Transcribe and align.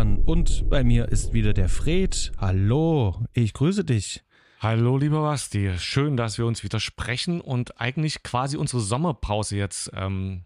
Sebastian 0.00 0.18
und 0.24 0.68
bei 0.70 0.82
mir 0.82 1.08
ist 1.08 1.32
wieder 1.32 1.52
der 1.52 1.68
Fred. 1.68 2.32
Hallo, 2.38 3.22
ich 3.34 3.52
grüße 3.52 3.84
dich. 3.84 4.22
Hallo, 4.58 4.96
lieber 4.96 5.22
Basti. 5.22 5.72
Schön, 5.78 6.16
dass 6.16 6.38
wir 6.38 6.46
uns 6.46 6.62
wieder 6.62 6.80
sprechen 6.80 7.40
und 7.40 7.80
eigentlich 7.80 8.22
quasi 8.22 8.56
unsere 8.56 8.80
Sommerpause 8.80 9.56
jetzt 9.56 9.90
ähm, 9.94 10.44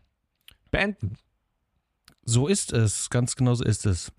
beenden. 0.70 1.18
So 2.24 2.48
ist 2.48 2.72
es, 2.72 3.10
ganz 3.10 3.36
genau 3.36 3.54
so 3.54 3.64
ist 3.64 3.86
es. 3.86 4.12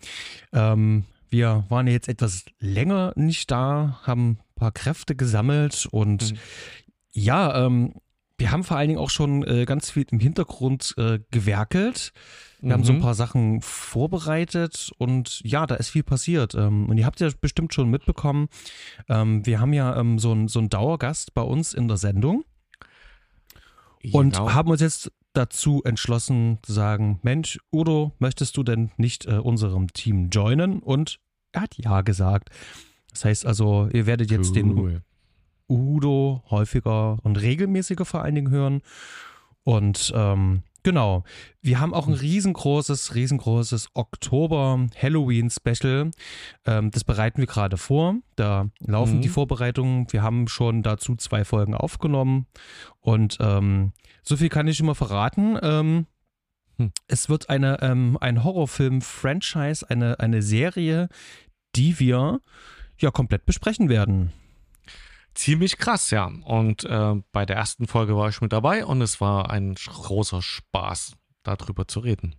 Ähm, 0.54 1.06
wir 1.30 1.66
waren 1.70 1.88
jetzt 1.88 2.08
etwas 2.08 2.46
länger 2.60 3.12
nicht 3.16 3.52
da, 3.52 4.00
haben 4.04 4.32
ein 4.32 4.56
paar 4.56 4.72
Kräfte 4.72 5.16
gesammelt 5.16 5.88
und 5.92 6.32
mhm. 6.32 6.38
ja, 7.12 7.66
ähm, 7.66 7.96
wir 8.38 8.52
haben 8.52 8.64
vor 8.64 8.78
allen 8.78 8.90
Dingen 8.90 9.00
auch 9.00 9.10
schon 9.10 9.44
äh, 9.44 9.66
ganz 9.66 9.92
viel 9.92 10.06
im 10.12 10.20
Hintergrund 10.20 10.94
äh, 10.98 11.20
gewerkelt. 11.32 12.12
Wir 12.60 12.68
mhm. 12.68 12.74
haben 12.74 12.84
so 12.84 12.94
ein 12.94 12.98
mhm. 12.98 13.04
paar 13.04 13.14
Sachen 13.14 13.62
vorbereitet 13.62 14.92
und 14.98 15.42
ja, 15.44 15.66
da 15.66 15.76
ist 15.76 15.90
viel 15.90 16.04
passiert. 16.04 16.54
Ähm, 16.56 16.90
und 16.90 16.98
ihr 16.98 17.06
habt 17.06 17.20
ja 17.20 17.30
bestimmt 17.40 17.74
schon 17.74 17.90
mitbekommen, 17.90 18.48
ähm, 19.08 19.46
wir 19.46 19.60
haben 19.60 19.74
ja 19.74 19.98
ähm, 19.98 20.20
so, 20.20 20.34
ein, 20.34 20.48
so 20.48 20.60
einen 20.60 20.70
Dauergast 20.70 21.34
bei 21.34 21.42
uns 21.42 21.74
in 21.74 21.88
der 21.88 21.98
Sendung 21.98 22.44
und 24.12 24.34
genau. 24.34 24.54
haben 24.54 24.70
uns 24.70 24.82
jetzt 24.82 25.12
dazu 25.34 25.82
entschlossen 25.84 26.60
zu 26.62 26.74
sagen, 26.74 27.20
Mensch, 27.24 27.60
Udo, 27.72 28.14
möchtest 28.20 28.56
du 28.58 28.64
denn 28.64 28.92
nicht 28.98 29.26
äh, 29.26 29.38
unserem 29.38 29.92
Team 29.94 30.30
joinen? 30.30 30.80
Und 30.80 31.20
er 31.52 31.62
hat 31.62 31.76
ja 31.78 32.02
gesagt. 32.02 32.50
Das 33.12 33.26
heißt 33.26 33.46
also, 33.46 33.90
ihr 33.94 34.06
werdet 34.06 34.32
jetzt 34.32 34.50
cool. 34.50 34.54
den 34.54 35.04
Udo 35.68 36.44
häufiger 36.50 37.18
und 37.24 37.42
regelmäßiger 37.42 38.06
vor 38.06 38.22
allen 38.22 38.36
Dingen 38.36 38.52
hören. 38.52 38.82
Und 39.64 40.14
ähm, 40.16 40.62
genau, 40.84 41.24
wir 41.62 41.80
haben 41.80 41.94
auch 41.94 42.08
ein 42.08 42.14
riesengroßes, 42.14 43.16
riesengroßes 43.16 43.90
Oktober-Halloween-Special. 43.94 46.12
Ähm, 46.66 46.92
das 46.92 47.04
bereiten 47.04 47.40
wir 47.40 47.48
gerade 47.48 47.78
vor. 47.78 48.16
Da 48.36 48.70
laufen 48.80 49.18
mhm. 49.18 49.22
die 49.22 49.30
Vorbereitungen. 49.30 50.06
Wir 50.12 50.22
haben 50.22 50.48
schon 50.48 50.84
dazu 50.84 51.16
zwei 51.16 51.44
Folgen 51.44 51.74
aufgenommen. 51.74 52.46
Und 53.00 53.38
ähm, 53.42 53.94
so 54.22 54.38
viel 54.38 54.50
kann 54.50 54.68
ich 54.68 54.80
immer 54.80 54.96
verraten. 54.96 55.58
Ähm, 55.62 56.06
hm. 56.78 56.92
Es 57.08 57.30
wird 57.30 57.50
eine, 57.50 57.82
ähm, 57.82 58.18
ein 58.22 58.44
Horrorfilm-Franchise, 58.44 59.90
eine, 59.90 60.20
eine 60.20 60.42
Serie, 60.42 61.10
die 61.76 62.00
wir 62.00 62.42
ja 62.98 63.12
komplett 63.12 63.46
besprechen 63.46 63.90
werden 63.90 64.32
ziemlich 65.36 65.78
krass, 65.78 66.12
ja. 66.12 66.32
Und 66.44 66.84
äh, 66.86 67.16
bei 67.32 67.46
der 67.46 67.56
ersten 67.56 67.88
Folge 67.88 68.16
war 68.16 68.30
ich 68.30 68.42
mit 68.42 68.52
dabei 68.52 68.86
und 68.86 69.02
es 69.02 69.22
war 69.22 69.50
ein 69.50 69.76
großer 69.76 70.42
Spaß, 70.42 71.14
darüber 71.44 71.88
zu 71.88 72.00
reden. 72.00 72.36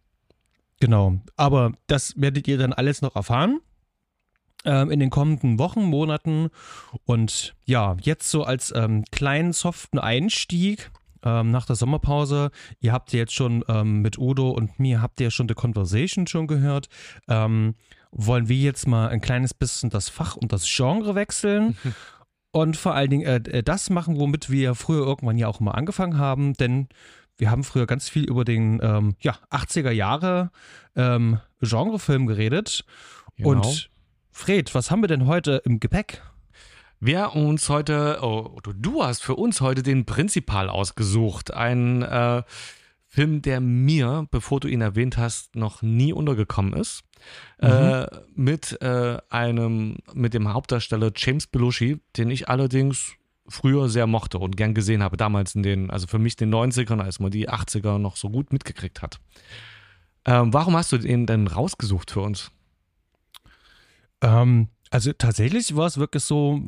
Genau, 0.81 1.21
aber 1.37 1.73
das 1.87 2.15
werdet 2.21 2.49
ihr 2.49 2.59
dann 2.59 2.73
alles 2.73 3.01
noch 3.01 3.17
erfahren 3.17 3.61
ähm, 4.67 4.91
in 4.91 5.01
den 5.01 5.11
kommenden 5.11 5.59
Wochen, 5.59 5.85
Monaten. 5.85 6.49
Und 7.05 7.55
ja, 7.65 7.97
jetzt 8.03 8.31
so 8.31 8.45
als 8.45 8.73
ähm, 8.77 9.05
kleinen 9.11 9.53
soften 9.53 9.99
Einstieg 9.99 10.91
ähm, 11.23 11.51
nach 11.51 11.65
der 11.65 11.77
Sommerpause. 11.77 12.51
Ihr 12.81 12.93
habt 12.93 13.13
jetzt 13.13 13.33
schon 13.33 13.65
ähm, 13.69 14.03
mit 14.03 14.19
Udo 14.19 14.51
und 14.51 14.79
mir 14.79 15.01
habt 15.01 15.21
ihr 15.21 15.31
schon 15.31 15.49
The 15.49 15.55
Conversation 15.55 16.27
schon 16.27 16.47
gehört. 16.47 16.89
Ähm, 17.29 17.77
wollen 18.11 18.49
wir 18.49 18.57
jetzt 18.57 18.87
mal 18.87 19.09
ein 19.09 19.21
kleines 19.21 19.55
bisschen 19.55 19.91
das 19.91 20.09
Fach 20.09 20.37
und 20.37 20.53
das 20.53 20.67
Genre 20.67 21.15
wechseln 21.15 21.77
und 22.57 22.79
vor 22.79 22.95
allen 22.95 23.11
Dingen 23.11 23.27
äh, 23.27 23.37
äh, 23.59 23.63
das 23.63 23.91
machen, 23.91 24.19
womit 24.19 24.49
wir 24.49 24.75
früher 24.75 25.07
irgendwann 25.07 25.37
ja 25.37 25.47
auch 25.47 25.61
immer 25.61 25.75
angefangen 25.75 26.17
haben, 26.17 26.55
denn 26.55 26.89
wir 27.37 27.51
haben 27.51 27.65
früher 27.65 27.87
ganz 27.87 28.09
viel 28.09 28.25
über 28.25 28.47
den 28.47 28.81
ähm, 28.83 29.15
ja, 29.21 29.37
80er 29.51 29.91
Jahre 29.91 30.51
ähm, 30.95 31.39
Genrefilm 31.61 32.27
geredet. 32.27 32.87
Genau. 33.37 33.51
Und 33.51 33.91
Fred, 34.31 34.75
was 34.75 34.91
haben 34.91 35.03
wir 35.03 35.09
denn 35.09 35.27
heute 35.27 35.61
im 35.67 35.81
Gepäck? 35.81 36.23
Wir 36.99 37.35
uns 37.35 37.69
heute, 37.69 38.21
oh, 38.23 38.59
du 38.65 39.05
hast 39.05 39.23
für 39.23 39.37
uns 39.37 39.61
heute 39.61 39.83
den 39.83 40.07
Prinzipal 40.07 40.71
ausgesucht. 40.71 41.53
Ein 41.53 42.01
äh, 42.01 42.43
Film, 43.07 43.43
der 43.43 43.61
mir, 43.61 44.27
bevor 44.31 44.61
du 44.61 44.69
ihn 44.69 44.81
erwähnt 44.81 45.19
hast, 45.19 45.57
noch 45.57 45.83
nie 45.83 46.15
untergekommen 46.15 46.73
ist. 46.73 47.03
Mhm. 47.61 47.69
Äh, 47.69 48.07
mit 48.35 48.81
äh, 48.83 49.19
einem, 49.31 49.99
mit 50.13 50.35
dem 50.35 50.53
Hauptdarsteller 50.53 51.13
James 51.15 51.47
Belushi, 51.47 52.01
den 52.17 52.31
ich 52.31 52.49
allerdings 52.49 53.15
früher 53.49 53.89
sehr 53.89 54.07
mochte 54.07 54.39
und 54.39 54.57
gern 54.57 54.75
gesehen 54.75 55.03
habe, 55.03 55.17
damals 55.17 55.55
in 55.55 55.63
den, 55.63 55.91
also 55.91 56.07
für 56.07 56.19
mich 56.19 56.37
den 56.37 56.53
90ern, 56.53 57.01
als 57.01 57.21
man 57.21 57.31
die 57.31 57.49
80er 57.49 57.99
noch 57.99 58.17
so 58.17 58.29
gut 58.29 58.53
mitgekriegt 58.53 59.03
hat. 59.03 59.21
Ähm, 60.25 60.53
warum 60.53 60.77
hast 60.77 60.93
du 60.93 60.99
den 60.99 61.27
denn 61.27 61.47
rausgesucht 61.47 62.11
für 62.11 62.21
uns? 62.21 62.51
Ähm, 64.21 64.69
also 64.91 65.13
tatsächlich 65.13 65.77
war 65.77 65.87
es 65.87 65.99
wirklich 65.99 66.25
so, 66.25 66.61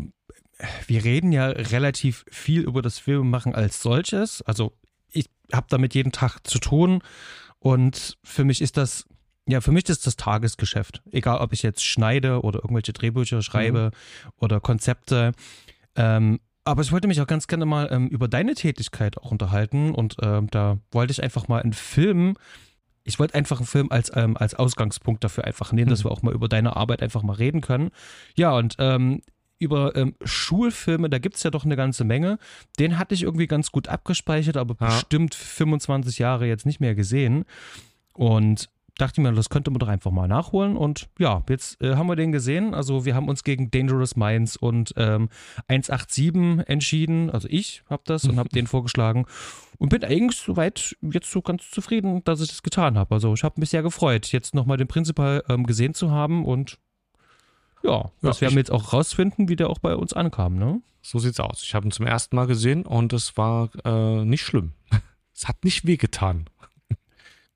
wir 0.86 1.04
reden 1.04 1.32
ja 1.32 1.46
relativ 1.46 2.24
viel 2.30 2.62
über 2.62 2.82
das 2.82 2.98
Filmemachen 2.98 3.54
als 3.54 3.82
solches. 3.82 4.42
Also 4.42 4.72
ich 5.10 5.28
habe 5.52 5.66
damit 5.68 5.94
jeden 5.94 6.12
Tag 6.12 6.40
zu 6.46 6.58
tun 6.58 7.02
und 7.58 8.18
für 8.22 8.44
mich 8.44 8.62
ist 8.62 8.76
das 8.76 9.06
ja, 9.48 9.62
für 9.62 9.72
mich 9.72 9.88
ist 9.88 10.06
das 10.06 10.16
Tagesgeschäft. 10.16 11.02
Egal, 11.10 11.38
ob 11.38 11.54
ich 11.54 11.62
jetzt 11.62 11.84
schneide 11.84 12.42
oder 12.42 12.58
irgendwelche 12.58 12.92
Drehbücher 12.92 13.40
schreibe 13.40 13.90
mhm. 13.92 14.30
oder 14.36 14.60
Konzepte. 14.60 15.32
Ähm, 15.96 16.38
aber 16.64 16.82
ich 16.82 16.92
wollte 16.92 17.08
mich 17.08 17.20
auch 17.22 17.26
ganz 17.26 17.46
gerne 17.46 17.64
mal 17.64 17.88
ähm, 17.90 18.08
über 18.08 18.28
deine 18.28 18.54
Tätigkeit 18.54 19.16
auch 19.16 19.30
unterhalten 19.30 19.94
und 19.94 20.16
ähm, 20.22 20.48
da 20.50 20.76
wollte 20.92 21.12
ich 21.12 21.22
einfach 21.22 21.48
mal 21.48 21.62
einen 21.62 21.72
Film, 21.72 22.36
ich 23.04 23.18
wollte 23.18 23.34
einfach 23.34 23.56
einen 23.56 23.66
Film 23.66 23.90
als, 23.90 24.12
ähm, 24.14 24.36
als 24.36 24.54
Ausgangspunkt 24.54 25.24
dafür 25.24 25.44
einfach 25.44 25.72
nehmen, 25.72 25.86
mhm. 25.86 25.90
dass 25.92 26.04
wir 26.04 26.10
auch 26.10 26.20
mal 26.20 26.34
über 26.34 26.48
deine 26.48 26.76
Arbeit 26.76 27.02
einfach 27.02 27.22
mal 27.22 27.32
reden 27.32 27.62
können. 27.62 27.90
Ja, 28.36 28.52
und 28.52 28.76
ähm, 28.78 29.22
über 29.58 29.96
ähm, 29.96 30.14
Schulfilme, 30.22 31.08
da 31.08 31.18
gibt 31.18 31.36
es 31.36 31.42
ja 31.42 31.50
doch 31.50 31.64
eine 31.64 31.74
ganze 31.74 32.04
Menge. 32.04 32.38
Den 32.78 32.98
hatte 32.98 33.14
ich 33.14 33.22
irgendwie 33.22 33.46
ganz 33.46 33.72
gut 33.72 33.88
abgespeichert, 33.88 34.58
aber 34.58 34.76
ja. 34.78 34.88
bestimmt 34.88 35.34
25 35.34 36.18
Jahre 36.18 36.46
jetzt 36.46 36.66
nicht 36.66 36.80
mehr 36.80 36.94
gesehen. 36.94 37.46
Und 38.12 38.68
dachte 38.98 39.20
mir, 39.20 39.32
das 39.32 39.48
könnte 39.48 39.70
man 39.70 39.78
doch 39.78 39.88
einfach 39.88 40.10
mal 40.10 40.28
nachholen. 40.28 40.76
Und 40.76 41.08
ja, 41.18 41.42
jetzt 41.48 41.80
äh, 41.80 41.96
haben 41.96 42.08
wir 42.08 42.16
den 42.16 42.32
gesehen. 42.32 42.74
Also 42.74 43.04
wir 43.04 43.14
haben 43.14 43.28
uns 43.28 43.44
gegen 43.44 43.70
Dangerous 43.70 44.16
Minds 44.16 44.56
und 44.56 44.92
ähm, 44.96 45.28
187 45.68 46.68
entschieden. 46.68 47.30
Also 47.30 47.48
ich 47.50 47.82
habe 47.88 48.02
das 48.04 48.24
und 48.24 48.38
habe 48.38 48.48
den 48.52 48.66
vorgeschlagen. 48.66 49.26
Und 49.78 49.90
bin 49.90 50.04
eigentlich 50.04 50.40
soweit 50.40 50.96
jetzt 51.00 51.30
so 51.30 51.40
ganz 51.40 51.70
zufrieden, 51.70 52.22
dass 52.24 52.40
ich 52.40 52.48
das 52.48 52.62
getan 52.62 52.98
habe. 52.98 53.14
Also 53.14 53.32
ich 53.32 53.44
habe 53.44 53.60
mich 53.60 53.70
sehr 53.70 53.82
gefreut, 53.82 54.32
jetzt 54.32 54.54
nochmal 54.54 54.76
den 54.76 54.88
Prinzipal 54.88 55.44
ähm, 55.48 55.64
gesehen 55.64 55.94
zu 55.94 56.10
haben 56.10 56.44
und 56.44 56.78
ja, 57.84 58.10
das 58.22 58.40
ja, 58.40 58.42
werden 58.42 58.54
wir 58.54 58.60
jetzt 58.60 58.72
auch 58.72 58.92
rausfinden, 58.92 59.48
wie 59.48 59.54
der 59.54 59.70
auch 59.70 59.78
bei 59.78 59.94
uns 59.94 60.12
ankam, 60.12 60.56
ne? 60.56 60.82
So 61.00 61.20
sieht's 61.20 61.38
aus. 61.38 61.62
Ich 61.62 61.74
habe 61.74 61.86
ihn 61.86 61.92
zum 61.92 62.06
ersten 62.06 62.34
Mal 62.34 62.48
gesehen 62.48 62.84
und 62.84 63.12
es 63.12 63.36
war 63.36 63.70
äh, 63.84 64.24
nicht 64.24 64.42
schlimm. 64.42 64.72
es 65.34 65.46
hat 65.46 65.64
nicht 65.64 65.86
wehgetan. 65.86 66.50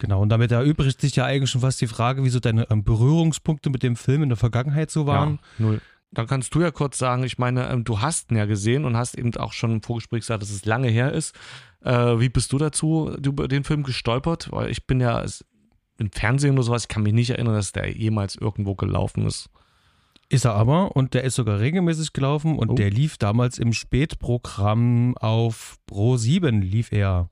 Genau, 0.02 0.20
und 0.20 0.30
damit 0.30 0.50
erübrigt 0.50 1.00
sich 1.00 1.14
ja 1.14 1.26
eigentlich 1.26 1.50
schon 1.50 1.60
fast 1.60 1.80
die 1.80 1.86
Frage, 1.86 2.24
wieso 2.24 2.40
deine 2.40 2.68
ähm, 2.72 2.82
Berührungspunkte 2.82 3.70
mit 3.70 3.84
dem 3.84 3.94
Film 3.94 4.24
in 4.24 4.30
der 4.30 4.36
Vergangenheit 4.36 4.90
so 4.90 5.06
waren. 5.06 5.38
Ja, 5.60 5.64
null. 5.64 5.80
Dann 6.10 6.26
kannst 6.26 6.52
du 6.56 6.60
ja 6.60 6.72
kurz 6.72 6.98
sagen, 6.98 7.22
ich 7.22 7.38
meine, 7.38 7.70
ähm, 7.70 7.84
du 7.84 8.00
hast 8.00 8.32
ihn 8.32 8.36
ja 8.36 8.46
gesehen 8.46 8.84
und 8.84 8.96
hast 8.96 9.16
eben 9.16 9.32
auch 9.36 9.52
schon 9.52 9.70
im 9.70 9.80
Vorgespräch 9.80 10.22
gesagt, 10.22 10.42
dass 10.42 10.50
es 10.50 10.64
lange 10.64 10.88
her 10.88 11.12
ist. 11.12 11.36
Äh, 11.84 12.18
wie 12.18 12.30
bist 12.30 12.52
du 12.52 12.58
dazu 12.58 13.14
über 13.24 13.46
den 13.46 13.62
Film 13.62 13.84
gestolpert? 13.84 14.50
Weil 14.50 14.72
ich 14.72 14.88
bin 14.88 14.98
ja 14.98 15.24
im 15.98 16.10
Fernsehen 16.10 16.54
oder 16.54 16.64
sowas, 16.64 16.82
ich 16.82 16.88
kann 16.88 17.04
mich 17.04 17.12
nicht 17.12 17.30
erinnern, 17.30 17.54
dass 17.54 17.70
der 17.70 17.88
jemals 17.96 18.34
irgendwo 18.34 18.74
gelaufen 18.74 19.24
ist. 19.24 19.50
Ist 20.28 20.46
er 20.46 20.54
aber 20.54 20.96
und 20.96 21.14
der 21.14 21.22
ist 21.22 21.36
sogar 21.36 21.60
regelmäßig 21.60 22.12
gelaufen 22.12 22.58
und 22.58 22.70
oh. 22.70 22.74
der 22.74 22.90
lief 22.90 23.18
damals 23.18 23.56
im 23.56 23.72
Spätprogramm 23.72 25.16
auf 25.16 25.76
Pro 25.86 26.16
7 26.16 26.60
lief 26.60 26.90
er. 26.90 27.28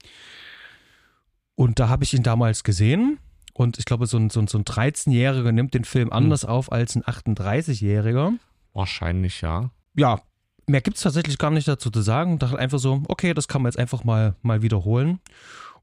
Und 1.61 1.79
da 1.79 1.91
habe 1.91 2.05
ich 2.05 2.15
ihn 2.15 2.23
damals 2.23 2.65
gesehen 2.65 3.19
und 3.53 3.79
ich 3.79 3.85
glaube, 3.85 4.07
so 4.07 4.17
ein, 4.17 4.31
so 4.31 4.41
ein, 4.41 4.47
so 4.47 4.57
ein 4.57 4.65
13-Jähriger 4.65 5.53
nimmt 5.53 5.75
den 5.75 5.85
Film 5.85 6.07
hm. 6.07 6.13
anders 6.15 6.45
hm. 6.45 6.49
auf 6.49 6.73
als 6.73 6.97
ein 6.97 7.03
38-Jähriger. 7.03 8.33
Wahrscheinlich, 8.73 9.43
ja. 9.43 9.71
Ja, 9.95 10.23
mehr 10.67 10.81
gibt 10.81 10.97
es 10.97 11.03
tatsächlich 11.03 11.37
gar 11.37 11.51
nicht 11.51 11.69
dazu 11.69 11.91
zu 11.91 12.01
sagen. 12.01 12.39
Dachte 12.39 12.59
einfach 12.59 12.79
so, 12.79 13.03
okay, 13.09 13.35
das 13.35 13.47
kann 13.47 13.61
man 13.61 13.71
jetzt 13.71 13.79
einfach 13.79 14.05
mal, 14.05 14.37
mal 14.41 14.63
wiederholen. 14.63 15.21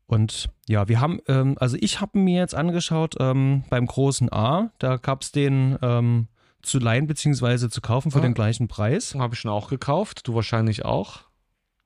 Und 0.08 0.50
ja, 0.68 0.88
wir 0.88 1.00
haben, 1.00 1.20
ähm, 1.28 1.56
also 1.60 1.78
ich 1.80 2.02
habe 2.02 2.18
mir 2.18 2.40
jetzt 2.40 2.56
angeschaut 2.56 3.14
ähm, 3.20 3.64
beim 3.70 3.86
großen 3.86 4.34
A, 4.34 4.72
da 4.80 4.98
gab 4.98 5.22
es 5.22 5.32
den 5.32 5.78
ähm, 5.84 6.28
zu 6.64 6.80
leihen 6.80 7.06
bzw. 7.06 7.70
zu 7.70 7.82
kaufen 7.82 8.10
für 8.10 8.18
ah, 8.18 8.24
den 8.24 8.34
gleichen 8.34 8.68
Preis. 8.68 9.14
Habe 9.14 9.36
ich 9.36 9.42
schon 9.42 9.52
auch 9.52 9.70
gekauft, 9.70 10.28
du 10.28 10.34
wahrscheinlich 10.34 10.86
auch. 10.86 11.20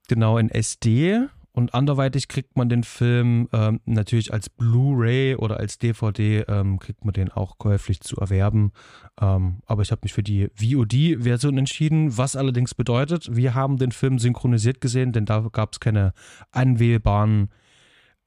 Genau, 0.07 0.38
in 0.38 0.49
SD. 0.49 1.27
Und 1.53 1.74
anderweitig 1.74 2.30
kriegt 2.30 2.56
man 2.56 2.69
den 2.69 2.83
Film 2.83 3.50
ähm, 3.51 3.81
natürlich 3.86 4.31
als 4.31 4.50
Blu-ray 4.50 5.36
oder 5.36 5.57
als 5.57 5.77
DVD, 5.77 6.45
ähm, 6.48 6.80
kriegt 6.80 7.03
man 7.03 7.13
den 7.13 7.30
auch 7.30 7.57
käuflich 7.57 8.00
zu 8.00 8.18
erwerben. 8.18 8.71
Ähm, 9.19 9.59
aber 9.65 9.81
ich 9.81 9.92
habe 9.92 10.01
mich 10.03 10.13
für 10.13 10.24
die 10.24 10.50
VOD-Version 10.56 11.57
entschieden, 11.57 12.18
was 12.18 12.38
allerdings 12.38 12.74
bedeutet, 12.74 13.36
wir 13.36 13.53
haben 13.53 13.77
den 13.77 13.92
Film 13.92 14.18
synchronisiert 14.18 14.80
gesehen, 14.80 15.12
denn 15.12 15.25
da 15.25 15.45
gab 15.51 15.74
es 15.74 15.81
keine 15.81 16.13
anwählbaren 16.51 17.50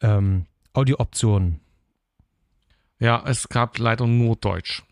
ähm, 0.02 0.44
Audiooptionen. 0.74 1.60
Ja, 2.98 3.22
es 3.26 3.48
gab 3.48 3.78
leider 3.78 4.06
nur 4.06 4.36
Deutsch. 4.36 4.82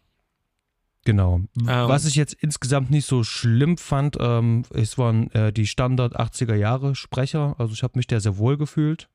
Genau. 1.05 1.41
Ähm, 1.57 1.67
Was 1.67 2.05
ich 2.05 2.15
jetzt 2.15 2.35
insgesamt 2.35 2.91
nicht 2.91 3.07
so 3.07 3.25
schlimm 3.25 3.77
fand, 3.77 4.17
ähm, 4.21 4.63
es 4.73 4.99
waren 4.99 5.31
äh, 5.33 5.53
die 5.53 5.67
Standard 5.67 6.19
80er 6.19 6.55
Jahre 6.55 6.95
Sprecher. 6.95 7.57
Also 7.59 7.73
ich 7.73 7.83
habe 7.83 7.99
mich 7.99 8.07
da 8.07 8.21
sehr 8.21 8.39
wohl 8.39 8.57
gefühlt. 8.57 9.09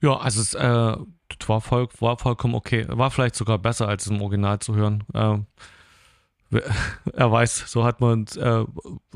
Ja, 0.00 0.16
also 0.16 0.40
es 0.40 0.54
äh, 0.54 0.96
war, 1.46 1.60
voll, 1.60 1.88
war 1.98 2.18
vollkommen 2.18 2.54
okay. 2.54 2.86
War 2.88 3.10
vielleicht 3.10 3.34
sogar 3.34 3.58
besser, 3.58 3.88
als 3.88 4.06
es 4.06 4.12
im 4.12 4.22
Original 4.22 4.60
zu 4.60 4.76
hören. 4.76 5.02
Ähm, 5.12 5.46
er 6.50 7.30
weiß, 7.32 7.64
so 7.66 7.84
hat 7.84 8.00
man 8.00 8.26
äh, 8.36 8.60
äh, 8.60 8.66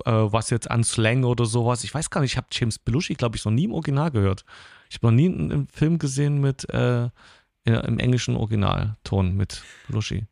was 0.05 0.50
jetzt 0.50 0.70
an 0.70 0.82
Slang 0.82 1.22
oder 1.25 1.46
sowas. 1.46 1.84
Ich 1.84 1.94
weiß 1.94 2.10
gar 2.10 2.20
nicht, 2.20 2.32
ich 2.32 2.37
habe 2.37 2.48
James 2.50 2.78
Belushi, 2.81 3.14
glaube 3.14 3.37
ich, 3.37 3.44
noch 3.44 3.52
nie 3.52 3.64
im 3.64 3.72
Original 3.72 4.10
gehört. 4.10 4.44
Ich 4.90 4.96
habe 4.96 5.06
noch 5.06 5.12
nie 5.12 5.26
einen, 5.26 5.69
Film 5.69 5.98
gesehen 5.98 6.40
mit 6.40 6.69
äh, 6.70 7.08
im 7.64 8.00
englischen 8.00 8.34
Originalton 8.34 9.37
mit 9.37 9.62
Belushi. 9.87 10.26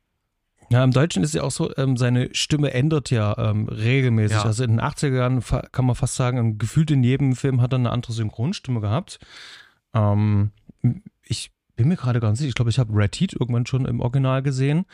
Ja, 0.72 0.84
im 0.84 0.92
Deutschen 0.92 1.24
ist 1.24 1.34
ja 1.34 1.42
auch 1.42 1.50
so, 1.50 1.76
ähm, 1.76 1.96
seine 1.96 2.32
Stimme 2.32 2.72
ändert 2.72 3.10
ja 3.10 3.36
ähm, 3.38 3.68
regelmäßig. 3.68 4.36
Ja. 4.36 4.44
Also 4.44 4.62
in 4.62 4.70
den 4.70 4.80
80er 4.80 5.16
Jahren 5.16 5.42
kann 5.72 5.84
man 5.84 5.96
fast 5.96 6.14
sagen, 6.14 6.58
gefühlt 6.58 6.92
in 6.92 7.02
jedem 7.02 7.34
Film 7.34 7.60
hat 7.60 7.72
er 7.72 7.80
eine 7.80 7.90
andere 7.90 8.12
Synchronstimme 8.12 8.80
gehabt. 8.80 9.18
Ähm, 9.94 10.52
ich 11.24 11.50
bin 11.74 11.88
mir 11.88 11.96
gerade 11.96 12.20
ganz 12.20 12.38
sicher, 12.38 12.50
ich 12.50 12.54
glaube, 12.54 12.70
ich 12.70 12.78
habe 12.78 12.94
Red 12.94 13.16
Heat 13.16 13.32
irgendwann 13.32 13.66
schon 13.66 13.84
im 13.84 14.00
Original 14.00 14.42
gesehen. 14.42 14.84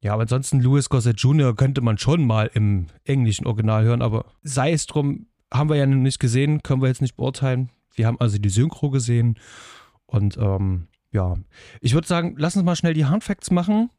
Ja, 0.00 0.12
aber 0.12 0.22
ansonsten 0.22 0.60
Louis 0.60 0.88
Gossett 0.88 1.18
Jr. 1.18 1.56
könnte 1.56 1.80
man 1.80 1.98
schon 1.98 2.24
mal 2.24 2.48
im 2.54 2.86
englischen 3.04 3.46
Original 3.46 3.82
hören, 3.84 4.02
aber 4.02 4.26
sei 4.42 4.72
es 4.72 4.86
drum, 4.86 5.26
haben 5.52 5.68
wir 5.68 5.76
ja 5.76 5.86
noch 5.86 5.96
nicht 5.96 6.20
gesehen, 6.20 6.62
können 6.62 6.82
wir 6.82 6.88
jetzt 6.88 7.02
nicht 7.02 7.16
beurteilen. 7.16 7.70
Wir 7.94 8.06
haben 8.06 8.20
also 8.20 8.38
die 8.38 8.48
Synchro 8.48 8.90
gesehen 8.90 9.38
und 10.04 10.36
ähm, 10.36 10.86
ja, 11.10 11.34
ich 11.80 11.94
würde 11.94 12.06
sagen, 12.06 12.34
lass 12.38 12.54
uns 12.56 12.64
mal 12.64 12.76
schnell 12.76 12.94
die 12.94 13.06
Hardfacts 13.06 13.50
machen, 13.50 13.90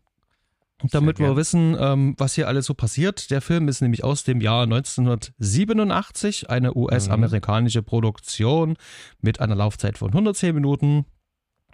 damit 0.84 1.20
wir 1.20 1.36
wissen, 1.36 1.76
ähm, 1.80 2.14
was 2.18 2.36
hier 2.36 2.48
alles 2.48 2.66
so 2.66 2.74
passiert. 2.74 3.32
Der 3.32 3.42
Film 3.42 3.68
ist 3.68 3.82
nämlich 3.82 4.04
aus 4.04 4.24
dem 4.24 4.42
Jahr 4.42 4.64
1987, 4.64 6.50
eine 6.50 6.76
US-amerikanische 6.76 7.82
Produktion 7.82 8.78
mit 9.20 9.40
einer 9.40 9.56
Laufzeit 9.56 9.98
von 9.98 10.10
110 10.10 10.54
Minuten 10.54 11.06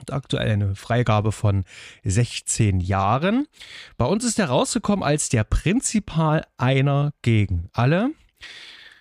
aktuell 0.10 0.52
eine 0.52 0.76
Freigabe 0.76 1.32
von 1.32 1.64
16 2.04 2.80
Jahren. 2.80 3.48
Bei 3.98 4.06
uns 4.06 4.24
ist 4.24 4.40
er 4.40 4.48
rausgekommen 4.48 5.04
als 5.04 5.30
der 5.30 5.44
Prinzipal 5.44 6.46
einer 6.58 7.14
gegen 7.22 7.70
alle. 7.72 8.12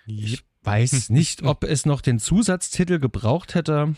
Ich 0.05 0.43
weiß 0.63 1.09
nicht, 1.09 1.43
ob 1.43 1.63
es 1.63 1.85
noch 1.85 2.01
den 2.01 2.19
Zusatztitel 2.19 2.99
gebraucht 2.99 3.55
hätte. 3.55 3.95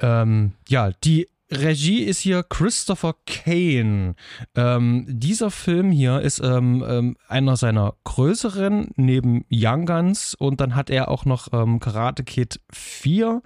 Ähm, 0.00 0.52
ja, 0.68 0.90
die 1.04 1.28
Regie 1.52 2.02
ist 2.02 2.20
hier 2.20 2.42
Christopher 2.42 3.14
Kane. 3.26 4.14
Ähm, 4.54 5.04
dieser 5.08 5.50
Film 5.50 5.90
hier 5.90 6.20
ist 6.20 6.40
ähm, 6.40 6.82
ähm, 6.86 7.16
einer 7.28 7.56
seiner 7.56 7.94
größeren 8.04 8.90
neben 8.96 9.44
Young 9.50 9.84
Guns 9.84 10.34
und 10.34 10.60
dann 10.60 10.74
hat 10.74 10.88
er 10.88 11.08
auch 11.08 11.26
noch 11.26 11.48
ähm, 11.52 11.78
Karate 11.78 12.24
Kid 12.24 12.60
4 12.72 13.42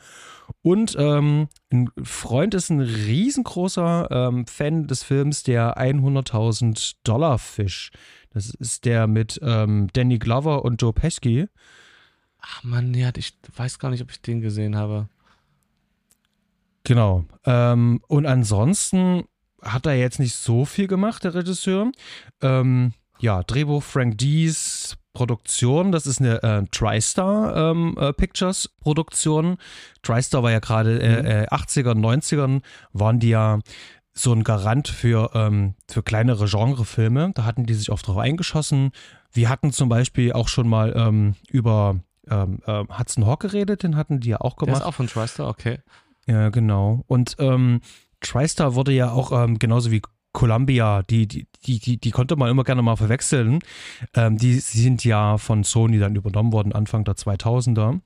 und 0.62 0.94
ähm, 0.98 1.48
ein 1.72 1.90
Freund 2.04 2.54
ist 2.54 2.70
ein 2.70 2.80
riesengroßer 2.80 4.08
ähm, 4.10 4.46
Fan 4.46 4.86
des 4.86 5.02
Films 5.02 5.42
Der 5.42 5.76
100.000 5.76 6.94
Dollar 7.02 7.38
Fisch. 7.38 7.90
Das 8.30 8.50
ist 8.50 8.84
der 8.84 9.06
mit 9.06 9.40
Danny 9.40 10.18
Glover 10.18 10.62
und 10.62 10.82
Joe 10.82 10.92
Pesci. 10.92 11.46
Ach 12.38 12.62
man, 12.62 12.92
ja, 12.92 13.10
ich 13.16 13.32
weiß 13.56 13.78
gar 13.78 13.90
nicht, 13.90 14.02
ob 14.02 14.10
ich 14.10 14.20
den 14.20 14.42
gesehen 14.42 14.76
habe. 14.76 15.08
Genau. 16.86 17.24
Ähm, 17.44 18.00
und 18.06 18.26
ansonsten 18.26 19.24
hat 19.60 19.86
er 19.86 19.94
jetzt 19.94 20.20
nicht 20.20 20.36
so 20.36 20.64
viel 20.64 20.86
gemacht, 20.86 21.24
der 21.24 21.34
Regisseur. 21.34 21.90
Ähm, 22.40 22.92
ja, 23.18 23.42
Drehbuch 23.42 23.82
Frank 23.82 24.18
Dees, 24.18 24.96
Produktion, 25.12 25.90
das 25.90 26.06
ist 26.06 26.20
eine 26.20 26.42
äh, 26.42 26.62
TriStar 26.70 27.70
ähm, 27.70 27.96
äh, 27.98 28.12
Pictures 28.12 28.68
Produktion. 28.80 29.56
TriStar 30.02 30.44
war 30.44 30.52
ja 30.52 30.60
gerade 30.60 31.00
äh, 31.00 31.22
mhm. 31.22 31.46
80er, 31.48 31.94
90ern, 31.94 32.62
waren 32.92 33.18
die 33.18 33.30
ja 33.30 33.58
so 34.12 34.32
ein 34.32 34.44
Garant 34.44 34.86
für, 34.86 35.30
ähm, 35.34 35.74
für 35.88 36.04
kleinere 36.04 36.46
Genrefilme. 36.46 37.32
Da 37.34 37.44
hatten 37.44 37.66
die 37.66 37.74
sich 37.74 37.90
oft 37.90 38.06
drauf 38.06 38.18
eingeschossen. 38.18 38.92
Wir 39.32 39.48
hatten 39.48 39.72
zum 39.72 39.88
Beispiel 39.88 40.32
auch 40.32 40.48
schon 40.48 40.68
mal 40.68 40.94
ähm, 40.96 41.34
über 41.50 41.96
ähm, 42.30 42.60
äh, 42.66 42.84
Hudson 42.96 43.26
Hawk 43.26 43.40
geredet, 43.40 43.82
den 43.82 43.96
hatten 43.96 44.20
die 44.20 44.28
ja 44.28 44.40
auch 44.40 44.56
gemacht. 44.56 44.76
Der 44.76 44.82
ist 44.82 44.86
auch 44.86 44.94
von 44.94 45.08
TriStar, 45.08 45.48
okay. 45.48 45.80
Ja, 46.26 46.48
genau. 46.50 47.04
Und 47.06 47.36
ähm, 47.38 47.80
TriStar 48.20 48.74
wurde 48.74 48.92
ja 48.92 49.10
auch 49.12 49.32
ähm, 49.32 49.58
genauso 49.58 49.90
wie 49.90 50.02
Columbia, 50.32 51.02
die, 51.02 51.26
die, 51.26 51.46
die, 51.64 51.98
die, 51.98 52.10
konnte 52.10 52.36
man 52.36 52.50
immer 52.50 52.64
gerne 52.64 52.82
mal 52.82 52.96
verwechseln. 52.96 53.60
Ähm, 54.12 54.36
die 54.36 54.54
sind 54.58 55.02
ja 55.04 55.38
von 55.38 55.64
Sony 55.64 55.98
dann 55.98 56.14
übernommen 56.14 56.52
worden, 56.52 56.72
Anfang 56.72 57.04
der 57.04 57.14
2000er. 57.14 58.00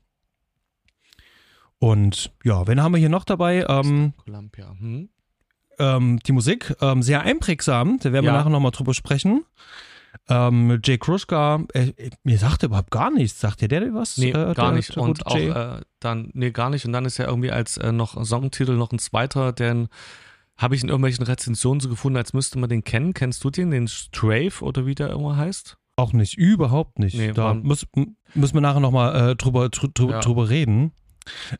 Und 1.77 2.31
ja, 2.43 2.67
wen 2.67 2.81
haben 2.81 2.93
wir 2.93 2.99
hier 2.99 3.09
noch 3.09 3.25
dabei? 3.25 3.65
Ähm, 3.67 4.13
Columbia. 4.23 4.69
Hm? 4.79 5.09
Ähm, 5.79 6.19
die 6.19 6.31
Musik, 6.31 6.75
ähm, 6.79 7.01
sehr 7.01 7.21
einprägsam, 7.21 7.97
da 7.99 8.13
werden 8.13 8.25
ja. 8.25 8.31
wir 8.31 8.37
nachher 8.37 8.49
nochmal 8.49 8.71
drüber 8.71 8.93
sprechen. 8.93 9.43
Ähm, 10.31 10.79
Jay 10.81 10.97
Kruschka, 10.97 11.61
äh, 11.73 11.91
mir 12.23 12.37
sagt 12.37 12.63
er 12.63 12.67
überhaupt 12.67 12.89
gar 12.89 13.11
nichts. 13.11 13.41
Sagt 13.41 13.59
dir 13.59 13.67
der 13.67 13.93
was? 13.93 14.17
Nee, 14.17 14.29
äh, 14.29 14.53
gar 14.53 14.71
nicht. 14.71 14.95
Und 14.95 15.25
auch 15.25 15.35
äh, 15.35 15.81
dann, 15.99 16.29
nee, 16.33 16.51
gar 16.51 16.69
nicht. 16.69 16.85
Und 16.85 16.93
dann 16.93 17.03
ist 17.03 17.17
ja 17.17 17.27
irgendwie 17.27 17.51
als 17.51 17.75
äh, 17.77 17.91
noch 17.91 18.23
Songtitel 18.23 18.77
noch 18.77 18.93
ein 18.93 18.99
zweiter, 18.99 19.51
denn 19.51 19.89
habe 20.57 20.75
ich 20.75 20.83
in 20.83 20.89
irgendwelchen 20.89 21.25
Rezensionen 21.25 21.81
so 21.81 21.89
gefunden, 21.89 22.17
als 22.17 22.33
müsste 22.33 22.59
man 22.59 22.69
den 22.69 22.83
kennen. 22.85 23.13
Kennst 23.13 23.43
du 23.43 23.49
den, 23.49 23.71
den 23.71 23.89
Strafe 23.89 24.63
oder 24.63 24.85
wie 24.85 24.95
der 24.95 25.09
immer 25.09 25.35
heißt? 25.35 25.75
Auch 25.97 26.13
nicht, 26.13 26.37
überhaupt 26.37 26.97
nicht. 26.99 27.17
Nee, 27.17 27.33
da 27.33 27.53
muss, 27.53 27.85
müssen 28.33 28.53
wir 28.53 28.61
nachher 28.61 28.79
nochmal 28.79 29.31
äh, 29.31 29.35
drüber, 29.35 29.67
drüber, 29.69 30.13
ja. 30.13 30.19
drüber 30.21 30.49
reden. 30.49 30.93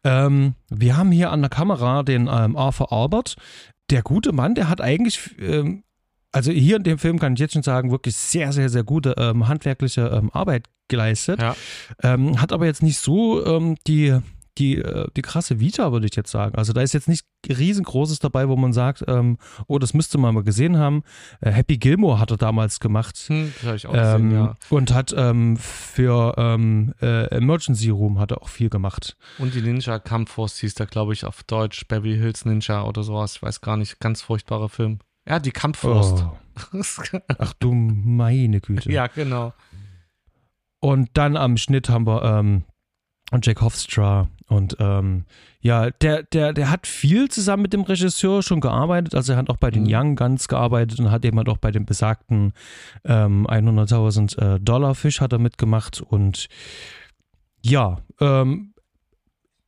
Ähm, 0.04 0.56
wir 0.70 0.96
haben 0.96 1.12
hier 1.12 1.32
an 1.32 1.42
der 1.42 1.50
Kamera 1.50 2.04
den 2.04 2.30
ähm, 2.32 2.56
Arthur 2.56 2.94
Albert. 2.94 3.36
Der 3.90 4.02
gute 4.02 4.32
Mann, 4.32 4.56
der 4.56 4.70
hat 4.70 4.80
eigentlich 4.80 5.36
ähm, 5.40 5.84
also 6.32 6.52
hier 6.52 6.78
in 6.78 6.84
dem 6.84 6.98
Film 6.98 7.20
kann 7.20 7.34
ich 7.34 7.40
jetzt 7.40 7.54
schon 7.54 7.64
sagen, 7.64 7.92
wirklich 7.92 8.16
sehr, 8.16 8.54
sehr, 8.54 8.70
sehr 8.70 8.84
gute 8.84 9.16
ähm, 9.18 9.48
handwerkliche 9.48 10.08
ähm, 10.08 10.30
Arbeit 10.32 10.68
geleistet. 10.88 11.42
Ja. 11.42 11.56
Ähm, 12.04 12.40
hat 12.42 12.54
aber 12.54 12.66
jetzt 12.66 12.84
nicht 12.84 13.00
so 13.00 13.46
ähm, 13.46 13.78
die, 13.88 14.18
die, 14.58 14.78
äh, 14.78 15.08
die 15.16 15.22
krasse 15.22 15.60
Vita, 15.60 15.92
würde 15.92 16.06
ich 16.06 16.16
jetzt 16.16 16.32
sagen. 16.32 16.56
Also 16.56 16.74
da 16.74 16.82
ist 16.82 16.94
jetzt 16.94 17.08
nicht 17.08 17.26
riesengroßes 17.48 18.20
dabei, 18.20 18.48
wo 18.48 18.56
man 18.56 18.72
sagt, 18.74 19.04
ähm, 19.08 19.38
oh, 19.68 19.80
das 19.80 19.94
müsste 19.94 20.18
man 20.18 20.36
mal 20.36 20.44
gesehen 20.44 20.78
haben. 20.78 21.04
Äh, 21.40 21.52
Happy 21.52 21.78
Gilmore 21.78 22.20
hat 22.20 22.32
er 22.32 22.38
damals 22.38 22.80
gemacht. 22.80 23.18
Hm, 23.28 23.54
das 23.56 23.64
habe 23.66 23.76
ich 23.78 23.88
auch 23.88 23.94
gesehen, 23.94 24.32
ähm, 24.32 24.32
ja. 24.32 24.56
Und 24.70 24.94
hat 24.94 25.12
für 25.12 26.36
äh, 26.38 27.36
Emergency 27.36 27.90
Room 27.90 28.20
hat 28.20 28.32
er 28.32 28.42
auch 28.42 28.50
viel 28.50 28.70
gemacht. 28.70 29.18
Und 29.38 29.54
die 29.54 29.62
Ninja 29.62 30.00
Kampfforce 30.00 30.60
hieß 30.60 30.76
da, 30.76 30.86
glaube 30.86 31.14
ich, 31.14 31.26
auf 31.26 31.44
Deutsch 31.44 31.88
Beverly 31.88 32.18
Hills 32.18 32.46
Ninja 32.46 32.84
oder 32.84 33.04
sowas. 33.04 33.38
Ich 33.38 33.42
weiß 33.42 33.62
gar 33.62 33.78
nicht. 33.78 34.00
Ganz 34.00 34.22
furchtbarer 34.22 34.70
Film. 34.70 35.00
Ja, 35.28 35.40
die 35.40 35.52
Kampfwurst. 35.52 36.26
Oh. 36.26 36.82
Ach 37.38 37.54
du 37.60 37.74
meine 37.74 38.60
Güte. 38.60 38.92
Ja, 38.92 39.08
genau. 39.08 39.54
Und 40.80 41.10
dann 41.14 41.38
am 41.38 41.58
Schnitt 41.58 41.90
haben 41.90 42.08
wir 42.08 42.24
ähm, 42.24 42.64
Jack 43.42 43.62
Hofstra 43.62 44.30
und 44.48 44.76
ähm, 44.80 45.26
ja, 45.62 45.92
der, 45.92 46.24
der, 46.24 46.54
der 46.54 46.70
hat 46.70 46.88
viel 46.88 47.30
zusammen 47.30 47.62
mit 47.62 47.72
dem 47.72 47.84
Regisseur 47.84 48.44
schon 48.44 48.60
gearbeitet. 48.60 49.16
Also 49.16 49.34
er 49.34 49.38
hat 49.38 49.50
auch 49.50 49.58
bei 49.58 49.72
den 49.72 49.84
mhm. 49.84 49.90
Young 49.94 50.16
Guns 50.16 50.48
gearbeitet 50.48 51.00
und 51.00 51.12
hat 51.12 51.24
eben 51.24 51.38
halt 51.38 51.48
auch 51.48 51.58
bei 51.58 51.72
dem 51.72 51.86
besagten 51.86 52.52
ähm, 53.06 53.48
100.000 53.48 54.56
äh, 54.56 54.60
Dollar 54.60 54.96
Fisch 54.96 55.22
hat 55.22 55.32
er 55.32 55.40
mitgemacht 55.40 56.02
und 56.02 56.50
ja, 57.62 58.00
ähm, 58.20 58.74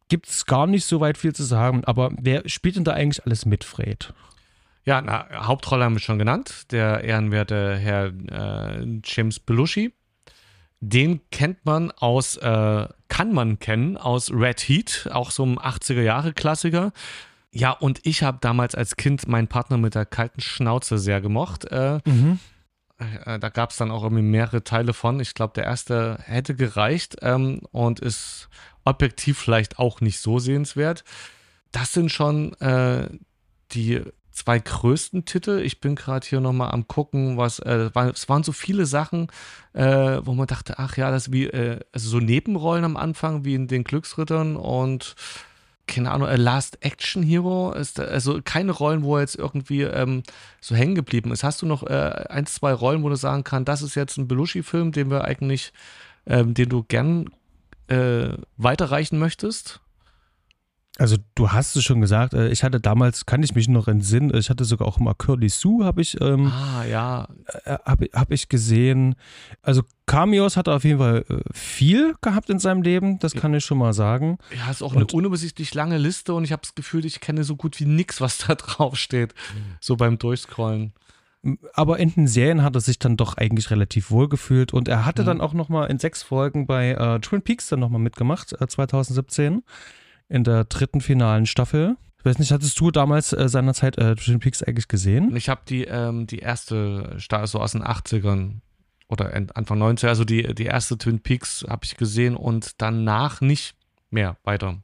gibt 0.10 0.28
es 0.28 0.46
gar 0.46 0.68
nicht 0.68 0.86
so 0.86 1.00
weit 1.00 1.18
viel 1.18 1.34
zu 1.34 1.44
sagen. 1.44 1.86
Aber 1.86 2.12
wer 2.20 2.48
spielt 2.50 2.76
denn 2.76 2.84
da 2.84 2.92
eigentlich 2.94 3.26
alles 3.26 3.46
mit, 3.46 3.64
Fred? 3.64 4.14
Ja, 4.86 5.02
na, 5.02 5.28
Hauptrolle 5.48 5.86
haben 5.86 5.96
wir 5.96 6.02
schon 6.02 6.20
genannt, 6.20 6.72
der 6.72 7.04
ehrenwerte 7.04 7.78
Herr 7.78 8.08
äh, 8.08 9.00
James 9.04 9.40
Belushi. 9.40 9.94
Den 10.82 11.22
kennt 11.32 11.66
man 11.66 11.92
aus, 11.92 12.36
äh, 12.36 12.88
kann 13.08 13.34
man 13.34 13.60
kennen 13.60 13.96
aus 13.96 14.32
Red 14.32 14.60
Heat, 14.68 15.10
auch 15.14 15.32
so 15.32 15.46
ein 15.46 15.58
80er-Jahre-Klassiker. 15.58 16.92
Ja, 17.52 17.72
und 17.72 18.02
ich 18.04 18.24
habe 18.24 18.40
damals 18.42 18.76
als 18.76 18.98
Kind 18.98 19.26
meinen 19.28 19.48
Partner 19.48 19.78
mit 19.78 19.96
der 19.96 20.06
kalten 20.06 20.42
Schnauze 20.42 20.98
sehr 20.98 21.22
gemocht. 21.22 21.64
Äh, 21.66 22.00
mhm. 22.04 22.40
äh, 22.98 23.40
da 23.40 23.48
gab 23.48 23.70
es 23.70 23.78
dann 23.78 23.92
auch 23.92 24.04
irgendwie 24.04 24.24
mehrere 24.24 24.66
Teile 24.66 24.92
von. 24.92 25.22
Ich 25.22 25.34
glaube, 25.34 25.54
der 25.54 25.64
erste 25.64 26.18
hätte 26.24 26.56
gereicht 26.56 27.16
ähm, 27.22 27.62
und 27.72 28.02
ist 28.02 28.50
objektiv 28.84 29.38
vielleicht 29.38 29.80
auch 29.80 30.02
nicht 30.02 30.20
so 30.20 30.40
sehenswert. 30.40 31.06
Das 31.72 31.94
sind 31.94 32.12
schon 32.12 32.54
äh, 32.56 33.08
die 33.72 34.02
zwei 34.34 34.60
größten 34.60 35.26
Titel. 35.26 35.62
Ich 35.64 35.80
bin 35.80 35.96
gerade 35.96 36.28
hier 36.28 36.42
nochmal 36.42 36.72
am 36.72 36.88
gucken, 36.88 37.38
was, 37.38 37.60
äh, 37.60 37.94
war, 37.94 38.10
es 38.10 38.28
waren 38.28 38.44
so 38.44 38.52
viele 38.52 38.86
Sachen, 38.86 39.28
äh, 39.74 40.20
wo 40.24 40.34
man 40.34 40.48
dachte, 40.48 40.80
ach 40.80 40.98
ja, 40.98 41.12
das 41.12 41.32
wie, 41.32 41.46
äh, 41.46 41.80
also 41.92 42.10
so 42.10 42.20
Nebenrollen 42.20 42.84
am 42.84 42.98
Anfang, 42.98 43.46
wie 43.46 43.56
in 43.56 43.68
den 43.68 43.84
Glücksrittern 43.84 44.56
und 44.56 45.16
keine 45.86 46.12
Ahnung, 46.12 46.30
Last 46.38 46.78
Action 46.82 47.24
Hero, 47.24 47.74
ist 47.74 48.00
also 48.00 48.40
keine 48.44 48.72
Rollen, 48.72 49.04
wo 49.04 49.18
er 49.18 49.22
jetzt 49.22 49.36
irgendwie 49.36 49.82
ähm, 49.82 50.24
so 50.62 50.76
hängen 50.76 50.96
geblieben 50.96 51.32
ist. 51.32 51.44
Hast 51.44 51.62
du 51.62 51.66
noch 51.66 51.84
äh, 51.84 52.26
ein, 52.30 52.46
zwei 52.46 52.74
Rollen, 52.74 53.04
wo 53.04 53.10
du 53.10 53.16
sagen 53.16 53.44
kannst, 53.44 53.68
das 53.68 53.82
ist 53.82 53.96
jetzt 53.96 54.18
ein 54.18 54.28
Belushi-Film, 54.28 54.94
den 54.94 55.12
wir 55.12 55.26
eigentlich, 55.26 55.74
ähm, 56.26 56.54
den 56.54 56.70
du 56.70 56.84
gern 56.84 57.30
äh, 57.88 58.30
weiterreichen 58.56 59.20
möchttest? 59.20 59.82
Also 61.00 61.18
du 61.34 61.52
hast 61.52 61.76
es 61.76 61.84
schon 61.84 62.02
gesagt, 62.02 62.36
äh, 62.36 62.50
ich 62.50 62.64
hatte 62.64 62.80
damals, 62.80 63.26
kann 63.26 63.42
ich 63.42 63.56
mich 63.56 63.68
noch 63.68 63.88
entsinnen, 63.88 64.32
ich 64.36 64.52
hatte 64.52 64.64
sogar 64.64 64.88
auch 64.88 65.00
mal 65.00 65.16
Curly 65.16 65.50
Sue, 65.50 65.84
habe 65.84 66.02
ich, 66.02 66.22
ähm, 66.22 66.52
ah, 66.54 66.86
ja. 66.86 67.28
äh, 67.66 67.78
habe 67.84 68.10
hab 68.14 68.32
ich 68.32 68.48
gesehen. 68.48 69.16
Also 69.64 69.82
Cameos 70.06 70.56
hat 70.56 70.68
er 70.68 70.76
auf 70.76 70.84
jeden 70.84 71.00
Fall 71.00 71.26
äh, 71.28 71.40
viel 71.52 72.14
gehabt 72.22 72.52
in 72.52 72.60
seinem 72.60 72.84
Leben, 72.84 73.18
das 73.18 73.34
kann 73.34 73.56
ich 73.56 73.66
schon 73.66 73.80
mal 73.80 73.94
sagen. 73.94 74.38
Ja, 74.56 74.70
ist 74.70 74.84
auch 74.84 74.92
und, 74.94 74.98
eine 74.98 75.08
unübersichtlich 75.08 75.74
lange 75.74 75.98
Liste 75.98 76.36
und 76.36 76.44
ich 76.44 76.52
habe 76.52 76.62
das 76.62 76.76
Gefühl, 76.76 77.06
ich 77.06 77.22
kenne 77.22 77.44
so 77.44 77.56
gut 77.56 77.80
wie 77.80 77.86
nichts, 77.86 78.22
was 78.22 78.38
da 78.38 78.54
drauf 78.56 78.96
steht, 78.96 79.34
so 79.80 79.96
beim 79.96 80.20
Durchscrollen. 80.20 80.94
Aber 81.74 81.98
in 81.98 82.14
den 82.14 82.28
Serien 82.28 82.62
hat 82.62 82.76
er 82.76 82.82
sich 82.82 83.00
dann 83.00 83.18
doch 83.18 83.36
eigentlich 83.36 83.72
relativ 83.72 84.12
wohl 84.12 84.30
gefühlt 84.30 84.74
und 84.74 84.88
er 84.88 85.06
hatte 85.06 85.24
mhm. 85.24 85.26
dann 85.26 85.42
auch 85.42 85.54
noch 85.54 85.70
mal 85.70 85.88
in 85.88 85.98
sechs 85.98 86.22
Folgen 86.22 86.68
bei 86.68 86.92
äh, 86.92 87.20
Twin 87.20 87.42
Peaks 87.42 87.68
dann 87.68 87.80
noch 87.80 87.90
mal 87.90 87.98
mitgemacht, 87.98 88.54
äh, 88.62 88.68
2017 88.68 89.64
in 90.34 90.44
der 90.44 90.66
dritten 90.66 91.00
finalen 91.00 91.46
Staffel. 91.46 91.96
Ich 92.18 92.26
weiß 92.26 92.40
nicht, 92.40 92.52
hattest 92.52 92.80
du 92.80 92.90
damals 92.90 93.34
äh, 93.34 93.48
seinerzeit 93.48 93.98
äh, 94.00 94.16
Twin 94.16 94.40
Peaks 94.40 94.64
eigentlich 94.64 94.88
gesehen? 94.88 95.36
Ich 95.36 95.48
habe 95.48 95.62
die, 95.68 95.84
ähm, 95.84 96.26
die 96.26 96.40
erste, 96.40 97.18
so 97.20 97.60
aus 97.60 97.74
den 97.74 97.84
80ern 97.84 98.62
oder 99.10 99.32
Anfang 99.54 99.82
90er, 99.82 100.08
also 100.08 100.26
die, 100.26 100.56
die 100.56 100.66
erste 100.66 100.98
Twin 100.98 101.20
Peaks 101.20 101.64
habe 101.70 101.86
ich 101.86 101.98
gesehen 101.98 102.36
und 102.36 102.82
danach 102.82 103.42
nicht 103.42 103.76
mehr 104.10 104.38
weiter 104.44 104.82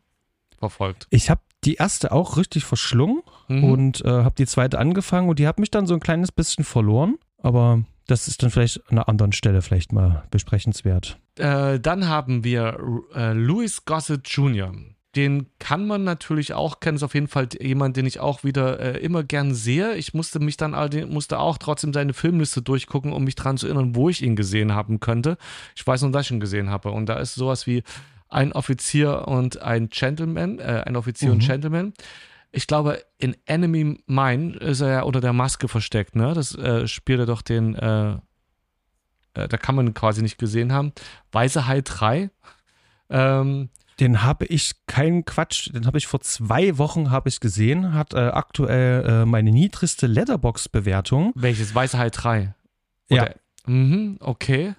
verfolgt. 0.60 1.08
Ich 1.10 1.32
habe 1.32 1.41
die 1.63 1.75
erste 1.75 2.12
auch 2.12 2.38
richtig 2.38 2.63
verschlungen 2.65 3.24
mhm. 3.48 3.63
und 3.63 4.06
äh, 4.06 4.10
habe 4.10 4.36
die 4.38 4.46
zweite 4.46 4.77
angefangen 4.77 5.29
und 5.29 5.39
die 5.39 5.48
hat 5.48 5.58
mich 5.58 5.72
dann 5.72 5.88
so 5.88 5.96
ein 5.96 6.00
kleines 6.00 6.32
bisschen 6.32 6.63
verloren, 6.63 7.18
aber 7.41 7.84
das 8.06 8.27
ist 8.27 8.44
dann 8.44 8.51
vielleicht 8.51 8.86
an 8.91 8.98
einer 8.98 9.10
anderen 9.10 9.32
Stelle 9.32 9.63
vielleicht 9.63 9.94
mal 9.94 10.25
besprechenswert. 10.29 11.18
Äh, 11.38 11.79
dann 11.79 12.08
haben 12.08 12.44
wir 12.44 12.77
äh, 13.15 13.34
Louis 13.34 13.86
Gossett 13.86 14.27
Jr 14.27 14.74
den 15.20 15.48
kann 15.60 15.86
man 15.86 16.06
natürlich 16.06 16.54
auch 16.54 16.80
kennen. 16.80 16.96
Ist 16.96 17.04
auf 17.04 17.14
jeden 17.14 17.28
Fall 17.28 17.50
jemand, 17.60 17.98
den 17.98 18.06
ich 18.06 18.22
auch 18.22 18.46
wieder 18.46 18.80
äh, 18.80 19.00
immer 19.00 19.22
gern 19.22 19.54
sehe. 19.54 19.96
Ich 19.96 20.14
musste 20.14 20.40
mich 20.40 20.56
dann 20.56 20.72
musste 21.10 21.40
auch 21.40 21.58
trotzdem 21.58 21.92
seine 21.92 22.14
Filmliste 22.14 22.62
durchgucken, 22.62 23.12
um 23.12 23.26
mich 23.26 23.36
daran 23.36 23.58
zu 23.58 23.66
erinnern, 23.68 23.96
wo 23.96 24.08
ich 24.08 24.22
ihn 24.22 24.38
gesehen 24.38 24.74
haben 24.74 25.02
könnte. 25.02 25.38
Ich 25.76 25.86
weiß 25.86 26.04
nur, 26.04 26.12
dass 26.12 26.28
ich 26.28 26.32
ihn 26.32 26.40
gesehen 26.40 26.70
habe. 26.70 26.92
Und 26.92 27.08
da 27.08 27.20
ist 27.20 27.36
sowas 27.36 27.68
wie 27.68 27.84
ein 28.30 28.54
Offizier 28.54 29.28
und 29.28 29.62
ein 29.62 29.90
Gentleman, 29.90 30.60
äh, 30.60 30.86
ein 30.86 30.96
Offizier 30.96 31.30
mhm. 31.30 31.34
und 31.34 31.40
Gentleman. 31.46 31.94
Ich 32.54 32.66
glaube, 32.66 33.04
in 33.18 33.36
Enemy 33.46 34.02
Mine 34.08 34.56
ist 34.56 34.80
er 34.80 34.90
ja 34.90 35.02
unter 35.02 35.20
der 35.20 35.34
Maske 35.34 35.68
versteckt, 35.68 36.16
ne? 36.16 36.34
Das 36.34 36.56
äh, 36.56 36.88
spielt 36.88 37.20
er 37.20 37.26
doch 37.26 37.42
den, 37.42 37.76
äh, 37.76 38.12
äh 39.34 39.48
da 39.50 39.58
kann 39.58 39.76
man 39.76 39.94
quasi 39.94 40.22
nicht 40.22 40.38
gesehen 40.38 40.72
haben. 40.72 40.94
Weise 41.34 41.68
High 41.68 41.84
3. 41.84 42.30
Ähm, 43.10 43.70
den 44.00 44.24
habe 44.24 44.46
ich, 44.46 44.74
keinen 44.88 45.25
Quatsch, 45.25 45.72
den 45.74 45.86
habe 45.86 45.98
ich 45.98 46.08
vor 46.08 46.22
zwei 46.22 46.77
Wochen 46.77 47.12
habe 47.12 47.29
ich 47.29 47.39
gesehen, 47.39 47.94
hat 47.94 48.13
äh, 48.13 48.18
aktuell 48.18 49.06
äh, 49.06 49.25
meine 49.25 49.51
niedrigste 49.51 50.08
Letterbox-Bewertung. 50.08 51.34
Welches? 51.36 51.75
Weisheit 51.75 52.13
3? 52.15 52.56
Oder? 53.10 53.29
Ja. 53.29 53.36
Mhm, 53.65 54.18
okay. 54.22 54.75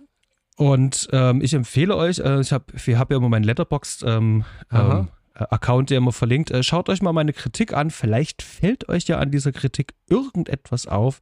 Und 0.56 1.08
ähm, 1.12 1.40
ich 1.40 1.54
empfehle 1.54 1.96
euch, 1.96 2.18
äh, 2.18 2.40
ich 2.40 2.52
habe 2.52 2.64
hab 2.76 3.10
ja 3.10 3.16
immer 3.16 3.28
meinen 3.28 3.44
Letterboxd 3.44 4.04
ähm, 4.06 4.44
ähm, 4.70 4.90
äh, 4.90 5.19
Account, 5.50 5.90
der 5.90 5.98
immer 5.98 6.12
verlinkt. 6.12 6.50
Äh, 6.50 6.62
schaut 6.62 6.88
euch 6.88 7.02
mal 7.02 7.12
meine 7.12 7.32
Kritik 7.32 7.72
an. 7.72 7.90
Vielleicht 7.90 8.42
fällt 8.42 8.88
euch 8.88 9.04
ja 9.04 9.18
an 9.18 9.30
dieser 9.30 9.52
Kritik 9.52 9.94
irgendetwas 10.08 10.86
auf. 10.86 11.20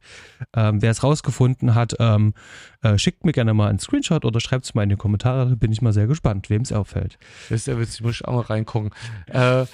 Ähm, 0.55 0.81
wer 0.81 0.91
es 0.91 1.03
rausgefunden 1.03 1.75
hat, 1.75 1.95
ähm, 1.99 2.33
äh, 2.81 2.97
schickt 2.97 3.25
mir 3.25 3.31
gerne 3.31 3.53
mal 3.53 3.69
einen 3.69 3.79
Screenshot 3.79 4.25
oder 4.25 4.39
schreibt 4.39 4.65
es 4.65 4.73
mal 4.73 4.83
in 4.83 4.89
die 4.89 4.95
Kommentare. 4.95 5.49
Da 5.49 5.55
bin 5.55 5.71
ich 5.71 5.81
mal 5.81 5.93
sehr 5.93 6.07
gespannt, 6.07 6.49
wem 6.49 6.61
es 6.61 6.71
auffällt. 6.71 7.17
Das 7.49 7.61
ist 7.61 7.67
ja 7.67 7.79
witzig, 7.79 8.01
muss 8.01 8.15
ich 8.15 8.25
auch 8.25 8.33
mal 8.33 8.41
reingucken. 8.41 8.91
Äh, 9.27 9.65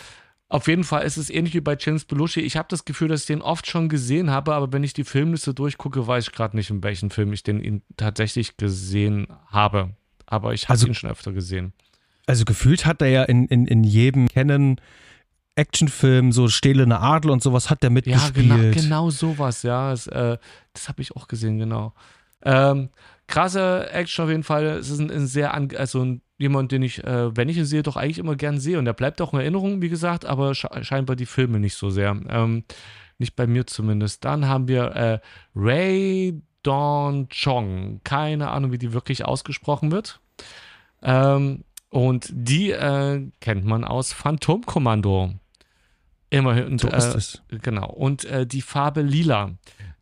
auf 0.48 0.68
jeden 0.68 0.84
Fall 0.84 1.04
ist 1.04 1.18
es 1.18 1.30
ähnlich 1.30 1.56
wie 1.56 1.62
bei 1.62 1.76
James 1.80 2.06
Belushi. 2.06 2.40
Ich 2.42 2.56
habe 2.56 2.68
das 2.70 2.86
Gefühl, 2.86 3.08
dass 3.08 3.22
ich 3.22 3.28
den 3.28 3.42
oft 3.42 3.68
schon 3.68 3.90
gesehen 3.90 4.30
habe, 4.30 4.54
aber 4.54 4.72
wenn 4.72 4.84
ich 4.84 4.94
die 4.94 5.04
Filmliste 5.04 5.54
durchgucke, 5.54 6.06
weiß 6.06 6.28
ich 6.28 6.32
gerade 6.34 6.56
nicht, 6.56 6.70
in 6.70 6.84
welchem 6.84 7.10
Film 7.10 7.34
ich 7.34 7.44
den 7.44 7.60
ihn 7.62 7.82
tatsächlich 7.98 8.56
gesehen 8.58 9.28
habe. 9.48 9.96
Aber 10.28 10.54
ich 10.54 10.64
habe 10.64 10.74
also, 10.74 10.88
ihn 10.88 10.94
schon 10.94 11.10
öfter 11.10 11.32
gesehen. 11.32 11.74
Also 12.28 12.46
gefühlt 12.46 12.86
hat 12.86 13.02
er 13.02 13.10
ja 13.10 13.24
in, 13.24 13.46
in, 13.48 13.68
in 13.68 13.84
jedem 13.84 14.28
Kennen 14.28 14.82
Actionfilm, 15.56 16.32
so 16.32 16.50
Stählerne 16.50 17.00
Adel 17.00 17.32
und 17.32 17.42
sowas 17.42 17.70
hat 17.70 17.84
er 17.84 17.90
mitgespielt. 17.90 18.48
Ja, 18.48 18.58
genau, 18.58 18.74
genau 18.74 19.10
sowas, 19.10 19.64
ja. 19.64 19.92
Das, 19.92 20.08
äh, 20.08 20.38
das 20.74 20.90
habe 20.90 21.02
ich 21.02 21.16
auch 21.16 21.28
gesehen, 21.28 21.58
genau. 21.58 21.94
Ähm, 22.44 22.90
krasse 23.28 23.90
Action 23.92 24.26
auf 24.26 24.30
jeden 24.30 24.44
Fall. 24.44 24.66
Es 24.66 24.90
ist 24.90 25.00
ein, 25.00 25.10
ein 25.10 25.28
sehr, 25.28 25.54
also 25.54 26.04
ein, 26.04 26.22
jemand, 26.38 26.72
den 26.72 26.82
ich, 26.82 27.04
äh, 27.04 27.36
wenn 27.36 27.48
ich 27.48 27.58
ihn 27.58 27.66
sehe, 27.66 27.84
doch 27.84 27.96
eigentlich 27.96 28.20
immer 28.20 28.36
gern 28.36 28.60
sehe. 28.60 28.78
Und 28.78 28.86
der 28.86 28.94
bleibt 28.94 29.22
auch 29.22 29.34
in 29.34 29.40
Erinnerung, 29.40 29.82
wie 29.82 29.90
gesagt, 29.90 30.26
aber 30.26 30.54
scheinbar 30.54 31.16
die 31.16 31.26
Filme 31.26 31.60
nicht 31.60 31.76
so 31.76 31.90
sehr. 31.90 32.20
Ähm, 32.28 32.66
nicht 33.18 33.38
bei 33.38 33.48
mir 33.48 33.66
zumindest. 33.66 34.26
Dann 34.26 34.48
haben 34.48 34.68
wir 34.68 34.96
äh, 34.96 35.20
Ray 35.56 36.42
Dawn 36.64 37.30
Chong. 37.30 38.02
Keine 38.04 38.52
Ahnung, 38.52 38.74
wie 38.74 38.78
die 38.78 38.92
wirklich 38.92 39.24
ausgesprochen 39.24 39.92
wird. 39.92 40.20
Ähm, 41.02 41.64
und 41.90 42.30
die 42.32 42.72
äh, 42.72 43.30
kennt 43.40 43.66
man 43.66 43.84
aus 43.84 44.14
Phantomkommando. 44.14 45.34
Immerhin. 46.30 46.78
So 46.78 46.90
ist 46.90 47.14
äh, 47.14 47.18
es. 47.18 47.42
Genau. 47.62 47.90
Und 47.90 48.26
äh, 48.26 48.46
die 48.46 48.62
Farbe 48.62 49.02
Lila. 49.02 49.52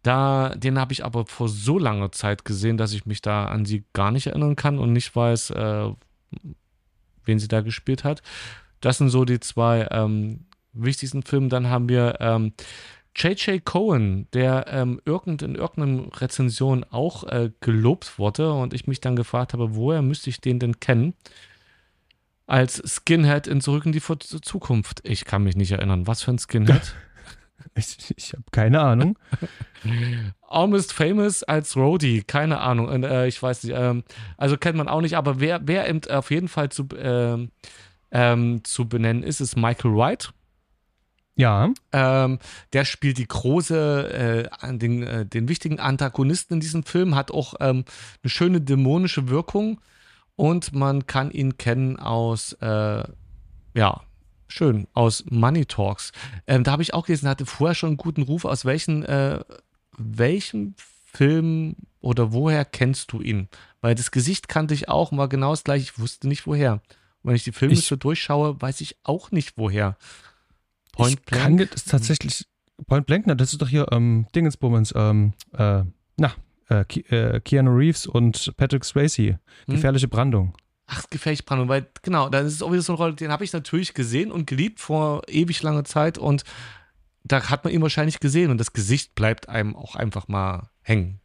Da, 0.01 0.53
den 0.55 0.79
habe 0.79 0.91
ich 0.91 1.05
aber 1.05 1.25
vor 1.25 1.47
so 1.47 1.79
langer 1.79 2.11
Zeit 2.11 2.43
gesehen, 2.43 2.77
dass 2.77 2.93
ich 2.93 3.05
mich 3.05 3.21
da 3.21 3.45
an 3.45 3.65
sie 3.65 3.85
gar 3.93 4.11
nicht 4.11 4.27
erinnern 4.27 4.57
kann 4.57 4.77
und 4.77 4.91
nicht 4.91 5.15
weiß, 5.15 5.51
äh, 5.51 5.89
wen 7.23 7.39
sie 7.39 7.47
da 7.47 7.61
gespielt 7.61 8.03
hat. 8.03 8.21
Das 8.81 8.97
sind 8.97 9.09
so 9.09 9.23
die 9.23 9.39
zwei 9.39 9.87
ähm, 9.91 10.45
wichtigsten 10.73 11.23
Filme. 11.23 11.47
Dann 11.47 11.69
haben 11.69 11.87
wir 11.87 12.17
ähm, 12.19 12.53
J.J. 13.15 13.63
Cohen, 13.63 14.27
der 14.33 14.65
ähm, 14.67 14.99
irgend, 15.05 15.41
in 15.41 15.55
irgendeiner 15.55 16.09
Rezension 16.19 16.83
auch 16.89 17.23
äh, 17.25 17.51
gelobt 17.61 18.17
wurde 18.17 18.51
und 18.51 18.73
ich 18.73 18.87
mich 18.87 18.99
dann 18.99 19.15
gefragt 19.15 19.53
habe, 19.53 19.75
woher 19.75 20.01
müsste 20.01 20.29
ich 20.29 20.41
den 20.41 20.59
denn 20.59 20.79
kennen? 20.79 21.13
Als 22.45 22.81
Skinhead 22.85 23.47
in 23.47 23.61
Zurück 23.61 23.85
in 23.85 23.91
die 23.91 24.01
Zukunft. 24.01 25.01
Ich 25.03 25.25
kann 25.25 25.43
mich 25.43 25.55
nicht 25.55 25.71
erinnern. 25.71 26.07
Was 26.07 26.23
für 26.23 26.31
ein 26.31 26.39
Skinhead? 26.39 26.95
ich, 27.75 28.13
ich 28.15 28.33
habe 28.33 28.43
keine 28.51 28.81
Ahnung. 28.81 29.17
Almost 30.41 30.93
Famous 30.93 31.43
als 31.43 31.75
Roadie, 31.75 32.23
keine 32.23 32.59
Ahnung. 32.59 32.87
Und, 32.87 33.03
äh, 33.03 33.27
ich 33.27 33.41
weiß 33.41 33.63
nicht. 33.63 33.75
Ähm, 33.75 34.03
also 34.37 34.57
kennt 34.57 34.77
man 34.77 34.87
auch 34.87 35.01
nicht, 35.01 35.17
aber 35.17 35.39
wer, 35.39 35.61
wer 35.63 35.87
eben 35.89 36.01
auf 36.09 36.31
jeden 36.31 36.47
Fall 36.47 36.69
zu, 36.69 36.87
äh, 36.89 37.47
ähm, 38.11 38.63
zu 38.63 38.87
benennen 38.87 39.23
ist, 39.23 39.41
ist 39.41 39.55
Michael 39.55 39.95
Wright. 39.95 40.33
Ja. 41.35 41.71
Ähm, 41.91 42.39
der 42.73 42.85
spielt 42.85 43.17
die 43.17 43.27
große, 43.27 44.49
äh, 44.61 44.77
den, 44.77 45.03
äh, 45.03 45.25
den 45.25 45.47
wichtigen 45.47 45.79
Antagonisten 45.79 46.55
in 46.55 46.59
diesem 46.59 46.83
Film, 46.83 47.15
hat 47.15 47.31
auch 47.31 47.55
ähm, 47.59 47.85
eine 48.21 48.29
schöne 48.29 48.61
dämonische 48.61 49.29
Wirkung 49.29 49.81
und 50.35 50.73
man 50.73 51.05
kann 51.05 51.31
ihn 51.31 51.57
kennen 51.57 51.97
aus, 51.97 52.53
äh, 52.53 53.03
ja, 53.75 54.01
schön, 54.47 54.87
aus 54.93 55.23
Money 55.29 55.65
Talks. 55.65 56.11
Ähm, 56.47 56.63
da 56.63 56.71
habe 56.71 56.83
ich 56.83 56.93
auch 56.93 57.05
gelesen, 57.05 57.27
er 57.27 57.31
hatte 57.31 57.45
vorher 57.45 57.75
schon 57.75 57.89
einen 57.89 57.97
guten 57.97 58.23
Ruf. 58.23 58.45
Aus 58.45 58.65
welchen, 58.65 59.03
äh, 59.03 59.39
welchem 59.97 60.75
Film 61.05 61.75
oder 62.01 62.33
woher 62.33 62.65
kennst 62.65 63.11
du 63.11 63.21
ihn? 63.21 63.47
Weil 63.81 63.95
das 63.95 64.11
Gesicht 64.11 64.47
kannte 64.47 64.73
ich 64.73 64.89
auch, 64.89 65.11
war 65.11 65.27
genau 65.27 65.51
das 65.51 65.63
gleiche. 65.63 65.83
Ich 65.83 65.99
wusste 65.99 66.27
nicht 66.27 66.47
woher. 66.47 66.73
Und 66.73 67.29
wenn 67.29 67.35
ich 67.35 67.43
die 67.43 67.51
Filme 67.51 67.73
ich, 67.73 67.85
so 67.85 67.95
durchschaue, 67.95 68.61
weiß 68.61 68.81
ich 68.81 68.97
auch 69.03 69.31
nicht 69.31 69.57
woher. 69.57 69.97
Point 70.91 71.19
ich 71.19 71.25
Blank. 71.25 71.59
Kann 71.59 71.69
das 71.71 71.85
tatsächlich. 71.85 72.45
Point 72.87 73.05
Blank, 73.05 73.25
na, 73.27 73.35
das 73.35 73.53
ist 73.53 73.61
doch 73.61 73.69
hier 73.69 73.87
ähm, 73.91 74.25
Dingensbummens, 74.35 74.93
ähm, 74.95 75.33
äh, 75.53 75.83
na, 76.17 76.33
äh, 76.73 76.99
äh, 77.15 77.39
Keanu 77.39 77.71
Reeves 77.75 78.07
und 78.07 78.53
Patrick 78.57 78.83
Swayze. 78.85 79.23
Hm? 79.23 79.75
Gefährliche 79.75 80.07
Brandung. 80.07 80.55
Ach, 80.87 81.03
gefährliche 81.09 81.43
Brandung, 81.43 81.69
weil 81.69 81.87
genau, 82.01 82.29
da 82.29 82.39
ist 82.39 82.53
es 82.53 82.61
auch 82.61 82.71
wieder 82.71 82.81
so 82.81 82.93
eine 82.93 82.97
Rolle, 82.97 83.13
den 83.15 83.31
habe 83.31 83.43
ich 83.43 83.53
natürlich 83.53 83.93
gesehen 83.93 84.31
und 84.31 84.47
geliebt 84.47 84.79
vor 84.79 85.21
ewig 85.27 85.61
langer 85.63 85.85
Zeit 85.85 86.17
und 86.17 86.43
da 87.23 87.49
hat 87.49 87.63
man 87.63 87.73
ihn 87.73 87.81
wahrscheinlich 87.81 88.19
gesehen 88.19 88.51
und 88.51 88.57
das 88.57 88.73
Gesicht 88.73 89.15
bleibt 89.15 89.47
einem 89.47 89.75
auch 89.75 89.95
einfach 89.95 90.27
mal 90.27 90.69
hängen 90.81 91.19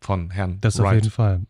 von 0.00 0.30
Herrn 0.30 0.58
Das 0.60 0.78
Wright. 0.78 0.86
auf 0.86 0.94
jeden 0.94 1.10
Fall. 1.10 1.42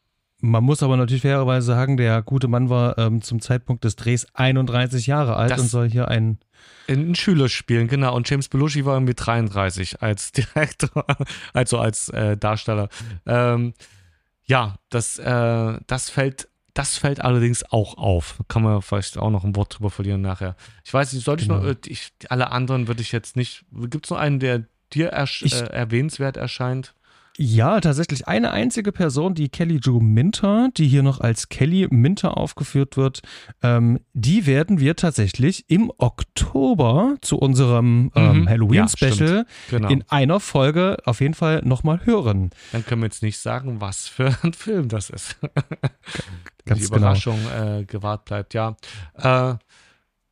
Man 0.45 0.63
muss 0.63 0.83
aber 0.83 0.99
natürlich 0.99 1.23
fairerweise 1.23 1.67
sagen, 1.69 1.97
der 1.97 2.21
gute 2.21 2.49
Mann 2.49 2.69
war 2.69 2.99
ähm, 2.99 3.23
zum 3.23 3.41
Zeitpunkt 3.41 3.83
des 3.85 3.97
Drehs 3.97 4.27
31 4.35 5.07
Jahre 5.07 5.37
alt 5.37 5.53
das 5.53 5.61
und 5.61 5.69
soll 5.69 5.89
hier 5.89 6.09
ein 6.09 6.39
in 6.87 7.15
Schüler 7.15 7.49
spielen, 7.49 7.89
genau. 7.89 8.15
Und 8.15 8.29
James 8.29 8.49
Belushi 8.49 8.85
war 8.85 8.95
irgendwie 8.95 9.15
33 9.15 10.03
als 10.03 10.33
Direktor, 10.33 11.07
also 11.55 11.79
als 11.79 12.11
äh, 12.11 12.37
Darsteller. 12.37 12.91
Ähm, 13.25 13.73
ja, 14.45 14.77
das, 14.91 15.19
äh, 15.19 15.79
das 15.87 16.11
fällt 16.11 16.49
das 16.75 16.99
fällt 16.99 17.23
allerdings 17.23 17.65
auch 17.71 17.97
auf. 17.97 18.41
Kann 18.49 18.65
man 18.65 18.83
vielleicht 18.83 19.17
auch 19.17 19.31
noch 19.31 19.45
ein 19.45 19.57
Wort 19.57 19.79
drüber 19.79 19.91
verlieren 19.91 20.21
nachher. 20.21 20.57
Ich 20.85 20.93
weiß 20.93 21.13
nicht, 21.15 21.25
sollte 21.25 21.45
genau. 21.45 21.61
ich 21.61 21.63
noch, 21.63 21.71
äh, 21.71 21.77
ich, 21.87 22.13
alle 22.29 22.51
anderen 22.51 22.87
würde 22.87 23.01
ich 23.01 23.13
jetzt 23.13 23.37
nicht. 23.37 23.65
Gibt 23.73 24.07
es 24.07 24.11
noch 24.11 24.19
einen, 24.19 24.41
der 24.41 24.65
dir 24.93 25.11
ich, 25.25 25.55
äh, 25.55 25.67
erwähnenswert 25.67 26.37
erscheint? 26.37 26.95
Ja, 27.37 27.81
tatsächlich 27.81 28.29
eine 28.29 28.53
einzige 28.53 28.93
Person, 28.93 29.35
die 29.35 29.49
Kelly 29.49 29.81
Jo 29.83 29.99
Minter, 29.99 30.69
die 30.77 30.87
hier 30.87 31.03
noch 31.03 31.21
als 31.21 31.49
Kelly 31.49 31.89
Minter 31.91 32.37
aufgeführt 32.37 32.97
wird, 32.97 33.23
ähm, 33.61 33.99
die 34.13 34.47
werden 34.47 34.79
wir 34.79 34.95
tatsächlich 34.95 35.69
im 35.69 35.91
Oktober 35.99 37.17
zu 37.23 37.37
unserem 37.37 38.13
ähm, 38.15 38.43
mhm. 38.43 38.49
Halloween-Special 38.49 39.37
ja, 39.39 39.45
genau. 39.69 39.89
in 39.89 40.05
einer 40.09 40.39
Folge 40.39 40.99
auf 41.05 41.21
jeden 41.21 41.35
Fall 41.35 41.63
nochmal 41.65 42.07
hören. 42.07 42.51
Dann 42.71 42.87
können 42.87 43.03
wir 43.03 43.07
jetzt 43.07 43.23
nicht 43.25 43.39
sagen, 43.39 43.81
was 43.81 44.07
für 44.07 44.37
ein 44.43 44.53
Film 44.53 44.89
das 44.89 45.11
ist. 45.11 45.37
Ganz 46.65 46.81
die 46.81 46.87
genau. 46.87 46.99
Überraschung 46.99 47.41
genau. 47.43 47.79
äh, 47.81 47.85
gewahrt 47.85 48.27
bleibt, 48.27 48.55
ja. 48.55 48.77
Äh, 49.15 49.55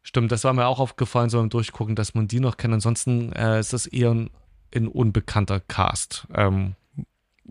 stimmt, 0.03 0.31
das 0.31 0.45
war 0.45 0.53
mir 0.53 0.67
auch 0.67 0.79
aufgefallen, 0.79 1.31
so 1.31 1.39
beim 1.39 1.51
Durchgucken, 1.51 1.97
dass 1.97 2.15
man 2.15 2.29
die 2.29 2.39
noch 2.39 2.57
kennt. 2.57 2.75
Ansonsten 2.75 3.33
äh, 3.33 3.59
ist 3.59 3.73
das 3.73 3.87
eher 3.87 4.13
ein, 4.13 4.31
ein 4.73 4.87
unbekannter 4.87 5.59
Cast. 5.59 6.29
Ähm, 6.33 6.77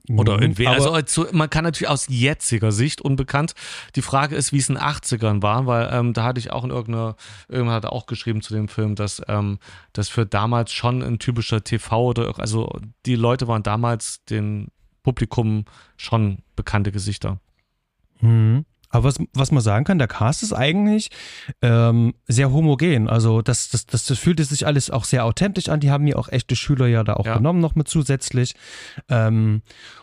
oder 0.09 0.37
mhm, 0.37 0.41
irgendwie. 0.43 0.67
Also, 0.67 0.91
also, 0.91 1.27
man 1.31 1.49
kann 1.49 1.63
natürlich 1.63 1.89
aus 1.89 2.07
jetziger 2.09 2.71
Sicht 2.71 3.01
unbekannt. 3.01 3.53
Die 3.95 4.01
Frage 4.01 4.35
ist, 4.35 4.51
wie 4.51 4.57
es 4.57 4.69
in 4.69 4.75
den 4.75 4.83
80ern 4.83 5.41
war, 5.41 5.67
weil 5.67 5.89
ähm, 5.91 6.13
da 6.13 6.23
hatte 6.23 6.39
ich 6.39 6.51
auch 6.51 6.63
in 6.63 6.71
irgendeiner, 6.71 7.15
irgendwann 7.47 7.75
hat 7.75 7.85
auch 7.85 8.05
geschrieben 8.05 8.41
zu 8.41 8.53
dem 8.53 8.67
Film, 8.67 8.95
dass 8.95 9.21
ähm, 9.27 9.59
das 9.93 10.09
für 10.09 10.25
damals 10.25 10.71
schon 10.71 11.01
ein 11.01 11.19
typischer 11.19 11.63
TV 11.63 12.03
oder 12.03 12.39
also 12.39 12.79
die 13.05 13.15
Leute 13.15 13.47
waren 13.47 13.63
damals 13.63 14.23
dem 14.25 14.67
Publikum 15.03 15.65
schon 15.97 16.39
bekannte 16.55 16.91
Gesichter. 16.91 17.39
Mhm. 18.21 18.65
Aber 18.91 19.05
was, 19.05 19.19
was 19.33 19.51
man 19.51 19.61
sagen 19.61 19.85
kann, 19.85 19.97
der 19.97 20.07
Cast 20.07 20.43
ist 20.43 20.53
eigentlich 20.53 21.09
ähm, 21.61 22.13
sehr 22.27 22.51
homogen. 22.51 23.09
Also 23.09 23.41
das, 23.41 23.69
das, 23.69 23.85
das, 23.85 24.05
das 24.05 24.19
fühlte 24.19 24.43
sich 24.43 24.67
alles 24.67 24.89
auch 24.89 25.05
sehr 25.05 25.25
authentisch 25.25 25.69
an. 25.69 25.79
Die 25.79 25.91
haben 25.91 26.05
ja 26.07 26.17
auch 26.17 26.29
echte 26.29 26.55
Schüler 26.55 26.87
ja 26.87 27.03
da 27.03 27.13
auch 27.13 27.25
ja. 27.25 27.37
genommen, 27.37 27.59
noch 27.59 27.75
mit 27.75 27.87
zusätzlich. 27.87 28.55
Ähm, 29.09 29.61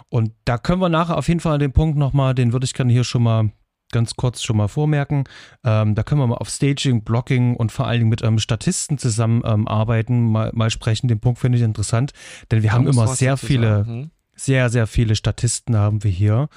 und 0.09 0.33
da 0.45 0.59
können 0.59 0.81
wir 0.81 0.89
nachher 0.89 1.19
auf 1.19 1.29
jeden 1.29 1.41
Fall 1.41 1.55
an 1.55 1.61
den 1.61 1.73
Punkt 1.73 1.99
nochmal, 1.99 2.35
den 2.35 2.53
würde 2.53 2.65
ich 2.65 2.75
gerne 2.75 2.93
hier 2.93 3.05
schon 3.05 3.23
mal 3.23 3.51
ganz 3.93 4.15
kurz 4.17 4.43
schon 4.43 4.57
mal 4.57 4.69
vormerken. 4.69 5.25
Ähm, 5.65 5.95
da 5.95 6.03
können 6.03 6.21
wir 6.21 6.27
mal 6.27 6.37
auf 6.37 6.49
Staging, 6.49 7.05
Blocking 7.05 7.57
und 7.57 7.73
vor 7.73 7.87
allen 7.87 8.01
Dingen 8.01 8.11
mit 8.11 8.23
ähm, 8.23 8.39
Statisten 8.39 8.99
zusammenarbeiten, 8.99 10.15
ähm, 10.15 10.33
mal, 10.33 10.51
mal 10.55 10.71
sprechen. 10.71 11.09
Den 11.09 11.21
Punkt 11.21 11.39
finde 11.39 11.59
ich 11.59 11.65
interessant, 11.65 12.13
denn 12.51 12.63
wir 12.63 12.71
da 12.71 12.77
haben 12.77 12.87
immer 12.87 13.09
sehr 13.09 13.37
viele, 13.37 13.87
hm? 13.87 14.11
sehr, 14.35 14.69
sehr 14.71 14.87
viele 14.87 15.17
Statisten 15.17 15.77
haben 15.77 16.05
wir 16.05 16.11
hier 16.11 16.49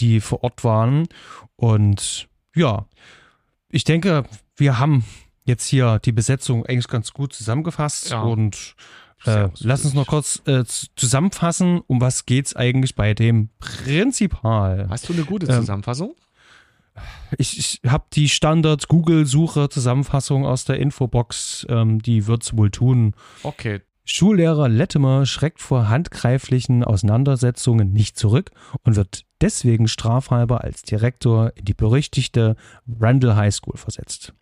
die 0.00 0.20
vor 0.20 0.42
Ort 0.42 0.64
waren. 0.64 1.06
Und 1.60 2.28
ja, 2.54 2.86
ich 3.68 3.84
denke, 3.84 4.24
wir 4.56 4.78
haben 4.78 5.04
jetzt 5.44 5.66
hier 5.66 5.98
die 5.98 6.12
Besetzung 6.12 6.64
eigentlich 6.64 6.88
ganz 6.88 7.12
gut 7.12 7.34
zusammengefasst 7.34 8.12
ja. 8.12 8.22
und 8.22 8.76
äh, 9.26 9.50
lass 9.58 9.84
uns 9.84 9.92
noch 9.92 10.06
kurz 10.06 10.40
äh, 10.46 10.64
zusammenfassen, 10.64 11.82
um 11.86 12.00
was 12.00 12.24
geht 12.24 12.46
es 12.46 12.56
eigentlich 12.56 12.94
bei 12.94 13.12
dem 13.12 13.50
Prinzipal. 13.58 14.86
Hast 14.88 15.10
du 15.10 15.12
eine 15.12 15.24
gute 15.24 15.52
ähm, 15.52 15.60
Zusammenfassung? 15.60 16.14
Ähm, 16.96 17.02
ich, 17.36 17.58
ich 17.58 17.82
habe 17.86 18.06
die 18.14 18.30
Standard-Google-Suche-Zusammenfassung 18.30 20.46
aus 20.46 20.64
der 20.64 20.78
Infobox, 20.78 21.66
ähm, 21.68 22.00
die 22.00 22.26
wird 22.26 22.42
es 22.42 22.56
wohl 22.56 22.70
tun. 22.70 23.14
Okay, 23.42 23.82
Schullehrer 24.04 24.68
Lettemer 24.68 25.24
schreckt 25.26 25.60
vor 25.60 25.88
handgreiflichen 25.88 26.82
Auseinandersetzungen 26.82 27.92
nicht 27.92 28.18
zurück 28.18 28.50
und 28.82 28.96
wird 28.96 29.24
deswegen 29.40 29.88
strafhalber 29.88 30.62
als 30.62 30.82
Direktor 30.82 31.52
in 31.56 31.64
die 31.64 31.74
berüchtigte 31.74 32.56
Randall 33.00 33.36
High 33.36 33.54
School 33.54 33.76
versetzt. 33.76 34.34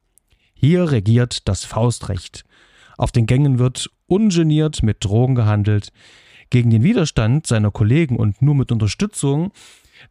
Hier 0.55 0.91
regiert 0.91 1.49
das 1.49 1.65
Faustrecht. 1.65 2.45
Auf 2.97 3.13
den 3.13 3.27
Gängen 3.27 3.59
wird 3.59 3.91
ungeniert 4.07 4.83
mit 4.83 5.05
Drogen 5.05 5.35
gehandelt. 5.35 5.93
Gegen 6.51 6.71
den 6.71 6.83
Widerstand 6.83 7.47
seiner 7.47 7.71
Kollegen 7.71 8.17
und 8.17 8.43
nur 8.43 8.55
mit 8.55 8.73
Unterstützung 8.73 9.53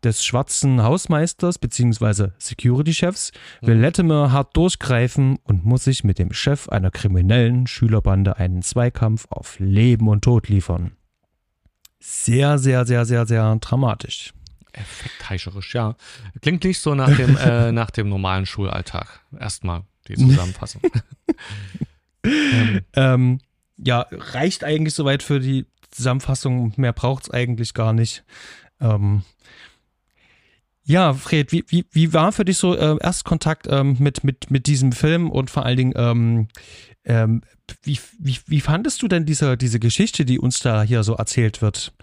des 0.04 0.24
schwarzen 0.24 0.84
Hausmeisters 0.84 1.60
bzw. 1.60 2.30
Security-Chefs 2.38 3.32
will 3.62 3.76
mhm. 3.76 3.82
Latimer 3.82 4.32
hart 4.32 4.56
durchgreifen 4.56 5.38
und 5.44 5.66
muss 5.66 5.86
sich 5.86 6.04
mit 6.04 6.20
dem 6.20 6.34
Chef 6.34 6.70
einer 6.70 6.92
kriminellen 6.92 7.68
Schülerbande 7.68 8.38
einen 8.38 8.62
Zweikampf 8.62 9.28
auf 9.30 9.60
Leben 9.60 10.08
und 10.08 10.24
Tod 10.24 10.50
liefern. 10.50 10.92
Sehr, 12.00 12.58
sehr, 12.58 12.86
sehr, 12.86 13.06
sehr, 13.06 13.26
sehr 13.26 13.56
dramatisch. 13.58 14.34
Effektheischerisch, 14.78 15.74
ja. 15.76 15.96
Klingt 16.42 16.64
nicht 16.64 16.80
so 16.80 16.96
nach 16.96 17.16
dem, 17.16 17.38
äh, 17.38 17.72
nach 17.74 17.92
dem 17.92 18.10
normalen 18.10 18.46
Schulalltag. 18.46 19.22
Erstmal 19.38 19.84
die 20.08 20.16
Zusammenfassung. 20.16 20.82
ähm, 22.24 22.82
ähm, 22.94 23.40
ja, 23.78 24.08
reicht 24.12 24.64
eigentlich 24.64 24.94
soweit 24.94 25.24
für 25.24 25.40
die 25.40 25.66
Zusammenfassung. 25.92 26.74
Mehr 26.78 26.94
braucht 26.94 27.24
es 27.24 27.32
eigentlich 27.32 27.74
gar 27.74 27.94
nicht. 27.94 28.24
Ähm, 28.80 29.24
ja, 30.84 31.14
Fred, 31.14 31.52
wie, 31.52 31.66
wie, 31.68 31.86
wie 31.92 32.14
war 32.14 32.32
für 32.32 32.46
dich 32.46 32.58
so 32.58 32.76
äh, 32.76 32.98
Erstkontakt 33.02 33.68
ähm, 33.70 33.98
mit, 34.00 34.24
mit, 34.24 34.50
mit 34.50 34.68
diesem 34.68 34.94
Film 34.94 35.30
und 35.30 35.50
vor 35.50 35.66
allen 35.66 35.78
Dingen, 35.78 35.94
ähm, 35.98 36.48
ähm, 37.04 37.42
wie, 37.84 38.00
wie, 38.20 38.38
wie 38.46 38.62
fandest 38.62 39.02
du 39.02 39.10
denn 39.10 39.26
diese, 39.26 39.58
diese 39.58 39.80
Geschichte, 39.80 40.24
die 40.24 40.40
uns 40.40 40.60
da 40.62 40.84
hier 40.84 41.04
so 41.04 41.16
erzählt 41.16 41.62
wird? 41.62 41.94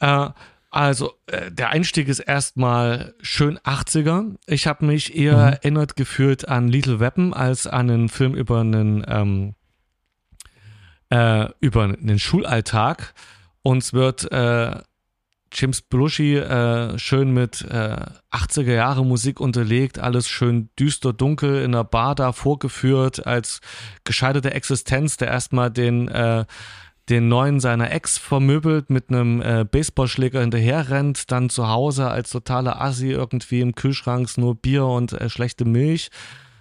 Äh, 0.00 0.30
also, 0.78 1.14
äh, 1.26 1.50
der 1.50 1.70
Einstieg 1.70 2.06
ist 2.06 2.20
erstmal 2.20 3.12
schön 3.20 3.58
80er. 3.58 4.36
Ich 4.46 4.68
habe 4.68 4.86
mich 4.86 5.16
eher 5.16 5.36
mhm. 5.36 5.52
erinnert 5.54 5.96
gefühlt 5.96 6.46
an 6.48 6.68
Little 6.68 7.00
Weapon 7.00 7.34
als 7.34 7.66
an 7.66 7.90
einen 7.90 8.08
Film 8.08 8.36
über 8.36 8.60
einen, 8.60 9.04
ähm, 9.08 9.54
äh, 11.10 11.48
über 11.58 11.82
einen 11.82 12.20
Schulalltag. 12.20 13.12
Uns 13.62 13.92
wird 13.92 14.30
äh, 14.30 14.80
James 15.52 15.82
Belushi 15.82 16.36
äh, 16.36 16.96
schön 16.96 17.32
mit 17.34 17.62
äh, 17.62 17.96
80er 18.30 18.74
Jahre 18.74 19.04
Musik 19.04 19.40
unterlegt, 19.40 19.98
alles 19.98 20.28
schön 20.28 20.70
düster 20.78 21.12
dunkel 21.12 21.60
in 21.64 21.72
der 21.72 21.82
Bar 21.82 22.14
da 22.14 22.30
vorgeführt 22.30 23.26
als 23.26 23.60
gescheiterte 24.04 24.52
Existenz, 24.52 25.16
der 25.16 25.26
erstmal 25.26 25.72
den 25.72 26.06
äh, 26.06 26.44
den 27.08 27.28
neuen 27.28 27.60
seiner 27.60 27.90
Ex 27.90 28.18
vermöbelt, 28.18 28.90
mit 28.90 29.10
einem 29.10 29.40
äh, 29.40 29.64
Baseballschläger 29.64 30.40
hinterher 30.40 30.90
rennt, 30.90 31.30
dann 31.30 31.48
zu 31.48 31.68
Hause 31.68 32.10
als 32.10 32.30
totaler 32.30 32.80
Assi 32.80 33.10
irgendwie 33.10 33.60
im 33.60 33.74
Kühlschrank 33.74 34.28
nur 34.36 34.54
Bier 34.54 34.84
und 34.84 35.12
äh, 35.12 35.28
schlechte 35.30 35.64
Milch, 35.64 36.10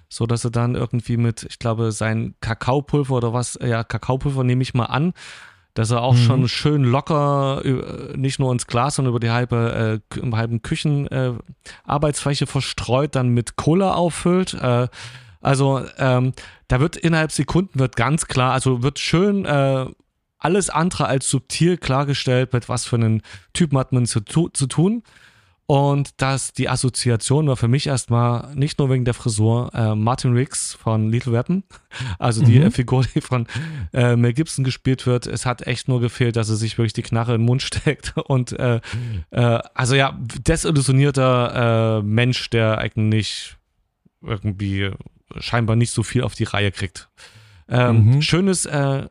so 0.10 0.26
dass 0.26 0.44
er 0.44 0.52
dann 0.52 0.76
irgendwie 0.76 1.18
mit, 1.18 1.46
ich 1.50 1.60
glaube, 1.60 1.92
sein 1.92 2.36
Kakaopulver 2.42 3.16
oder 3.16 3.34
was, 3.34 3.60
ja, 3.62 3.84
Kakaopulver 3.84 4.44
nehme 4.44 4.62
ich 4.62 4.74
mal 4.74 4.86
an, 4.86 5.14
dass 5.74 5.92
er 5.92 6.02
auch 6.02 6.14
mhm. 6.14 6.18
schon 6.26 6.48
schön 6.48 6.84
locker 6.84 7.62
nicht 8.16 8.40
nur 8.40 8.52
ins 8.52 8.66
Glas, 8.66 8.96
sondern 8.96 9.12
über 9.12 9.20
die 9.20 9.30
halbe, 9.30 10.02
äh, 10.14 10.20
im 10.20 10.36
halben 10.36 10.64
Küchenarbeitsfläche 10.64 12.46
äh, 12.46 12.48
verstreut, 12.48 13.16
dann 13.16 13.30
mit 13.30 13.58
Cola 13.58 13.94
auffüllt. 13.94 14.56
Äh, 14.56 14.88
also 15.40 15.84
ähm, 16.00 16.34
da 16.68 16.80
wird 16.80 16.98
innerhalb 16.98 17.32
Sekunden 17.32 17.80
wird 17.80 17.96
ganz 17.96 18.26
klar, 18.26 18.54
also 18.54 18.82
wird 18.82 18.98
schön 18.98 19.46
äh, 19.46 19.86
alles 20.40 20.70
andere 20.70 21.08
als 21.08 21.30
subtil 21.30 21.78
klargestellt, 21.78 22.54
mit 22.54 22.70
was 22.70 22.86
für 22.86 22.98
einen 22.98 23.22
Typen 23.54 23.78
hat 23.78 23.92
man 23.92 24.06
zu, 24.06 24.22
zu 24.22 24.68
tun. 24.68 25.04
Und 25.70 26.22
dass 26.22 26.54
die 26.54 26.70
Assoziation 26.70 27.46
war 27.48 27.58
für 27.58 27.68
mich 27.68 27.88
erstmal 27.88 28.56
nicht 28.56 28.80
nur 28.80 28.90
wegen 28.90 29.04
der 29.04 29.14
Frisur 29.14 29.70
äh, 29.74 29.96
Martin 29.96 30.32
Riggs 30.32 30.74
von 30.74 31.10
Little 31.10 31.34
Weapon, 31.34 31.64
also 32.20 32.42
die 32.42 32.60
mhm. 32.60 32.72
Figur, 32.72 33.06
die 33.14 33.20
von 33.20 33.48
äh, 33.92 34.16
Mel 34.16 34.32
Gibson 34.32 34.64
gespielt 34.64 35.06
wird. 35.06 35.28
Es 35.28 35.46
hat 35.46 35.68
echt 35.68 35.90
nur 35.90 36.00
gefehlt, 36.00 36.38
dass 36.38 36.50
er 36.50 36.56
sich 36.56 36.78
wirklich 36.78 36.94
die 36.94 37.02
Knarre 37.02 37.36
in 37.36 37.42
den 37.42 37.46
Mund 37.46 37.62
steckt. 37.64 38.14
Und 38.16 38.54
äh, 38.54 38.80
äh, 39.32 39.60
also 39.74 39.96
ja, 39.96 40.18
desillusionierter 40.18 42.00
äh, 42.00 42.02
Mensch, 42.02 42.50
der 42.50 42.78
eigentlich 42.78 43.58
irgendwie 44.22 44.92
scheinbar 45.38 45.76
nicht 45.76 45.92
so 45.92 46.02
viel 46.02 46.24
auf 46.24 46.34
die 46.34 46.46
Reihe 46.46 46.72
kriegt. 46.72 47.10
Ähm, 47.68 48.06
mhm. 48.06 48.22
Schönes 48.22 48.66
äh, 48.66 49.08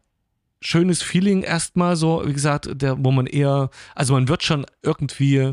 schönes 0.67 1.03
Feeling 1.03 1.43
erstmal 1.43 1.95
so, 1.97 2.23
wie 2.27 2.33
gesagt, 2.33 2.69
der, 2.73 3.03
wo 3.05 3.13
man 3.13 3.27
eher, 3.27 3.71
also 3.95 4.15
man 4.15 4.29
wird 4.29 4.43
schon 4.43 4.67
irgendwie 4.83 5.53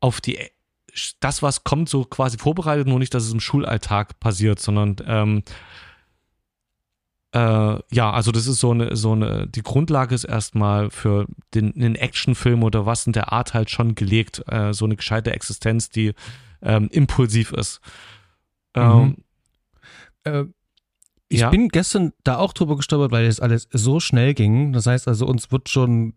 auf 0.00 0.20
die 0.20 0.38
das, 1.20 1.42
was 1.42 1.64
kommt, 1.64 1.88
so 1.88 2.04
quasi 2.04 2.38
vorbereitet, 2.38 2.86
nur 2.86 2.98
nicht, 3.00 3.14
dass 3.14 3.24
es 3.24 3.32
im 3.32 3.40
Schulalltag 3.40 4.20
passiert, 4.20 4.60
sondern 4.60 4.96
ähm, 5.06 5.42
äh, 7.32 7.78
ja, 7.90 8.12
also 8.12 8.30
das 8.30 8.46
ist 8.46 8.60
so 8.60 8.70
eine, 8.70 8.94
so 8.94 9.12
eine, 9.12 9.48
die 9.48 9.62
Grundlage 9.62 10.14
ist 10.14 10.22
erstmal 10.24 10.90
für 10.90 11.26
den, 11.52 11.72
den 11.72 11.96
Actionfilm 11.96 12.62
oder 12.62 12.86
was 12.86 13.08
in 13.08 13.12
der 13.12 13.32
Art 13.32 13.54
halt 13.54 13.70
schon 13.70 13.96
gelegt, 13.96 14.42
äh, 14.46 14.72
so 14.72 14.84
eine 14.84 14.94
gescheite 14.94 15.32
Existenz, 15.32 15.88
die 15.88 16.12
ähm, 16.62 16.88
impulsiv 16.92 17.52
ist. 17.52 17.80
Mhm. 18.76 18.82
Ähm, 18.82 19.16
äh, 20.24 20.44
ich 21.34 21.40
ja. 21.40 21.50
bin 21.50 21.68
gestern 21.68 22.12
da 22.22 22.38
auch 22.38 22.52
drüber 22.52 22.76
gestolpert, 22.76 23.12
weil 23.12 23.26
das 23.26 23.40
alles 23.40 23.68
so 23.72 24.00
schnell 24.00 24.34
ging. 24.34 24.72
Das 24.72 24.86
heißt 24.86 25.08
also, 25.08 25.26
uns 25.26 25.50
wird 25.50 25.68
schon 25.68 26.14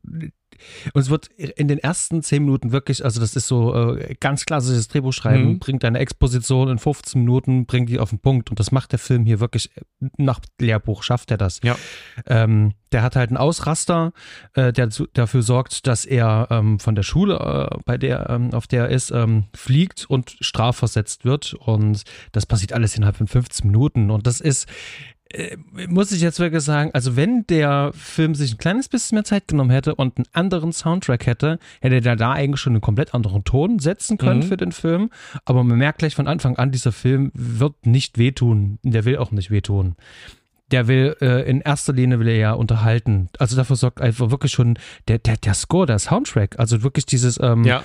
uns 0.94 1.10
wird 1.10 1.28
in 1.28 1.68
den 1.68 1.80
ersten 1.80 2.24
zehn 2.24 2.44
Minuten 2.44 2.72
wirklich, 2.72 3.04
also 3.04 3.20
das 3.20 3.36
ist 3.36 3.48
so 3.48 3.74
äh, 3.76 4.16
ganz 4.20 4.46
klassisches 4.46 4.88
Drehbuchschreiben, 4.88 5.54
mhm. 5.54 5.60
bringt 5.60 5.84
eine 5.86 6.00
Exposition 6.00 6.70
in 6.70 6.80
15 6.80 7.22
Minuten, 7.22 7.66
bringt 7.66 7.90
die 7.90 8.00
auf 8.00 8.10
den 8.10 8.20
Punkt 8.20 8.50
und 8.50 8.60
das 8.60 8.72
macht 8.72 8.92
der 8.92 9.00
Film 9.00 9.26
hier 9.26 9.40
wirklich 9.40 9.72
nach 10.18 10.40
Lehrbuch, 10.60 11.04
schafft 11.04 11.32
er 11.32 11.38
das. 11.38 11.60
Ja. 11.64 11.76
Ähm, 12.26 12.74
der 12.92 13.04
hat 13.04 13.16
halt 13.16 13.30
einen 13.30 13.38
Ausraster, 13.38 14.14
äh, 14.54 14.72
der 14.72 14.90
zu, 14.90 15.08
dafür 15.14 15.42
sorgt, 15.42 15.88
dass 15.88 16.06
er 16.06 16.48
ähm, 16.50 16.80
von 16.80 16.96
der 16.96 17.04
Schule, 17.04 17.70
äh, 17.72 17.78
bei 17.86 17.98
der, 17.98 18.30
ähm, 18.30 18.54
auf 18.54 18.68
der 18.68 18.86
er 18.86 18.90
ist, 18.90 19.12
ähm, 19.12 19.46
fliegt 19.54 20.06
und 20.10 20.38
strafversetzt 20.40 21.26
wird. 21.26 21.54
Und 21.54 22.04
das 22.32 22.46
passiert 22.46 22.74
alles 22.74 22.96
innerhalb 22.96 23.18
von 23.18 23.28
15 23.28 23.68
Minuten. 23.68 24.10
Und 24.10 24.28
das 24.28 24.40
ist, 24.40 24.66
äh, 24.66 25.17
muss 25.88 26.12
ich 26.12 26.22
jetzt 26.22 26.40
wirklich 26.40 26.64
sagen, 26.64 26.92
also 26.94 27.16
wenn 27.16 27.46
der 27.48 27.92
Film 27.94 28.36
sich 28.36 28.54
ein 28.54 28.58
kleines 28.58 28.88
bisschen 28.88 29.16
mehr 29.16 29.24
Zeit 29.24 29.48
genommen 29.48 29.70
hätte 29.70 29.96
und 29.96 30.18
einen 30.18 30.28
anderen 30.34 30.72
Soundtrack 30.72 31.26
hätte, 31.26 31.60
hätte 31.82 32.08
er 32.08 32.16
da 32.16 32.32
eigentlich 32.32 32.62
schon 32.62 32.74
einen 32.74 32.82
komplett 32.82 33.14
anderen 33.14 33.44
Ton 33.44 33.80
setzen 33.80 34.18
können 34.18 34.42
mhm. 34.42 34.44
für 34.44 34.58
den 34.58 34.72
Film. 34.72 35.10
Aber 35.46 35.64
man 35.64 35.78
merkt 35.78 36.00
gleich 36.00 36.16
von 36.16 36.28
Anfang 36.28 36.58
an, 36.58 36.72
dieser 36.72 36.92
Film 36.92 37.32
wird 37.34 37.86
nicht 37.86 38.18
wehtun. 38.18 38.80
Der 38.84 39.06
will 39.06 39.18
auch 39.18 39.32
nicht 39.32 39.52
wehtun 39.52 39.96
der 40.72 40.88
will 40.88 41.16
äh, 41.22 41.50
in 41.50 41.62
erster 41.62 41.94
Linie 41.94 42.20
will 42.20 42.28
er 42.28 42.36
ja 42.36 42.54
unterhalten. 42.54 43.30
Also 43.40 43.56
dafür 43.56 43.76
sorgt 43.76 44.02
einfach 44.02 44.32
wirklich 44.32 44.52
schon 44.52 44.78
der, 45.08 45.18
der, 45.18 45.38
der 45.38 45.54
Score, 45.54 45.86
der 45.86 46.00
Soundtrack, 46.00 46.60
also 46.60 46.84
wirklich 46.84 47.06
dieses 47.06 47.40
ähm, 47.42 47.64
ja. 47.64 47.84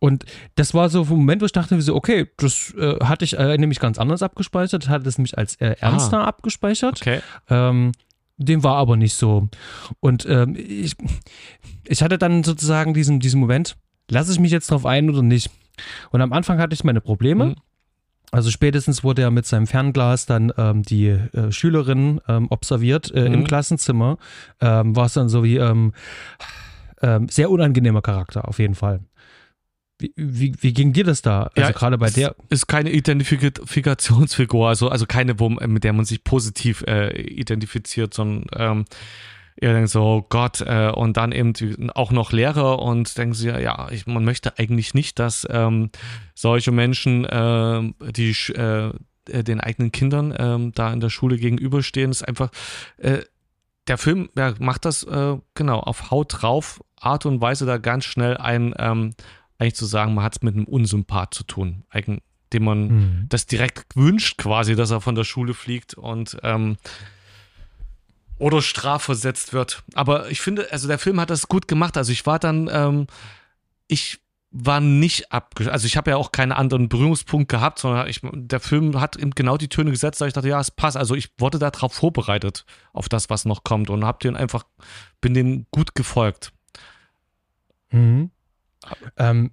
Und 0.00 0.24
das 0.56 0.74
war 0.74 0.88
so 0.88 1.02
ein 1.02 1.08
Moment, 1.08 1.42
wo 1.42 1.46
ich 1.46 1.52
dachte, 1.52 1.80
so, 1.80 1.94
okay, 1.94 2.26
das 2.38 2.74
äh, 2.76 2.96
hatte 3.04 3.24
ich 3.24 3.38
äh, 3.38 3.56
nämlich 3.58 3.78
ganz 3.78 3.98
anders 3.98 4.22
abgespeichert, 4.22 4.88
hatte 4.88 5.08
es 5.08 5.18
nämlich 5.18 5.38
als 5.38 5.54
äh, 5.56 5.76
ernster 5.78 6.22
ah, 6.22 6.24
abgespeichert. 6.24 7.00
Okay. 7.00 7.20
Ähm, 7.48 7.92
dem 8.38 8.64
war 8.64 8.76
aber 8.76 8.96
nicht 8.96 9.14
so. 9.14 9.48
Und 10.00 10.26
ähm, 10.26 10.56
ich, 10.56 10.96
ich 11.86 12.02
hatte 12.02 12.16
dann 12.16 12.42
sozusagen 12.42 12.94
diesen, 12.94 13.20
diesen 13.20 13.38
Moment, 13.38 13.76
lasse 14.10 14.32
ich 14.32 14.40
mich 14.40 14.50
jetzt 14.50 14.70
drauf 14.70 14.86
ein 14.86 15.10
oder 15.10 15.22
nicht? 15.22 15.50
Und 16.10 16.22
am 16.22 16.32
Anfang 16.32 16.58
hatte 16.58 16.72
ich 16.72 16.82
meine 16.82 17.02
Probleme. 17.02 17.44
Mhm. 17.44 17.54
Also 18.32 18.50
spätestens 18.50 19.04
wurde 19.04 19.22
er 19.22 19.30
mit 19.30 19.44
seinem 19.44 19.66
Fernglas 19.66 20.24
dann 20.24 20.52
ähm, 20.56 20.82
die 20.82 21.08
äh, 21.08 21.50
Schülerin 21.50 22.20
ähm, 22.28 22.46
observiert 22.48 23.12
äh, 23.14 23.28
mhm. 23.28 23.34
im 23.34 23.44
Klassenzimmer. 23.44 24.18
Ähm, 24.60 24.96
war 24.96 25.06
es 25.06 25.14
dann 25.14 25.28
so 25.28 25.44
wie 25.44 25.56
ähm, 25.56 25.92
ähm, 27.02 27.28
sehr 27.28 27.50
unangenehmer 27.50 28.02
Charakter 28.02 28.46
auf 28.48 28.58
jeden 28.58 28.74
Fall. 28.74 29.00
Wie, 30.00 30.12
wie, 30.16 30.54
wie 30.60 30.72
ging 30.72 30.92
dir 30.92 31.04
das 31.04 31.22
da? 31.22 31.50
Also 31.54 31.60
ja, 31.60 31.70
gerade 31.72 31.98
bei 31.98 32.10
der. 32.10 32.34
Ist 32.48 32.66
keine 32.66 32.90
Identifikationsfigur, 32.90 34.68
also, 34.68 34.88
also 34.88 35.06
keine, 35.06 35.38
wo, 35.38 35.48
mit 35.50 35.84
der 35.84 35.92
man 35.92 36.06
sich 36.06 36.24
positiv 36.24 36.82
äh, 36.88 37.20
identifiziert, 37.20 38.14
sondern 38.14 38.46
ähm, 38.56 38.84
ihr 39.60 39.74
denkt 39.74 39.90
so, 39.90 40.02
oh 40.02 40.26
Gott, 40.28 40.62
äh, 40.62 40.90
und 40.90 41.16
dann 41.16 41.32
eben 41.32 41.90
auch 41.90 42.12
noch 42.12 42.32
Lehrer 42.32 42.80
und 42.80 43.16
denken 43.18 43.34
sie, 43.34 43.48
ja, 43.48 43.88
ich, 43.90 44.06
man 44.06 44.24
möchte 44.24 44.58
eigentlich 44.58 44.94
nicht, 44.94 45.18
dass 45.18 45.46
ähm, 45.50 45.90
solche 46.34 46.72
Menschen, 46.72 47.24
äh, 47.26 47.92
die 48.10 48.30
äh, 48.54 48.92
den 49.28 49.60
eigenen 49.60 49.92
Kindern 49.92 50.34
ähm, 50.36 50.72
da 50.74 50.92
in 50.92 51.00
der 51.00 51.10
Schule 51.10 51.36
gegenüberstehen, 51.36 52.10
ist 52.10 52.26
einfach, 52.26 52.50
äh, 52.96 53.18
der 53.86 53.98
Film 53.98 54.28
ja, 54.36 54.54
macht 54.58 54.84
das 54.84 55.02
äh, 55.02 55.36
genau 55.54 55.80
auf 55.80 56.10
Haut 56.10 56.42
drauf, 56.42 56.82
Art 57.00 57.26
und 57.26 57.40
Weise 57.40 57.66
da 57.66 57.78
ganz 57.78 58.04
schnell 58.04 58.36
ein, 58.36 58.74
ähm, 58.78 59.14
eigentlich 59.60 59.74
zu 59.74 59.86
sagen, 59.86 60.14
man 60.14 60.24
hat 60.24 60.36
es 60.36 60.42
mit 60.42 60.54
einem 60.54 60.64
Unsympath 60.64 61.34
zu 61.34 61.44
tun, 61.44 61.84
dem 62.52 62.64
man 62.64 62.88
mhm. 62.88 63.26
das 63.28 63.46
direkt 63.46 63.94
wünscht 63.94 64.38
quasi, 64.38 64.74
dass 64.74 64.90
er 64.90 65.00
von 65.00 65.14
der 65.14 65.24
Schule 65.24 65.54
fliegt 65.54 65.94
und 65.94 66.36
ähm, 66.42 66.76
oder 68.38 68.62
strafversetzt 68.62 69.52
wird. 69.52 69.82
Aber 69.94 70.30
ich 70.30 70.40
finde, 70.40 70.72
also 70.72 70.88
der 70.88 70.98
Film 70.98 71.20
hat 71.20 71.28
das 71.28 71.46
gut 71.46 71.68
gemacht. 71.68 71.98
Also 71.98 72.10
ich 72.10 72.24
war 72.24 72.38
dann, 72.38 72.70
ähm, 72.72 73.06
ich 73.86 74.18
war 74.50 74.80
nicht 74.80 75.30
abgeschlossen. 75.30 75.74
Also 75.74 75.86
ich 75.86 75.96
habe 75.98 76.10
ja 76.10 76.16
auch 76.16 76.32
keinen 76.32 76.52
anderen 76.52 76.88
Berührungspunkt 76.88 77.50
gehabt, 77.50 77.78
sondern 77.78 78.08
ich, 78.08 78.20
der 78.22 78.60
Film 78.60 78.98
hat 78.98 79.16
eben 79.16 79.32
genau 79.32 79.58
die 79.58 79.68
Töne 79.68 79.90
gesetzt, 79.90 80.20
da 80.20 80.26
ich 80.26 80.32
dachte, 80.32 80.48
ja, 80.48 80.58
es 80.58 80.70
passt. 80.70 80.96
Also 80.96 81.14
ich 81.14 81.28
wurde 81.38 81.58
darauf 81.58 81.92
vorbereitet, 81.92 82.64
auf 82.94 83.10
das, 83.10 83.28
was 83.28 83.44
noch 83.44 83.62
kommt 83.62 83.90
und 83.90 84.04
hab 84.06 84.20
den 84.20 84.36
einfach, 84.36 84.64
bin 85.20 85.34
dem 85.34 85.66
gut 85.70 85.94
gefolgt. 85.94 86.52
Mhm. 87.90 88.30
Ähm, 89.16 89.50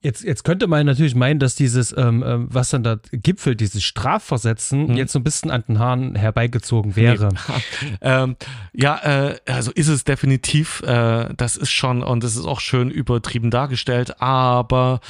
Jetzt, 0.00 0.22
jetzt 0.22 0.44
könnte 0.44 0.68
man 0.68 0.86
natürlich 0.86 1.16
meinen, 1.16 1.40
dass 1.40 1.56
dieses, 1.56 1.92
ähm, 1.96 2.22
ähm, 2.24 2.46
was 2.52 2.70
dann 2.70 2.84
da 2.84 3.00
gipfelt, 3.10 3.58
dieses 3.58 3.82
Strafversetzen, 3.82 4.90
hm. 4.90 4.96
jetzt 4.96 5.12
so 5.12 5.18
ein 5.18 5.24
bisschen 5.24 5.50
an 5.50 5.64
den 5.66 5.80
Haaren 5.80 6.14
herbeigezogen 6.14 6.94
wäre. 6.94 7.30
Nee. 7.30 7.96
ähm, 8.02 8.36
ja, 8.72 9.30
äh, 9.30 9.40
also 9.46 9.72
ist 9.72 9.88
es 9.88 10.04
definitiv. 10.04 10.82
Äh, 10.82 11.34
das 11.36 11.56
ist 11.56 11.72
schon, 11.72 12.04
und 12.04 12.22
das 12.22 12.36
ist 12.36 12.46
auch 12.46 12.60
schön 12.60 12.92
übertrieben 12.92 13.50
dargestellt, 13.50 14.20
aber 14.20 15.00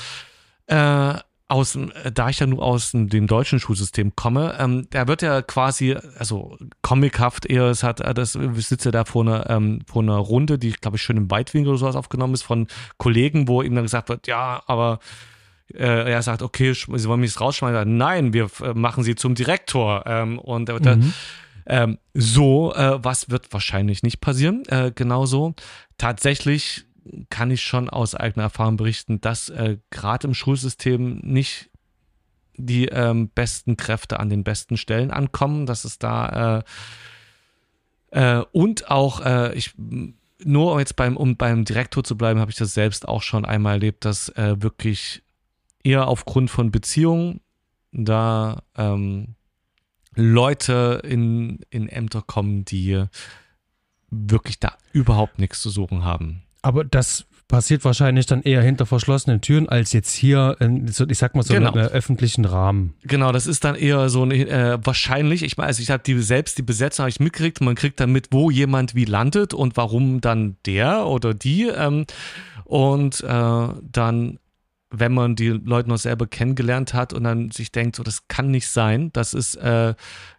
äh, 0.69 1.15
aus, 1.49 1.75
äh, 1.77 2.13
da 2.13 2.29
ich 2.29 2.39
ja 2.39 2.47
nur 2.47 2.63
aus 2.63 2.93
dem 2.93 3.27
deutschen 3.27 3.59
Schulsystem 3.59 4.15
komme, 4.15 4.57
ähm, 4.59 4.87
da 4.91 5.09
wird 5.09 5.23
ja 5.23 5.43
quasi, 5.43 5.97
also 6.19 6.57
comichaft 6.83 7.47
eher, 7.47 7.65
es 7.65 7.83
hat, 7.83 8.01
äh, 8.01 8.15
das 8.15 8.33
sitze 8.33 8.91
da 8.91 9.05
vor 9.05 9.23
einer, 9.23 9.49
ähm, 9.51 9.81
vor 9.87 10.03
einer 10.03 10.17
Runde, 10.17 10.59
die, 10.59 10.73
glaube 10.73 10.97
ich, 10.97 11.03
schön 11.03 11.17
im 11.17 11.31
Weitwinkel 11.31 11.71
oder 11.71 11.79
sowas 11.79 11.97
aufgenommen 11.97 12.35
ist, 12.35 12.43
von 12.43 12.69
Kollegen, 12.99 13.49
wo 13.49 13.63
ihm 13.63 13.75
dann 13.75 13.85
gesagt 13.85 14.09
wird, 14.11 14.27
ja, 14.27 14.63
aber 14.67 15.01
äh, 15.75 16.11
er 16.11 16.23
sagt, 16.23 16.43
okay, 16.43 16.73
sie 16.73 17.09
wollen 17.09 17.21
mich 17.21 17.41
rausschmeißen. 17.41 17.97
Nein, 17.97 18.33
wir 18.33 18.49
äh, 18.63 18.75
machen 18.75 19.05
sie 19.05 19.15
zum 19.15 19.35
Direktor. 19.35 20.05
Ähm, 20.07 20.39
und 20.39 20.69
mhm. 20.69 21.13
ähm, 21.67 21.99
so, 22.15 22.75
äh, 22.75 22.99
was 23.03 23.31
wird 23.31 23.53
wahrscheinlich 23.53 24.03
nicht 24.03 24.21
passieren. 24.21 24.63
Äh, 24.69 24.93
genauso. 24.95 25.55
Tatsächlich 25.99 26.87
kann 27.31 27.51
ich 27.51 27.63
schon 27.63 27.89
aus 27.91 28.15
eigener 28.15 28.45
Erfahrung 28.45 28.77
berichten, 28.77 29.21
dass 29.21 29.49
äh, 29.49 29.79
gerade 29.91 30.29
im 30.29 30.35
Schulsystem 30.35 31.19
nicht 31.19 31.71
die 32.57 32.87
ähm, 32.87 33.29
besten 33.29 33.77
Kräfte 33.77 34.19
an 34.21 34.31
den 34.31 34.45
besten 34.45 34.77
Stellen 34.77 35.11
ankommen, 35.11 35.67
dass 35.67 35.85
es 35.85 35.99
da 35.99 36.59
äh, 36.59 36.63
äh, 38.11 38.45
und 38.53 38.91
auch 38.91 39.21
äh, 39.21 39.55
ich 39.55 39.75
nur 40.45 40.79
jetzt 40.79 40.97
beim 40.97 41.17
um 41.17 41.37
beim 41.37 41.65
Direktor 41.65 42.05
zu 42.05 42.17
bleiben, 42.17 42.41
habe 42.41 42.51
ich 42.51 42.57
das 42.57 42.75
selbst 42.75 43.09
auch 43.09 43.23
schon 43.23 43.45
einmal 43.45 43.75
erlebt, 43.75 44.05
dass 44.05 44.29
äh, 44.31 44.57
wirklich 44.61 45.23
eher 45.83 46.09
aufgrund 46.09 46.51
von 46.51 46.71
Beziehungen 46.71 47.41
da 47.93 48.63
ähm, 48.77 49.35
Leute 50.15 51.01
in, 51.05 51.61
in 51.71 51.89
Ämter 51.89 52.23
kommen, 52.23 52.65
die 52.65 53.05
wirklich 54.11 54.59
da 54.59 54.77
überhaupt 54.93 55.39
nichts 55.39 55.63
zu 55.63 55.71
suchen 55.71 56.05
haben. 56.05 56.43
Aber 56.63 56.85
das 56.85 57.27
passiert 57.49 57.85
wahrscheinlich 57.85 58.27
dann 58.27 58.43
eher 58.43 58.63
hinter 58.63 58.85
verschlossenen 58.85 59.41
Türen 59.41 59.69
als 59.69 59.93
jetzt 59.95 60.13
hier, 60.15 60.57
in, 60.61 60.87
ich 60.87 61.19
sag 61.19 61.35
mal 61.35 61.43
so 61.43 61.55
genau. 61.55 61.73
im 61.73 61.79
öffentlichen 61.79 62.45
Rahmen. 62.45 62.95
Genau, 63.05 63.33
das 63.33 63.47
ist 63.47 63.65
dann 63.65 63.75
eher 63.75 64.11
so 64.11 64.27
äh, 64.31 64.79
wahrscheinlich. 64.85 65.43
Ich 65.43 65.57
meine, 65.57 65.69
also 65.69 65.83
ich 65.83 65.91
habe 65.91 66.03
die 66.05 66.21
selbst 66.21 66.59
die 66.59 66.63
Besetzung 66.63 67.05
habe 67.05 67.11
ich 67.11 67.21
mitgekriegt. 67.21 67.63
Man 67.63 67.75
kriegt 67.75 68.01
dann 68.01 68.13
mit, 68.13 68.29
wo 68.33 68.51
jemand 68.51 68.95
wie 68.95 69.07
landet 69.07 69.55
und 69.55 69.77
warum 69.79 70.21
dann 70.21 70.57
der 70.67 71.07
oder 71.07 71.33
die. 71.33 71.69
Ähm, 71.69 72.05
und 72.65 73.23
äh, 73.23 73.69
dann 73.83 74.39
wenn 74.91 75.13
man 75.13 75.37
die 75.37 75.49
Leute 75.49 75.91
noch 75.91 75.99
selber 75.99 76.27
kennengelernt 76.27 76.95
hat 76.95 77.13
und 77.13 77.25
dann 77.25 77.51
sich 77.51 77.71
denkt, 77.73 77.97
so 77.97 78.03
das 78.03 78.27
kann 78.29 78.51
nicht 78.51 78.69
sein, 78.69 79.11
das 79.13 79.35
ist 79.35 79.57
äh, 79.57 79.95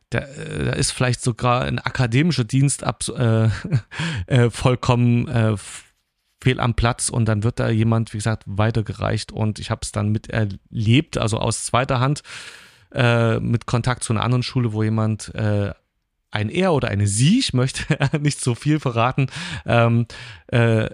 da, 0.10 0.20
äh, 0.20 0.66
da 0.66 0.72
ist 0.72 0.92
vielleicht 0.92 1.22
sogar 1.22 1.62
ein 1.62 1.80
akademischer 1.80 2.44
Dienst 2.44 2.84
ab, 2.84 3.04
äh, 3.10 3.50
äh, 4.28 4.50
vollkommen 4.50 5.28
äh, 5.28 5.56
fehl 6.42 6.60
am 6.60 6.74
Platz 6.74 7.10
und 7.10 7.26
dann 7.26 7.44
wird 7.44 7.60
da 7.60 7.70
jemand, 7.70 8.14
wie 8.14 8.18
gesagt, 8.18 8.44
weitergereicht 8.46 9.32
und 9.32 9.60
ich 9.60 9.72
habe 9.72 9.82
es 9.84 9.92
dann 9.92 10.10
miterlebt, 10.10 11.18
also 11.18 11.38
aus 11.38 11.66
zweiter 11.66 12.00
Hand 12.00 12.24
äh, 12.94 13.40
mit 13.40 13.66
Kontakt 13.66 14.04
zu 14.04 14.14
einer 14.14 14.24
anderen 14.24 14.44
Schule, 14.44 14.74
wo 14.74 14.84
jemand 14.84 15.34
äh, 15.36 15.74
ein 16.32 16.50
Er 16.50 16.74
oder 16.74 16.90
eine 16.90 17.08
Sie, 17.08 17.40
ich 17.40 17.54
möchte 17.54 17.98
nicht 18.20 18.42
so 18.42 18.56
viel 18.56 18.80
verraten, 18.80 19.28
ähm, 19.66 20.06
äh, 20.48 20.90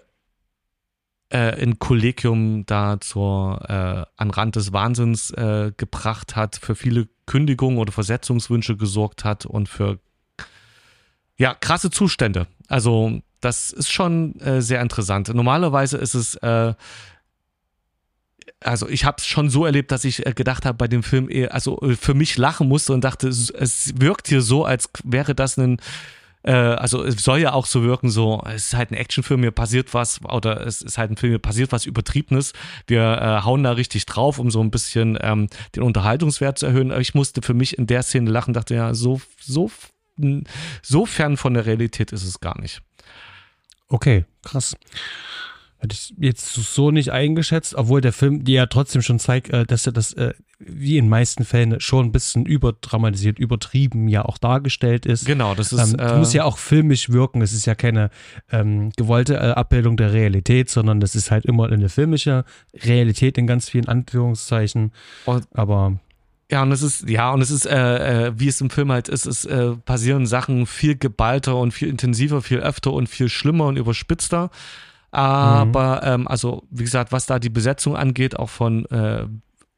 äh, 1.29 1.61
ein 1.61 1.79
Kollegium 1.79 2.65
da 2.65 2.99
zur 2.99 3.61
äh, 3.67 4.05
an 4.15 4.31
Rand 4.31 4.55
des 4.55 4.73
Wahnsinns 4.73 5.31
äh, 5.31 5.71
gebracht 5.75 6.35
hat, 6.35 6.55
für 6.55 6.75
viele 6.75 7.07
Kündigungen 7.25 7.79
oder 7.79 7.91
Versetzungswünsche 7.91 8.77
gesorgt 8.77 9.23
hat 9.23 9.45
und 9.45 9.67
für 9.67 9.99
ja 11.37 11.53
krasse 11.53 11.89
Zustände. 11.89 12.47
Also 12.67 13.21
das 13.45 13.71
ist 13.71 13.91
schon 13.91 14.39
äh, 14.39 14.61
sehr 14.61 14.81
interessant. 14.81 15.33
Normalerweise 15.33 15.97
ist 15.97 16.15
es, 16.15 16.35
äh, 16.35 16.73
also 18.59 18.89
ich 18.89 19.05
habe 19.05 19.17
es 19.19 19.27
schon 19.27 19.49
so 19.49 19.65
erlebt, 19.65 19.91
dass 19.91 20.03
ich 20.03 20.25
äh, 20.25 20.33
gedacht 20.33 20.65
habe 20.65 20.77
bei 20.77 20.87
dem 20.87 21.03
Film, 21.03 21.29
eher, 21.29 21.53
also 21.53 21.79
äh, 21.81 21.95
für 21.95 22.15
mich 22.15 22.37
lachen 22.37 22.67
musste 22.67 22.93
und 22.93 23.03
dachte, 23.03 23.27
es, 23.27 23.51
es 23.51 23.93
wirkt 23.99 24.27
hier 24.27 24.41
so, 24.41 24.65
als 24.65 24.89
wäre 25.03 25.35
das 25.35 25.57
ein 25.57 25.77
äh, 26.41 26.51
also 26.51 27.03
es 27.03 27.23
soll 27.23 27.39
ja 27.39 27.53
auch 27.53 27.67
so 27.67 27.83
wirken, 27.83 28.09
so, 28.09 28.41
es 28.47 28.67
ist 28.67 28.73
halt 28.73 28.91
ein 28.91 28.95
Actionfilm, 28.95 29.41
mir 29.41 29.51
passiert 29.51 29.93
was, 29.93 30.23
oder 30.23 30.65
es 30.65 30.81
ist 30.81 30.97
halt 30.97 31.11
ein 31.11 31.17
Film, 31.17 31.33
mir 31.33 31.39
passiert 31.39 31.71
was 31.71 31.85
Übertriebenes. 31.85 32.53
Wir 32.87 33.01
äh, 33.01 33.43
hauen 33.43 33.63
da 33.63 33.71
richtig 33.71 34.05
drauf, 34.05 34.39
um 34.39 34.49
so 34.51 34.61
ein 34.61 34.71
bisschen 34.71 35.17
ähm, 35.21 35.47
den 35.75 35.83
Unterhaltungswert 35.83 36.57
zu 36.57 36.67
erhöhen. 36.67 36.91
Aber 36.91 37.01
ich 37.01 37.15
musste 37.15 37.41
für 37.41 37.53
mich 37.53 37.77
in 37.77 37.87
der 37.87 38.03
Szene 38.03 38.29
lachen, 38.29 38.53
dachte 38.53 38.75
ja, 38.75 38.93
so, 38.93 39.21
so, 39.39 39.71
so 40.81 41.05
fern 41.05 41.37
von 41.37 41.55
der 41.55 41.65
Realität 41.65 42.11
ist 42.11 42.23
es 42.23 42.39
gar 42.39 42.59
nicht. 42.59 42.81
Okay, 43.95 44.25
krass. 44.43 44.75
Hätte 45.77 45.93
ich 45.93 46.13
jetzt 46.17 46.53
so 46.53 46.91
nicht 46.91 47.11
eingeschätzt, 47.11 47.75
obwohl 47.75 48.01
der 48.01 48.11
Film 48.11 48.43
dir 48.43 48.55
ja 48.55 48.65
trotzdem 48.65 49.01
schon 49.01 49.19
zeigt, 49.19 49.51
äh, 49.51 49.65
dass 49.65 49.85
er 49.85 49.93
das 49.93 50.11
äh, 50.11 50.33
wie 50.59 50.97
in 50.97 51.07
meisten 51.07 51.45
Fällen 51.45 51.79
schon 51.79 52.07
ein 52.07 52.11
bisschen 52.11 52.45
überdramatisiert, 52.45 53.39
übertrieben 53.39 54.09
ja 54.09 54.25
auch 54.25 54.37
dargestellt 54.37 55.05
ist. 55.05 55.25
Genau, 55.25 55.55
das 55.55 55.71
ist. 55.71 55.93
Ähm, 55.93 55.99
äh, 55.99 56.17
muss 56.17 56.33
ja 56.33 56.43
auch 56.43 56.57
filmisch 56.57 57.09
wirken. 57.09 57.41
Es 57.41 57.53
ist 57.53 57.65
ja 57.65 57.73
keine 57.73 58.09
ähm, 58.51 58.89
gewollte 58.97 59.35
äh, 59.35 59.51
Abbildung 59.51 59.95
der 59.95 60.11
Realität, 60.11 60.69
sondern 60.69 60.99
das 60.99 61.15
ist 61.15 61.31
halt 61.31 61.45
immer 61.45 61.71
eine 61.71 61.87
filmische 61.87 62.43
Realität 62.73 63.37
in 63.37 63.47
ganz 63.47 63.69
vielen 63.69 63.87
Anführungszeichen. 63.87 64.91
Aber 65.53 65.99
ja, 66.51 66.61
und 66.61 66.71
es 66.71 66.83
ist, 66.83 67.09
ja, 67.09 67.31
und 67.31 67.41
es 67.41 67.49
ist, 67.49 67.65
äh, 67.65 68.27
äh, 68.27 68.33
wie 68.39 68.47
es 68.47 68.61
im 68.61 68.69
Film 68.69 68.91
halt 68.91 69.09
ist, 69.09 69.25
es 69.25 69.45
äh, 69.45 69.75
passieren 69.77 70.27
Sachen 70.27 70.67
viel 70.67 70.95
geballter 70.95 71.55
und 71.55 71.71
viel 71.71 71.89
intensiver, 71.89 72.41
viel 72.41 72.59
öfter 72.59 72.93
und 72.93 73.07
viel 73.07 73.29
schlimmer 73.29 73.65
und 73.65 73.77
überspitzter. 73.77 74.51
Aber, 75.09 76.01
mhm. 76.03 76.21
ähm, 76.21 76.27
also, 76.27 76.63
wie 76.69 76.83
gesagt, 76.83 77.11
was 77.11 77.25
da 77.25 77.39
die 77.39 77.49
Besetzung 77.49 77.95
angeht, 77.95 78.37
auch 78.37 78.49
von 78.49 78.85
äh, 78.87 79.25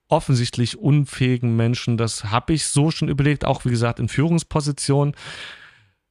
offensichtlich 0.10 0.77
unfähigen 0.77 1.56
Menschen, 1.56 1.95
das 1.95 2.25
habe 2.25 2.53
ich 2.53 2.65
so 2.65 2.91
schon 2.91 3.08
überlegt, 3.08 3.45
auch 3.45 3.63
wie 3.63 3.69
gesagt 3.69 3.99
in 3.99 4.10
Führungspositionen. 4.10 5.15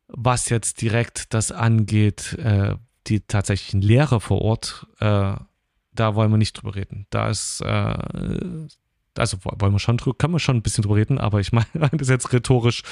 Was 0.09 0.49
jetzt 0.49 0.81
direkt 0.81 1.35
das 1.35 1.53
angeht, 1.53 2.35
äh, 2.35 2.77
die 3.09 3.21
tatsächlichen 3.21 3.83
Lehrer 3.83 4.21
vor 4.21 4.41
Ort, 4.41 4.87
äh, 5.01 5.35
da 5.93 6.15
wollen 6.15 6.31
wir 6.31 6.39
nicht 6.39 6.53
drüber 6.53 6.77
reden. 6.77 7.07
Da 7.11 7.29
ist 7.29 7.63
also 9.19 9.39
wollen 9.43 9.73
wir 9.73 9.79
schon, 9.79 9.97
können 9.97 10.33
wir 10.33 10.39
schon 10.39 10.57
ein 10.57 10.63
bisschen 10.63 10.83
drüber 10.83 10.97
reden, 10.97 11.19
aber 11.19 11.41
ich 11.41 11.53
meine 11.73 11.91
das 11.93 12.09
jetzt 12.09 12.33
rhetorisch, 12.33 12.83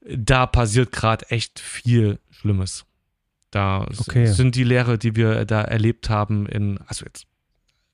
da 0.00 0.46
passiert 0.46 0.92
gerade 0.92 1.30
echt 1.30 1.60
viel 1.60 2.18
Schlimmes. 2.30 2.84
Da 3.50 3.86
okay. 3.98 4.26
sind 4.26 4.56
die 4.56 4.64
Lehre, 4.64 4.98
die 4.98 5.16
wir 5.16 5.44
da 5.44 5.62
erlebt 5.62 6.10
haben, 6.10 6.46
in, 6.46 6.78
also 6.86 7.06
jetzt, 7.06 7.26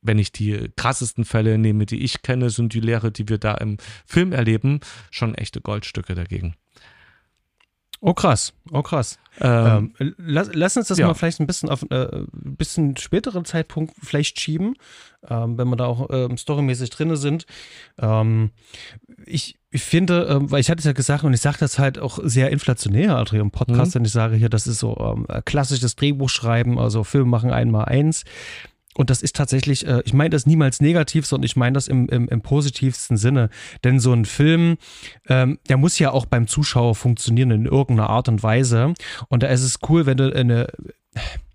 wenn 0.02 0.18
ich 0.18 0.32
die 0.32 0.70
krassesten 0.76 1.24
Fälle 1.24 1.58
nehme, 1.58 1.86
die 1.86 2.02
ich 2.02 2.22
kenne, 2.22 2.50
sind 2.50 2.74
die 2.74 2.80
Lehre, 2.80 3.12
die 3.12 3.28
wir 3.28 3.38
da 3.38 3.54
im 3.54 3.76
Film 4.04 4.32
erleben, 4.32 4.80
schon 5.10 5.34
echte 5.34 5.60
Goldstücke 5.60 6.14
dagegen. 6.14 6.56
Oh 8.06 8.12
krass, 8.12 8.52
oh 8.70 8.82
krass. 8.82 9.18
Ähm, 9.40 9.94
ähm, 9.98 10.14
lass, 10.18 10.50
lass, 10.52 10.76
uns 10.76 10.88
das 10.88 10.98
ja. 10.98 11.06
mal 11.06 11.14
vielleicht 11.14 11.40
ein 11.40 11.46
bisschen 11.46 11.70
auf 11.70 11.86
äh, 11.88 12.16
ein 12.16 12.28
bisschen 12.56 12.98
späteren 12.98 13.46
Zeitpunkt 13.46 13.94
vielleicht 14.02 14.38
schieben, 14.38 14.74
ähm, 15.26 15.56
wenn 15.56 15.68
wir 15.68 15.76
da 15.76 15.86
auch 15.86 16.10
ähm, 16.10 16.36
storymäßig 16.36 16.90
drin 16.90 17.16
sind. 17.16 17.46
Ähm, 17.98 18.50
ich, 19.24 19.58
ich 19.70 19.82
finde, 19.82 20.26
ähm, 20.28 20.50
weil 20.50 20.60
ich 20.60 20.68
hatte 20.68 20.80
es 20.80 20.84
ja 20.84 20.92
gesagt 20.92 21.24
und 21.24 21.32
ich 21.32 21.40
sage 21.40 21.56
das 21.60 21.78
halt 21.78 21.98
auch 21.98 22.18
sehr 22.22 22.50
inflationär, 22.50 23.16
Adrian, 23.16 23.46
im 23.46 23.50
Podcast, 23.50 23.94
mhm. 23.94 24.00
wenn 24.00 24.04
ich 24.04 24.12
sage 24.12 24.36
hier, 24.36 24.50
das 24.50 24.66
ist 24.66 24.80
so 24.80 24.98
ähm, 24.98 25.26
klassisches 25.46 25.96
Drehbuchschreiben, 25.96 26.78
also 26.78 27.04
Film 27.04 27.30
machen 27.30 27.52
einmal 27.52 27.86
eins. 27.86 28.24
Und 28.96 29.10
das 29.10 29.22
ist 29.22 29.36
tatsächlich, 29.36 29.86
äh, 29.86 30.02
ich 30.04 30.12
meine 30.12 30.30
das 30.30 30.46
niemals 30.46 30.80
negativ, 30.80 31.26
sondern 31.26 31.46
ich 31.46 31.56
meine 31.56 31.74
das 31.74 31.88
im, 31.88 32.08
im, 32.08 32.28
im, 32.28 32.40
positivsten 32.40 33.16
Sinne. 33.16 33.50
Denn 33.82 34.00
so 34.00 34.12
ein 34.12 34.24
Film, 34.24 34.76
ähm, 35.28 35.58
der 35.68 35.76
muss 35.76 35.98
ja 35.98 36.10
auch 36.10 36.26
beim 36.26 36.46
Zuschauer 36.46 36.94
funktionieren 36.94 37.50
in 37.50 37.66
irgendeiner 37.66 38.10
Art 38.10 38.28
und 38.28 38.42
Weise. 38.42 38.94
Und 39.28 39.42
da 39.42 39.48
ist 39.48 39.62
es 39.62 39.78
cool, 39.88 40.06
wenn 40.06 40.16
du 40.16 40.34
eine 40.34 40.68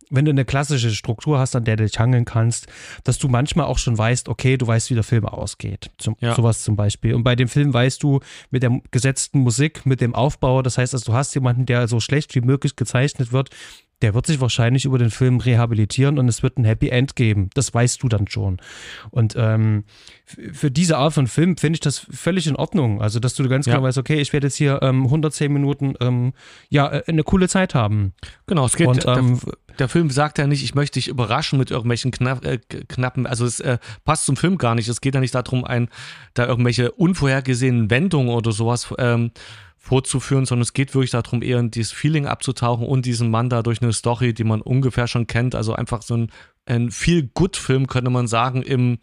wenn 0.09 0.25
du 0.25 0.31
eine 0.31 0.45
klassische 0.45 0.91
Struktur 0.91 1.39
hast, 1.39 1.55
an 1.55 1.63
der 1.63 1.75
du 1.75 1.85
dich 1.85 1.99
hangeln 1.99 2.25
kannst, 2.25 2.67
dass 3.03 3.17
du 3.17 3.27
manchmal 3.27 3.67
auch 3.67 3.77
schon 3.77 3.97
weißt, 3.97 4.27
okay, 4.27 4.57
du 4.57 4.65
weißt, 4.65 4.89
wie 4.89 4.95
der 4.95 5.03
Film 5.03 5.25
ausgeht. 5.25 5.91
Zum, 5.97 6.15
ja. 6.19 6.35
Sowas 6.35 6.63
zum 6.63 6.75
Beispiel. 6.75 7.13
Und 7.13 7.23
bei 7.23 7.35
dem 7.35 7.47
Film 7.47 7.73
weißt 7.73 8.01
du 8.01 8.19
mit 8.49 8.63
der 8.63 8.81
gesetzten 8.91 9.39
Musik, 9.39 9.85
mit 9.85 10.01
dem 10.01 10.15
Aufbau, 10.15 10.61
das 10.61 10.77
heißt, 10.77 10.93
also 10.93 11.11
du 11.11 11.17
hast 11.17 11.35
jemanden, 11.35 11.65
der 11.65 11.87
so 11.87 11.99
schlecht 11.99 12.33
wie 12.35 12.41
möglich 12.41 12.75
gezeichnet 12.75 13.31
wird, 13.31 13.49
der 14.01 14.13
wird 14.13 14.25
sich 14.25 14.39
wahrscheinlich 14.39 14.85
über 14.85 14.97
den 14.97 15.09
Film 15.09 15.39
rehabilitieren 15.39 16.19
und 16.19 16.27
es 16.29 16.41
wird 16.41 16.57
ein 16.57 16.63
Happy 16.63 16.89
End 16.89 17.15
geben. 17.15 17.49
Das 17.53 17.73
weißt 17.73 18.01
du 18.01 18.07
dann 18.07 18.27
schon. 18.27 18.57
Und 19.11 19.35
ähm, 19.37 19.83
für 20.25 20.71
diese 20.71 20.97
Art 20.97 21.13
von 21.13 21.27
Film 21.27 21.57
finde 21.57 21.77
ich 21.77 21.81
das 21.81 21.99
völlig 21.99 22.47
in 22.47 22.55
Ordnung. 22.55 23.01
Also, 23.01 23.19
dass 23.19 23.33
du 23.35 23.47
ganz 23.49 23.65
ja. 23.65 23.73
klar 23.73 23.83
weißt, 23.83 23.97
okay, 23.97 24.21
ich 24.21 24.31
werde 24.31 24.47
jetzt 24.47 24.55
hier 24.55 24.79
ähm, 24.81 25.03
110 25.05 25.51
Minuten 25.51 25.95
ähm, 25.99 26.33
ja, 26.69 26.87
äh, 26.91 27.03
eine 27.07 27.23
coole 27.23 27.49
Zeit 27.49 27.75
haben. 27.75 28.13
Genau, 28.47 28.65
es 28.65 28.75
geht. 28.75 28.87
Und, 28.87 29.05
ähm, 29.05 29.39
der, 29.39 29.75
der, 29.79 29.89
Film 29.89 30.09
sagt 30.09 30.37
ja 30.37 30.47
nicht, 30.47 30.63
ich 30.63 30.75
möchte 30.75 30.99
dich 30.99 31.07
überraschen 31.07 31.59
mit 31.59 31.71
irgendwelchen 31.71 32.11
knapp, 32.11 32.45
äh, 32.45 32.59
knappen, 32.59 33.27
also 33.27 33.45
es 33.45 33.59
äh, 33.59 33.79
passt 34.05 34.25
zum 34.25 34.37
Film 34.37 34.57
gar 34.57 34.75
nicht. 34.75 34.87
Es 34.87 35.01
geht 35.01 35.15
ja 35.15 35.19
nicht 35.19 35.35
darum, 35.35 35.65
ein, 35.65 35.89
da 36.33 36.45
irgendwelche 36.45 36.91
unvorhergesehenen 36.91 37.89
Wendungen 37.89 38.29
oder 38.29 38.51
sowas 38.51 38.93
ähm, 38.97 39.31
vorzuführen, 39.79 40.45
sondern 40.45 40.63
es 40.63 40.73
geht 40.73 40.93
wirklich 40.93 41.11
darum, 41.11 41.41
eher 41.41 41.59
in 41.59 41.71
dieses 41.71 41.91
Feeling 41.91 42.27
abzutauchen 42.27 42.85
und 42.85 43.05
diesen 43.05 43.31
Mann 43.31 43.49
da 43.49 43.63
durch 43.63 43.81
eine 43.81 43.93
Story, 43.93 44.33
die 44.33 44.43
man 44.43 44.61
ungefähr 44.61 45.07
schon 45.07 45.25
kennt. 45.25 45.55
Also 45.55 45.73
einfach 45.73 46.01
so 46.01 46.15
ein, 46.15 46.31
ein 46.65 46.91
Feel-Good-Film, 46.91 47.87
könnte 47.87 48.11
man 48.11 48.27
sagen, 48.27 48.61
im 48.61 48.99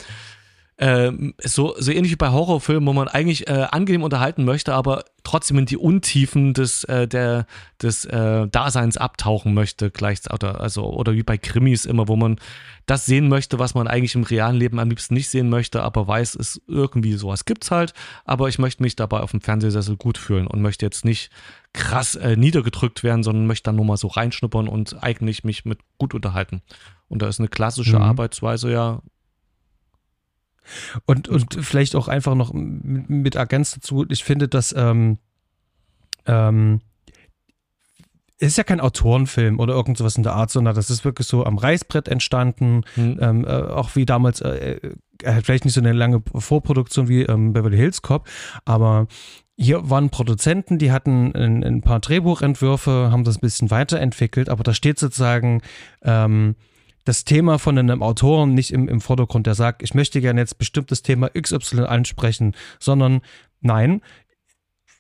äh, 0.79 1.11
so, 1.43 1.75
so 1.79 1.91
ähnlich 1.91 2.13
wie 2.13 2.17
bei 2.17 2.31
Horrorfilmen, 2.31 2.87
wo 2.87 2.93
man 2.93 3.09
eigentlich 3.09 3.49
äh, 3.49 3.67
angenehm 3.71 4.03
unterhalten 4.03 4.45
möchte, 4.45 4.75
aber 4.75 5.05
trotzdem 5.25 5.59
in 5.59 5.67
die 5.67 5.79
Untiefen 5.79 6.53
des, 6.53 6.85
äh, 6.85 7.09
der, 7.09 7.47
des 7.81 8.05
äh, 8.05 8.47
Daseins 8.47 8.99
abtauchen 8.99 9.55
möchte, 9.55 9.91
gleich, 9.91 10.21
oder, 10.31 10.61
also, 10.61 10.85
oder 10.85 11.15
wie 11.15 11.23
bei 11.23 11.39
Krimis 11.39 11.87
immer, 11.87 12.09
wo 12.09 12.17
man 12.17 12.37
das 12.85 13.07
sehen 13.07 13.29
möchte, 13.29 13.59
was 13.59 13.75
man 13.75 13.89
eigentlich 13.89 14.15
im 14.15 14.23
realen 14.23 14.57
Leben 14.57 14.79
am 14.79 14.91
liebsten 14.91 15.15
nicht 15.15 15.31
sehen 15.31 15.49
möchte, 15.49 15.83
aber 15.83 16.07
weiß, 16.07 16.35
es 16.35 16.61
irgendwie 16.69 17.15
sowas 17.15 17.47
gibt's 17.47 17.71
halt, 17.71 17.95
aber 18.27 18.49
ich 18.49 18.59
möchte 18.59 18.83
mich 18.83 18.97
dabei 18.97 19.21
auf 19.21 19.31
dem 19.31 19.41
Fernsehsessel 19.41 19.97
gut 19.97 20.19
fühlen 20.19 20.47
und 20.47 20.61
möchte 20.61 20.85
jetzt 20.85 21.07
nicht 21.07 21.31
krass 21.73 22.17
äh, 22.17 22.37
niedergedrückt 22.37 23.03
werden, 23.03 23.23
sondern 23.23 23.47
möchte 23.47 23.65
dann 23.65 23.77
nur 23.77 23.85
mal 23.87 23.97
so 23.97 24.09
reinschnuppern 24.09 24.69
und 24.69 25.03
eigentlich 25.03 25.43
mich 25.43 25.65
mit 25.65 25.79
gut 25.99 26.15
unterhalten. 26.15 26.63
Und 27.09 27.23
da 27.23 27.29
ist 27.29 27.41
eine 27.41 27.49
klassische 27.49 27.97
mhm. 27.97 28.03
Arbeitsweise 28.03 28.71
ja 28.71 29.01
und, 31.07 31.29
und 31.29 31.55
vielleicht 31.61 31.95
auch 31.97 32.09
einfach 32.09 32.35
noch 32.35 32.53
mit, 32.53 33.09
mit 33.09 33.35
ergänzt 33.35 33.77
dazu, 33.77 34.05
ich 34.09 34.25
finde, 34.25 34.49
dass 34.49 34.75
ähm, 34.77 35.19
ähm, 36.27 36.81
es 38.39 38.49
ist 38.49 38.59
ja 38.59 38.65
kein 38.65 38.81
Autorenfilm 38.81 39.61
oder 39.61 39.75
irgend 39.75 39.97
sowas 39.97 40.17
in 40.17 40.23
der 40.23 40.35
Art, 40.35 40.51
sondern 40.51 40.75
das 40.75 40.91
ist 40.91 41.05
wirklich 41.05 41.27
so 41.27 41.45
am 41.45 41.57
Reißbrett 41.57 42.09
entstanden, 42.09 42.83
mhm. 42.95 43.19
ähm, 43.21 43.45
äh, 43.45 43.49
auch 43.49 43.97
wie 43.97 44.05
damals, 44.05 44.43
äh, 44.43 44.79
äh, 45.23 45.43
vielleicht 45.43 45.65
nicht 45.65 45.75
so 45.75 45.81
eine 45.81 45.93
lange 45.93 46.23
Vorproduktion 46.35 47.09
wie 47.09 47.23
ähm, 47.23 47.55
Beverly 47.55 47.79
Hills 47.79 48.03
Cop, 48.03 48.29
aber 48.65 49.07
hier 49.59 49.89
waren 49.89 50.11
Produzenten, 50.11 50.79
die 50.79 50.93
hatten 50.93 51.35
ein, 51.35 51.65
ein, 51.65 51.81
paar 51.81 52.01
Drehbuchentwürfe, 52.01 53.09
haben 53.11 53.25
das 53.25 53.39
ein 53.39 53.41
bisschen 53.41 53.71
weiterentwickelt, 53.71 54.51
aber 54.51 54.63
da 54.63 54.75
steht 54.75 54.99
sozusagen 54.99 55.63
ähm, 56.03 56.57
das 57.07 57.25
Thema 57.25 57.59
von 57.59 57.79
einem 57.79 58.03
Autoren 58.03 58.53
nicht 58.53 58.73
im, 58.73 58.89
im 58.89 59.01
Vordergrund, 59.01 59.47
der 59.47 59.55
sagt, 59.55 59.83
ich 59.83 59.95
möchte 59.95 60.21
gerne 60.21 60.41
jetzt 60.41 60.59
bestimmtes 60.59 61.03
Thema 61.03 61.31
XY 61.31 61.83
ansprechen, 61.83 62.55
sondern 62.81 63.21
nein, 63.61 64.03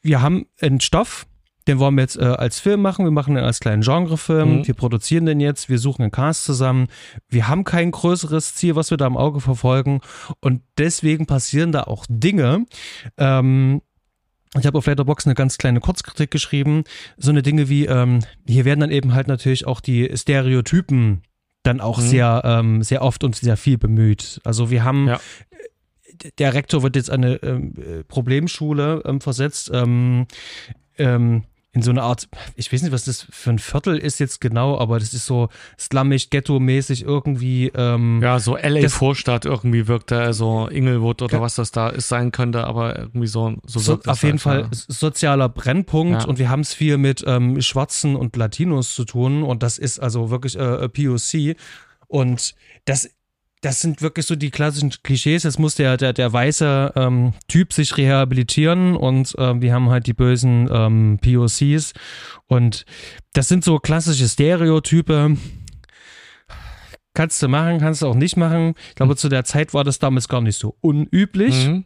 wir 0.02 0.22
haben 0.22 0.46
einen 0.60 0.80
Stoff, 0.80 1.26
den 1.66 1.80
wollen 1.80 1.96
wir 1.96 2.02
jetzt 2.02 2.16
äh, 2.16 2.24
als 2.24 2.60
Film 2.60 2.80
machen, 2.80 3.04
wir 3.04 3.10
machen 3.10 3.34
den 3.34 3.42
als 3.42 3.58
kleinen 3.58 3.82
Genrefilm, 3.82 4.58
mhm. 4.58 4.66
wir 4.68 4.74
produzieren 4.74 5.26
den 5.26 5.40
jetzt, 5.40 5.68
wir 5.68 5.80
suchen 5.80 6.02
einen 6.02 6.12
Cast 6.12 6.44
zusammen, 6.44 6.86
wir 7.28 7.48
haben 7.48 7.64
kein 7.64 7.90
größeres 7.90 8.54
Ziel, 8.54 8.76
was 8.76 8.90
wir 8.90 8.98
da 8.98 9.06
im 9.08 9.16
Auge 9.16 9.40
verfolgen. 9.40 10.00
Und 10.40 10.62
deswegen 10.78 11.26
passieren 11.26 11.72
da 11.72 11.82
auch 11.82 12.06
Dinge, 12.08 12.66
ähm, 13.18 13.82
ich 14.56 14.64
habe 14.64 14.78
auf 14.78 14.86
Letterboxd 14.86 15.26
eine 15.26 15.34
ganz 15.34 15.58
kleine 15.58 15.80
Kurzkritik 15.80 16.30
geschrieben. 16.30 16.84
So 17.18 17.30
eine 17.30 17.42
Dinge 17.42 17.68
wie, 17.68 17.84
ähm, 17.86 18.20
hier 18.46 18.64
werden 18.64 18.80
dann 18.80 18.90
eben 18.90 19.12
halt 19.12 19.26
natürlich 19.26 19.66
auch 19.66 19.80
die 19.80 20.08
Stereotypen 20.16 21.22
dann 21.66 21.80
auch 21.80 21.98
mhm. 21.98 22.02
sehr, 22.02 22.42
ähm, 22.44 22.82
sehr 22.82 23.02
oft 23.02 23.24
und 23.24 23.36
sehr 23.36 23.56
viel 23.56 23.78
bemüht. 23.78 24.40
Also 24.44 24.70
wir 24.70 24.84
haben, 24.84 25.08
ja. 25.08 25.20
der 26.38 26.54
Rektor 26.54 26.82
wird 26.82 26.96
jetzt 26.96 27.10
eine 27.10 27.36
ähm, 27.42 27.74
Problemschule 28.08 29.02
ähm, 29.04 29.20
versetzt. 29.20 29.70
Ähm, 29.72 30.26
ähm, 30.98 31.44
in 31.76 31.82
so 31.82 31.90
eine 31.90 32.02
Art, 32.02 32.26
ich 32.56 32.72
weiß 32.72 32.82
nicht, 32.82 32.92
was 32.92 33.04
das 33.04 33.26
für 33.28 33.50
ein 33.50 33.58
Viertel 33.58 33.98
ist 33.98 34.18
jetzt 34.18 34.40
genau, 34.40 34.78
aber 34.78 34.98
das 34.98 35.12
ist 35.12 35.26
so 35.26 35.50
slummig, 35.78 36.30
ghetto-mäßig 36.30 37.02
irgendwie. 37.02 37.70
Ähm, 37.74 38.20
ja, 38.22 38.40
so 38.40 38.56
LA-Vorstadt 38.56 39.44
irgendwie 39.44 39.86
wirkt 39.86 40.10
da, 40.10 40.32
so 40.32 40.68
Inglewood 40.68 41.20
oder 41.20 41.42
was 41.42 41.54
das 41.54 41.72
da 41.72 41.90
ist, 41.90 42.08
sein 42.08 42.32
könnte, 42.32 42.64
aber 42.64 42.98
irgendwie 42.98 43.26
so, 43.26 43.56
so 43.66 43.86
wirkt 43.86 44.04
so, 44.04 44.10
Auf 44.10 44.22
jeden 44.22 44.38
halt, 44.38 44.40
Fall 44.40 44.60
ja. 44.62 44.68
sozialer 44.88 45.50
Brennpunkt 45.50 46.22
ja. 46.22 46.28
und 46.28 46.38
wir 46.38 46.48
haben 46.48 46.60
es 46.60 46.72
viel 46.72 46.96
mit 46.96 47.22
ähm, 47.26 47.60
Schwarzen 47.60 48.16
und 48.16 48.34
Latinos 48.36 48.94
zu 48.94 49.04
tun 49.04 49.42
und 49.42 49.62
das 49.62 49.76
ist 49.76 49.98
also 49.98 50.30
wirklich 50.30 50.58
äh, 50.58 50.88
POC 50.88 51.56
und 52.08 52.54
das 52.86 53.10
das 53.66 53.80
sind 53.80 54.00
wirklich 54.00 54.26
so 54.26 54.36
die 54.36 54.52
klassischen 54.52 54.92
Klischees. 55.02 55.42
Jetzt 55.42 55.58
muss 55.58 55.74
der, 55.74 55.96
der, 55.96 56.12
der 56.12 56.32
weiße 56.32 56.92
ähm, 56.94 57.32
Typ 57.48 57.72
sich 57.72 57.96
rehabilitieren 57.96 58.94
und 58.94 59.34
ähm, 59.38 59.60
wir 59.60 59.74
haben 59.74 59.90
halt 59.90 60.06
die 60.06 60.12
bösen 60.12 60.68
ähm, 60.72 61.18
POCs. 61.20 61.92
Und 62.46 62.84
das 63.32 63.48
sind 63.48 63.64
so 63.64 63.80
klassische 63.80 64.28
Stereotype. 64.28 65.36
Kannst 67.12 67.42
du 67.42 67.48
machen, 67.48 67.80
kannst 67.80 68.02
du 68.02 68.06
auch 68.06 68.14
nicht 68.14 68.36
machen. 68.36 68.74
Ich 68.90 68.94
glaube, 68.94 69.14
mhm. 69.14 69.16
zu 69.16 69.28
der 69.28 69.44
Zeit 69.44 69.74
war 69.74 69.82
das 69.82 69.98
damals 69.98 70.28
gar 70.28 70.42
nicht 70.42 70.58
so 70.58 70.76
unüblich. 70.80 71.66
Mhm. 71.66 71.84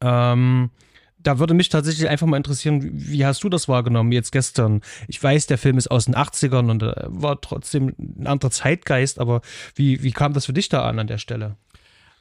Ähm, 0.00 0.70
da 1.20 1.38
würde 1.38 1.54
mich 1.54 1.68
tatsächlich 1.68 2.08
einfach 2.08 2.26
mal 2.26 2.36
interessieren, 2.36 2.80
wie 2.92 3.26
hast 3.26 3.42
du 3.42 3.48
das 3.48 3.68
wahrgenommen 3.68 4.12
jetzt 4.12 4.32
gestern? 4.32 4.82
Ich 5.08 5.22
weiß, 5.22 5.46
der 5.46 5.58
Film 5.58 5.78
ist 5.78 5.90
aus 5.90 6.04
den 6.04 6.14
80ern 6.14 6.70
und 6.70 6.82
äh, 6.82 6.94
war 7.06 7.40
trotzdem 7.40 7.94
ein 7.98 8.26
anderer 8.26 8.50
Zeitgeist, 8.50 9.18
aber 9.18 9.40
wie, 9.74 10.02
wie 10.02 10.12
kam 10.12 10.32
das 10.32 10.46
für 10.46 10.52
dich 10.52 10.68
da 10.68 10.84
an 10.84 10.98
an 10.98 11.06
der 11.06 11.18
Stelle? 11.18 11.56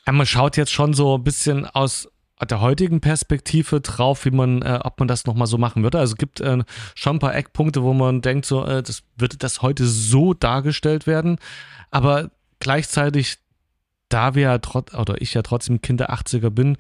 Man 0.10 0.26
schaut 0.26 0.58
jetzt 0.58 0.72
schon 0.72 0.94
so 0.94 1.18
ein 1.18 1.24
bisschen 1.24 1.66
aus 1.66 2.10
der 2.50 2.62
heutigen 2.62 3.02
Perspektive 3.02 3.82
drauf, 3.82 4.26
wie 4.26 4.32
man, 4.32 4.62
äh, 4.62 4.80
ob 4.84 5.00
man 5.00 5.08
das 5.08 5.26
nochmal 5.26 5.48
so 5.48 5.58
machen 5.58 5.84
würde. 5.84 6.00
Also 6.00 6.14
es 6.14 6.18
gibt 6.18 6.40
äh, 6.40 6.64
schon 6.96 7.18
ein 7.18 7.20
paar 7.20 7.36
Eckpunkte, 7.36 7.84
wo 7.84 7.94
man 7.94 8.22
denkt, 8.22 8.46
so, 8.46 8.64
äh, 8.66 8.84
das 8.84 9.04
würde 9.18 9.38
das 9.38 9.62
heute 9.62 9.86
so 9.86 10.34
dargestellt 10.34 11.08
werden. 11.08 11.40
Aber 11.90 12.30
gleichzeitig, 12.60 13.38
da 14.10 14.36
wir 14.36 14.44
ja 14.44 14.58
trotz, 14.60 14.94
oder 14.94 15.20
ich 15.22 15.34
ja 15.34 15.42
trotzdem 15.42 15.82
Kind 15.82 16.00
der 16.00 16.12
80er 16.12 16.50
bin, 16.50 16.78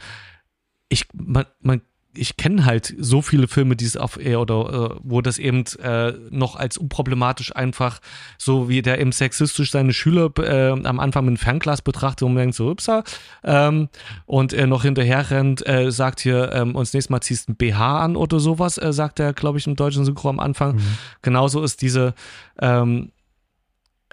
ich, 0.89 1.07
man, 1.13 1.45
man 1.59 1.81
ich 2.17 2.37
kenne 2.37 2.65
halt 2.65 2.93
so 2.97 3.21
viele 3.21 3.47
Filme, 3.47 3.75
die 3.75 3.85
es 3.85 3.97
auf 3.97 4.17
äh, 4.23 4.35
oder 4.35 4.91
äh, 4.95 4.99
wo 5.03 5.21
das 5.21 5.37
eben 5.37 5.63
äh, 5.81 6.13
noch 6.29 6.55
als 6.55 6.77
unproblematisch 6.77 7.55
einfach 7.55 7.99
so 8.37 8.69
wie 8.69 8.81
der 8.81 8.99
eben 8.99 9.11
sexistisch 9.11 9.71
seine 9.71 9.93
Schüler 9.93 10.31
äh, 10.39 10.71
am 10.71 10.99
Anfang 10.99 11.25
mit 11.25 11.35
dem 11.35 11.37
Fernglas 11.37 11.81
betrachtet 11.81 12.23
und 12.23 12.35
denkt 12.35 12.55
so, 12.55 12.69
upsa, 12.69 13.03
ähm, 13.43 13.89
und 14.25 14.53
er 14.53 14.67
noch 14.67 14.83
hinterher 14.83 15.29
rennt, 15.29 15.65
äh, 15.67 15.91
sagt 15.91 16.19
hier, 16.19 16.51
ähm, 16.53 16.75
uns 16.75 16.93
nächstes 16.93 17.09
Mal 17.09 17.21
ziehst 17.21 17.49
ein 17.49 17.55
BH 17.55 17.99
an 17.99 18.15
oder 18.15 18.39
sowas, 18.39 18.77
äh, 18.77 18.93
sagt 18.93 19.19
er, 19.19 19.33
glaube 19.33 19.57
ich, 19.57 19.67
im 19.67 19.75
deutschen 19.75 20.05
Synchro 20.05 20.29
am 20.29 20.39
Anfang. 20.39 20.75
Mhm. 20.75 20.97
Genauso 21.21 21.63
ist 21.63 21.81
diese 21.81 22.13
ähm, 22.59 23.11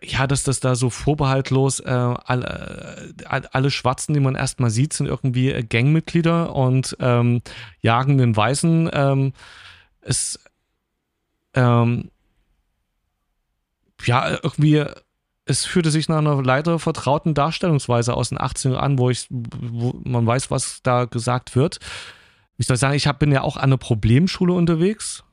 ja, 0.06 0.26
dass 0.26 0.44
das 0.44 0.60
da 0.60 0.74
so 0.74 0.90
vorbehaltlos 0.90 1.80
äh, 1.80 1.90
alle, 1.90 3.14
äh, 3.28 3.42
alle 3.52 3.70
Schwarzen, 3.70 4.14
die 4.14 4.20
man 4.20 4.34
erstmal 4.34 4.70
sieht, 4.70 4.92
sind 4.92 5.06
irgendwie 5.06 5.50
äh, 5.50 5.62
Gangmitglieder 5.62 6.54
und 6.54 6.96
ähm, 7.00 7.42
jagen 7.80 8.18
den 8.18 8.36
Weißen. 8.36 8.90
Ähm, 8.92 9.32
es 10.00 10.38
ähm, 11.54 12.10
ja, 14.04 14.38
irgendwie, 14.42 14.84
es 15.46 15.64
fühlte 15.64 15.90
sich 15.90 16.08
nach 16.08 16.18
einer 16.18 16.42
leider 16.42 16.78
vertrauten 16.78 17.34
Darstellungsweise 17.34 18.14
aus 18.14 18.30
den 18.30 18.38
80ern 18.38 18.74
an, 18.74 18.98
wo 18.98 19.10
ich, 19.10 19.26
wo 19.30 19.94
man 20.04 20.26
weiß, 20.26 20.50
was 20.50 20.80
da 20.82 21.04
gesagt 21.04 21.56
wird. 21.56 21.78
Ich 22.56 22.66
soll 22.66 22.76
sagen, 22.76 22.94
ich 22.94 23.06
hab, 23.06 23.18
bin 23.18 23.32
ja 23.32 23.42
auch 23.42 23.56
an 23.56 23.64
einer 23.64 23.78
Problemschule 23.78 24.52
unterwegs 24.52 25.23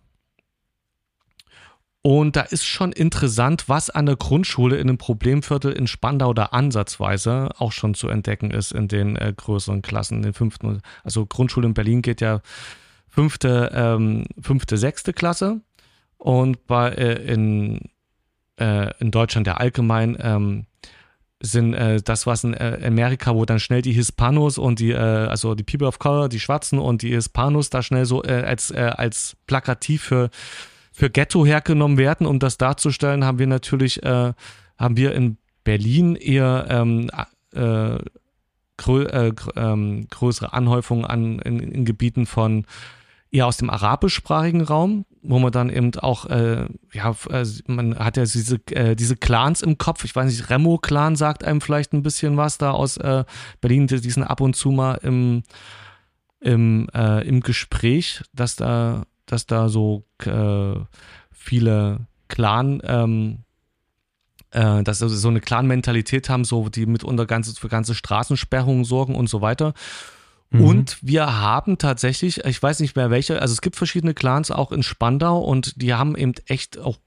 und 2.04 2.36
da 2.36 2.42
ist 2.42 2.66
schon 2.66 2.92
interessant, 2.92 3.70
was 3.70 3.92
an 3.92 4.08
der 4.08 4.16
Grundschule 4.16 4.78
in 4.78 4.90
einem 4.90 4.98
Problemviertel 4.98 5.72
in 5.72 5.86
Spandau 5.86 6.34
da 6.34 6.46
ansatzweise 6.46 7.50
auch 7.60 7.72
schon 7.72 7.94
zu 7.94 8.08
entdecken 8.08 8.50
ist 8.50 8.72
in 8.72 8.88
den 8.88 9.16
äh, 9.18 9.32
größeren 9.36 9.84
Klassen, 9.84 10.18
in 10.18 10.24
den 10.24 10.34
fünften. 10.34 10.82
Also 11.04 11.28
Grundschule 11.28 11.68
in 11.68 11.76
Berlin 11.76 12.02
geht 12.02 12.20
ja 12.22 12.42
fünfte, 13.08 13.72
ähm, 13.74 14.26
fünfte, 14.42 14.78
sechste 14.78 15.14
Klasse. 15.14 15.62
Und 16.18 16.66
bei, 16.66 16.90
äh, 16.90 17.34
in, 17.34 17.82
äh, 18.60 18.92
in 19.00 19.12
Deutschland 19.12 19.46
ja 19.46 19.58
allgemein 19.58 20.18
ähm, 20.20 20.66
sind 21.40 21.76
äh, 21.76 22.02
das, 22.02 22.26
was 22.26 22.44
in 22.44 22.56
äh, 22.56 22.80
Amerika, 22.84 23.36
wo 23.36 23.46
dann 23.46 23.60
schnell 23.60 23.84
die 23.84 23.94
Hispanos 23.94 24.58
und 24.58 24.80
die, 24.80 24.92
äh, 24.92 24.98
also 24.98 25.54
die 25.54 25.64
People 25.64 25.88
of 25.88 26.00
Color, 26.00 26.30
die 26.30 26.40
Schwarzen 26.40 26.80
und 26.80 27.04
die 27.04 27.14
Hispanos 27.14 27.70
da 27.70 27.84
schnell 27.84 28.06
so 28.06 28.24
äh, 28.24 28.44
als, 28.44 28.72
äh, 28.72 28.92
als 28.96 29.36
plakativ 29.46 30.04
für 30.04 30.30
für 30.92 31.10
Ghetto 31.10 31.46
hergenommen 31.46 31.98
werden. 31.98 32.28
Um 32.28 32.40
das 32.40 32.58
darzustellen, 32.58 33.26
haben 33.26 33.40
wir 33.40 33.48
natürlich, 33.48 34.04
äh, 34.04 34.34
haben 34.78 34.98
wir 34.98 35.14
in 35.14 35.38
Berlin 35.64 36.16
eher 36.16 36.68
ähm, 36.70 37.10
äh, 37.54 37.98
grö 38.78 39.04
äh, 39.06 39.34
ähm, 39.56 40.08
größere 40.10 40.54
Anhäufungen 40.54 41.06
an, 41.06 41.40
in, 41.40 41.60
in, 41.60 41.86
Gebieten 41.86 42.26
von 42.26 42.66
eher 43.30 43.46
aus 43.46 43.58
dem 43.58 43.70
arabischsprachigen 43.70 44.62
Raum, 44.62 45.06
wo 45.22 45.40
man 45.40 45.52
dann 45.52 45.70
eben 45.70 45.94
auch, 46.00 46.26
äh, 46.26 46.66
ja, 46.92 47.16
äh, 47.30 47.46
man 47.68 47.98
hat 47.98 48.18
ja 48.18 48.24
diese, 48.24 48.60
äh, 48.72 48.96
diese 48.96 49.16
Clans 49.16 49.62
im 49.62 49.78
Kopf. 49.78 50.04
Ich 50.04 50.16
weiß 50.16 50.26
nicht, 50.26 50.50
Remo-Clan 50.50 51.16
sagt 51.16 51.44
einem 51.44 51.62
vielleicht 51.62 51.94
ein 51.94 52.04
bisschen 52.04 52.38
was 52.38 52.58
da 52.58 52.72
aus 52.72 52.98
äh, 52.98 53.24
Berlin, 53.62 53.88
die 53.88 53.98
sind 53.98 54.24
ab 54.24 54.42
und 54.42 54.56
zu 54.56 54.72
mal 54.72 54.96
im, 54.96 55.44
im, 56.42 56.90
äh, 56.94 57.26
im 57.26 57.42
Gespräch, 57.42 58.24
dass 58.34 58.56
da 58.56 59.04
dass 59.32 59.46
da 59.46 59.70
so 59.70 60.04
äh, 60.26 60.76
viele 61.32 62.08
Clan, 62.28 62.82
ähm, 62.84 63.40
äh, 64.52 64.84
dass 64.84 65.00
sie 65.00 65.10
so 65.10 65.30
eine 65.30 65.42
Clan-Mentalität 65.42 66.30
haben, 66.30 66.44
so 66.44 66.70
die 66.70 66.86
mitunter 66.86 67.26
ganze, 67.26 67.56
für 67.56 67.70
ganze 67.70 67.96
Straßensperrungen 67.96 68.84
sorgen 68.84 69.16
und 69.16 69.30
so 69.30 69.42
weiter. 69.42 69.74
Mhm. 70.50 70.66
Und 70.66 70.98
wir 71.02 71.40
haben 71.40 71.78
tatsächlich, 71.78 72.44
ich 72.44 72.62
weiß 72.62 72.82
nicht 72.82 72.96
mehr 72.96 73.10
welche, 73.10 73.42
also 73.42 73.54
es 73.54 73.62
gibt 73.62 73.78
verschiedene 73.78 74.14
Clans 74.14 74.52
auch 74.52 74.72
in 74.72 74.84
Spandau 74.84 75.40
und 75.40 75.82
die 75.82 75.94
haben 75.94 76.18
eben 76.18 76.34
echt 76.48 76.78
auch 76.78 76.98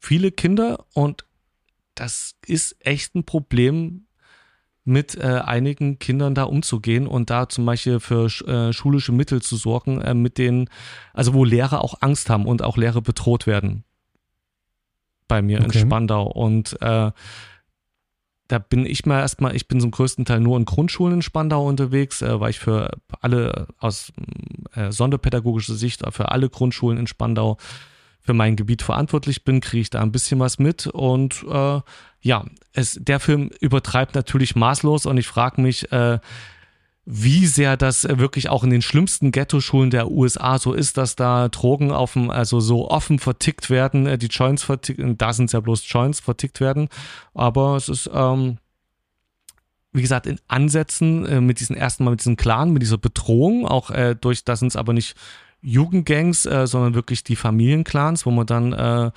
viele 0.00 0.32
Kinder 0.32 0.84
und 0.92 1.24
das 1.94 2.34
ist 2.44 2.76
echt 2.80 3.14
ein 3.14 3.24
Problem 3.24 4.05
mit 4.86 5.16
äh, 5.16 5.40
einigen 5.44 5.98
Kindern 5.98 6.34
da 6.34 6.44
umzugehen 6.44 7.08
und 7.08 7.28
da 7.28 7.48
zum 7.48 7.66
Beispiel 7.66 7.98
für 7.98 8.26
äh, 8.46 8.72
schulische 8.72 9.12
Mittel 9.12 9.42
zu 9.42 9.56
sorgen, 9.56 10.00
äh, 10.00 10.14
mit 10.14 10.38
denen, 10.38 10.70
also 11.12 11.34
wo 11.34 11.44
Lehrer 11.44 11.82
auch 11.82 11.96
Angst 12.00 12.30
haben 12.30 12.46
und 12.46 12.62
auch 12.62 12.76
Lehrer 12.76 13.02
bedroht 13.02 13.48
werden. 13.48 13.82
Bei 15.26 15.42
mir 15.42 15.58
okay. 15.58 15.78
in 15.80 15.86
Spandau. 15.86 16.28
Und 16.28 16.80
äh, 16.80 17.10
da 18.46 18.58
bin 18.58 18.86
ich 18.86 19.04
mal 19.06 19.18
erstmal, 19.18 19.56
ich 19.56 19.66
bin 19.66 19.80
zum 19.80 19.90
größten 19.90 20.24
Teil 20.24 20.38
nur 20.38 20.56
in 20.56 20.64
Grundschulen 20.64 21.14
in 21.14 21.22
Spandau 21.22 21.66
unterwegs, 21.66 22.22
äh, 22.22 22.38
weil 22.38 22.50
ich 22.50 22.60
für 22.60 22.90
alle 23.20 23.66
aus 23.80 24.12
äh, 24.74 24.92
sonderpädagogischer 24.92 25.74
Sicht 25.74 26.04
für 26.10 26.30
alle 26.30 26.48
Grundschulen 26.48 26.98
in 26.98 27.08
Spandau 27.08 27.58
für 28.20 28.34
mein 28.34 28.56
Gebiet 28.56 28.82
verantwortlich 28.82 29.44
bin, 29.44 29.60
kriege 29.60 29.82
ich 29.82 29.90
da 29.90 30.00
ein 30.00 30.12
bisschen 30.12 30.38
was 30.38 30.58
mit. 30.58 30.86
Und 30.86 31.44
äh, 31.48 31.80
ja, 32.26 32.44
es, 32.72 32.98
der 33.00 33.20
Film 33.20 33.50
übertreibt 33.60 34.14
natürlich 34.14 34.56
maßlos 34.56 35.06
und 35.06 35.16
ich 35.16 35.26
frage 35.28 35.60
mich, 35.60 35.90
äh, 35.92 36.18
wie 37.08 37.46
sehr 37.46 37.76
das 37.76 38.02
wirklich 38.02 38.48
auch 38.48 38.64
in 38.64 38.70
den 38.70 38.82
schlimmsten 38.82 39.30
Ghetto-Schulen 39.30 39.90
der 39.90 40.10
USA 40.10 40.58
so 40.58 40.72
ist, 40.72 40.96
dass 40.96 41.14
da 41.14 41.48
Drogen 41.48 41.92
auf 41.92 42.14
dem, 42.14 42.30
also 42.30 42.58
so 42.58 42.90
offen 42.90 43.20
vertickt 43.20 43.70
werden, 43.70 44.06
äh, 44.06 44.18
die 44.18 44.26
Joints 44.26 44.64
vertickt, 44.64 45.00
da 45.18 45.32
sind 45.32 45.46
es 45.46 45.52
ja 45.52 45.60
bloß 45.60 45.84
Joints 45.86 46.18
vertickt 46.18 46.60
werden. 46.60 46.88
Aber 47.32 47.76
es 47.76 47.88
ist, 47.88 48.10
ähm, 48.12 48.58
wie 49.92 50.02
gesagt, 50.02 50.26
in 50.26 50.40
Ansätzen 50.48 51.24
äh, 51.26 51.40
mit 51.40 51.60
diesem 51.60 51.76
ersten 51.76 52.02
Mal 52.02 52.10
mit 52.10 52.20
diesem 52.20 52.36
Clan, 52.36 52.72
mit 52.72 52.82
dieser 52.82 52.98
Bedrohung, 52.98 53.68
auch 53.68 53.90
äh, 53.90 54.16
durch, 54.20 54.42
da 54.42 54.56
sind 54.56 54.68
es 54.68 54.76
aber 54.76 54.92
nicht 54.92 55.14
Jugendgangs, 55.62 56.44
äh, 56.44 56.66
sondern 56.66 56.94
wirklich 56.94 57.22
die 57.22 57.36
Familienclans, 57.36 58.26
wo 58.26 58.32
man 58.32 58.46
dann 58.46 58.72
äh, 58.72 59.10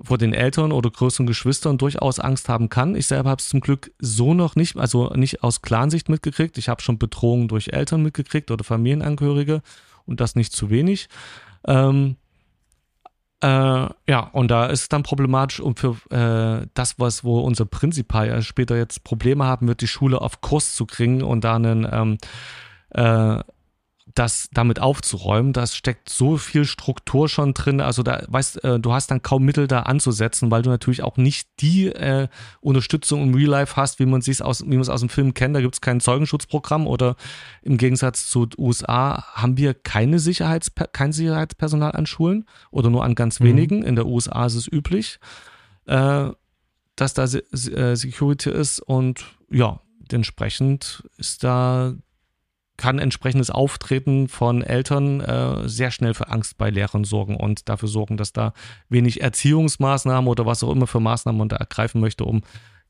vor 0.00 0.18
den 0.18 0.32
Eltern 0.32 0.72
oder 0.72 0.90
größeren 0.90 1.26
Geschwistern 1.26 1.78
durchaus 1.78 2.18
Angst 2.18 2.48
haben 2.48 2.68
kann. 2.68 2.96
Ich 2.96 3.06
selber 3.06 3.30
habe 3.30 3.40
es 3.40 3.48
zum 3.48 3.60
Glück 3.60 3.92
so 3.98 4.34
noch 4.34 4.56
nicht, 4.56 4.76
also 4.76 5.10
nicht 5.10 5.42
aus 5.42 5.62
Clansicht 5.62 6.08
mitgekriegt. 6.08 6.58
Ich 6.58 6.68
habe 6.68 6.82
schon 6.82 6.98
Bedrohungen 6.98 7.48
durch 7.48 7.68
Eltern 7.68 8.02
mitgekriegt 8.02 8.50
oder 8.50 8.64
Familienangehörige 8.64 9.62
und 10.06 10.20
das 10.20 10.34
nicht 10.34 10.52
zu 10.52 10.70
wenig. 10.70 11.08
Ähm, 11.66 12.16
äh, 13.40 13.46
ja, 14.08 14.20
und 14.32 14.50
da 14.50 14.66
ist 14.66 14.82
es 14.82 14.88
dann 14.88 15.02
problematisch 15.02 15.60
und 15.60 15.78
für 15.78 15.96
äh, 16.10 16.66
das, 16.74 16.98
was 16.98 17.24
wo 17.24 17.40
unser 17.40 17.66
Prinzipal 17.66 18.42
später 18.42 18.76
jetzt 18.76 19.04
Probleme 19.04 19.44
haben 19.44 19.68
wird, 19.68 19.80
die 19.80 19.86
Schule 19.86 20.20
auf 20.20 20.40
Kurs 20.40 20.74
zu 20.74 20.86
kriegen 20.86 21.22
und 21.22 21.44
da 21.44 21.56
einen 21.56 21.86
ähm, 21.90 22.18
äh, 22.90 23.42
das 24.14 24.48
damit 24.52 24.80
aufzuräumen. 24.80 25.52
Das 25.52 25.74
steckt 25.74 26.08
so 26.08 26.36
viel 26.36 26.64
Struktur 26.64 27.28
schon 27.28 27.52
drin. 27.52 27.80
Also 27.80 28.04
da 28.04 28.22
weißt 28.28 28.62
äh, 28.62 28.78
du 28.78 28.92
hast 28.92 29.10
dann 29.10 29.22
kaum 29.22 29.44
Mittel 29.44 29.66
da 29.66 29.80
anzusetzen, 29.80 30.52
weil 30.52 30.62
du 30.62 30.70
natürlich 30.70 31.02
auch 31.02 31.16
nicht 31.16 31.48
die 31.60 31.86
äh, 31.86 32.28
Unterstützung 32.60 33.22
im 33.22 33.34
Real 33.34 33.50
Life 33.50 33.74
hast, 33.76 33.98
wie 33.98 34.06
man 34.06 34.20
es 34.20 34.40
aus, 34.40 34.64
wie 34.64 34.70
man 34.70 34.80
es 34.80 34.88
aus 34.88 35.00
dem 35.00 35.08
Film 35.08 35.34
kennt. 35.34 35.56
Da 35.56 35.60
gibt 35.60 35.74
es 35.74 35.80
kein 35.80 36.00
Zeugenschutzprogramm 36.00 36.86
oder 36.86 37.16
im 37.62 37.76
Gegensatz 37.76 38.28
zu 38.28 38.48
USA 38.56 39.24
haben 39.34 39.56
wir 39.56 39.74
keine 39.74 40.20
Sicherheits 40.20 40.72
kein 40.92 41.12
Sicherheitspersonal 41.12 41.92
an 41.92 42.06
Schulen 42.06 42.46
oder 42.70 42.90
nur 42.90 43.04
an 43.04 43.16
ganz 43.16 43.40
mhm. 43.40 43.46
wenigen. 43.46 43.82
In 43.82 43.96
der 43.96 44.06
USA 44.06 44.46
ist 44.46 44.54
es 44.54 44.70
üblich, 44.70 45.18
äh, 45.86 46.28
dass 46.94 47.14
da 47.14 47.24
äh, 47.24 47.96
Security 47.96 48.50
ist 48.50 48.78
und 48.78 49.24
ja, 49.50 49.80
entsprechend 50.12 51.02
ist 51.16 51.42
da 51.42 51.94
kann 52.76 52.98
entsprechendes 52.98 53.50
Auftreten 53.50 54.28
von 54.28 54.62
Eltern 54.62 55.20
äh, 55.20 55.68
sehr 55.68 55.90
schnell 55.90 56.14
für 56.14 56.28
Angst 56.28 56.58
bei 56.58 56.70
Lehrern 56.70 57.04
sorgen 57.04 57.36
und 57.36 57.68
dafür 57.68 57.88
sorgen, 57.88 58.16
dass 58.16 58.32
da 58.32 58.52
wenig 58.88 59.20
Erziehungsmaßnahmen 59.20 60.28
oder 60.28 60.44
was 60.44 60.64
auch 60.64 60.72
immer 60.72 60.86
für 60.86 61.00
Maßnahmen 61.00 61.38
man 61.38 61.48
da 61.48 61.56
ergreifen 61.56 62.00
möchte, 62.00 62.24
um 62.24 62.42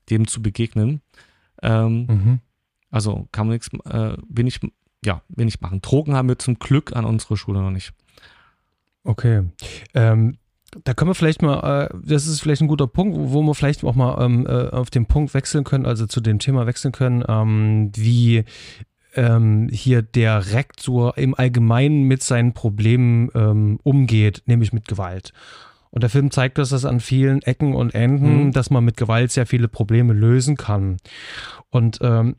dem 0.09 0.27
zu 0.27 0.41
begegnen. 0.41 1.01
Ähm, 1.61 2.05
mhm. 2.07 2.39
Also 2.89 3.27
kann 3.31 3.47
man 3.47 3.55
nichts, 3.55 3.69
äh, 3.85 4.17
wenig, 4.27 4.59
ja, 5.03 5.21
wenig 5.27 5.61
machen. 5.61 5.81
Drogen 5.81 6.15
haben 6.15 6.29
wir 6.29 6.39
zum 6.39 6.57
Glück 6.57 6.95
an 6.95 7.05
unserer 7.05 7.37
Schule 7.37 7.61
noch 7.61 7.71
nicht. 7.71 7.93
Okay. 9.03 9.43
Ähm, 9.93 10.37
da 10.83 10.93
können 10.93 11.11
wir 11.11 11.15
vielleicht 11.15 11.41
mal, 11.41 11.89
äh, 11.91 11.97
das 12.03 12.27
ist 12.27 12.41
vielleicht 12.41 12.61
ein 12.61 12.67
guter 12.67 12.87
Punkt, 12.87 13.17
wo 13.17 13.41
wir 13.41 13.55
vielleicht 13.55 13.83
auch 13.83 13.95
mal 13.95 14.23
ähm, 14.23 14.45
äh, 14.47 14.69
auf 14.69 14.89
den 14.89 15.05
Punkt 15.05 15.33
wechseln 15.33 15.63
können, 15.63 15.85
also 15.85 16.05
zu 16.07 16.21
dem 16.21 16.39
Thema 16.39 16.65
wechseln 16.65 16.91
können, 16.91 17.23
ähm, 17.27 17.91
wie 17.95 18.43
ähm, 19.15 19.69
hier 19.71 20.01
der 20.01 20.53
Rektor 20.53 21.17
im 21.17 21.35
Allgemeinen 21.35 22.03
mit 22.03 22.23
seinen 22.23 22.53
Problemen 22.53 23.29
ähm, 23.33 23.79
umgeht, 23.83 24.43
nämlich 24.45 24.73
mit 24.73 24.87
Gewalt. 24.87 25.33
Und 25.91 26.01
der 26.01 26.09
Film 26.09 26.29
zeigt 26.29 26.59
uns 26.59 26.69
das 26.69 26.83
an 26.83 26.99
vielen 26.99 27.41
Ecken 27.41 27.73
und 27.73 27.95
Enden, 27.95 28.45
mhm. 28.45 28.51
dass 28.51 28.69
man 28.69 28.83
mit 28.83 28.97
Gewalt 28.97 29.31
sehr 29.31 29.45
viele 29.45 29.69
Probleme 29.69 30.13
lösen 30.13 30.57
kann. 30.57 30.97
Und 31.69 31.99
ähm, 32.01 32.35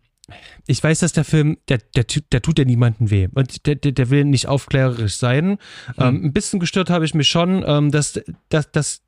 ich 0.67 0.83
weiß, 0.83 0.99
dass 0.99 1.13
der 1.13 1.25
Film, 1.25 1.57
der, 1.69 1.79
der, 1.95 2.05
der 2.33 2.43
tut 2.43 2.59
ja 2.59 2.65
niemandem 2.65 3.11
weh. 3.11 3.29
Und 3.35 3.67
der, 3.67 3.77
der, 3.77 3.93
der 3.93 4.11
will 4.11 4.25
nicht 4.25 4.49
aufklärerisch 4.49 5.17
sein. 5.17 5.47
Mhm. 5.47 5.59
Ähm, 5.99 6.25
ein 6.27 6.33
bisschen 6.33 6.61
gestört 6.61 6.91
habe 6.91 7.05
ich 7.05 7.15
mich 7.15 7.29
schon, 7.29 7.65
ähm, 7.67 7.91
dass, 7.91 8.21
dass, 8.49 8.71
dass 8.73 9.03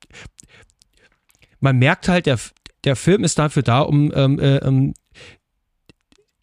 man 1.61 1.79
merkt 1.79 2.09
halt, 2.09 2.27
der, 2.27 2.39
der 2.85 2.97
Film 2.97 3.25
ist 3.25 3.39
dafür 3.39 3.63
da, 3.63 3.81
um 3.81 4.13
ähm, 4.15 4.39
äh, 4.39 4.59
ähm, 4.59 4.95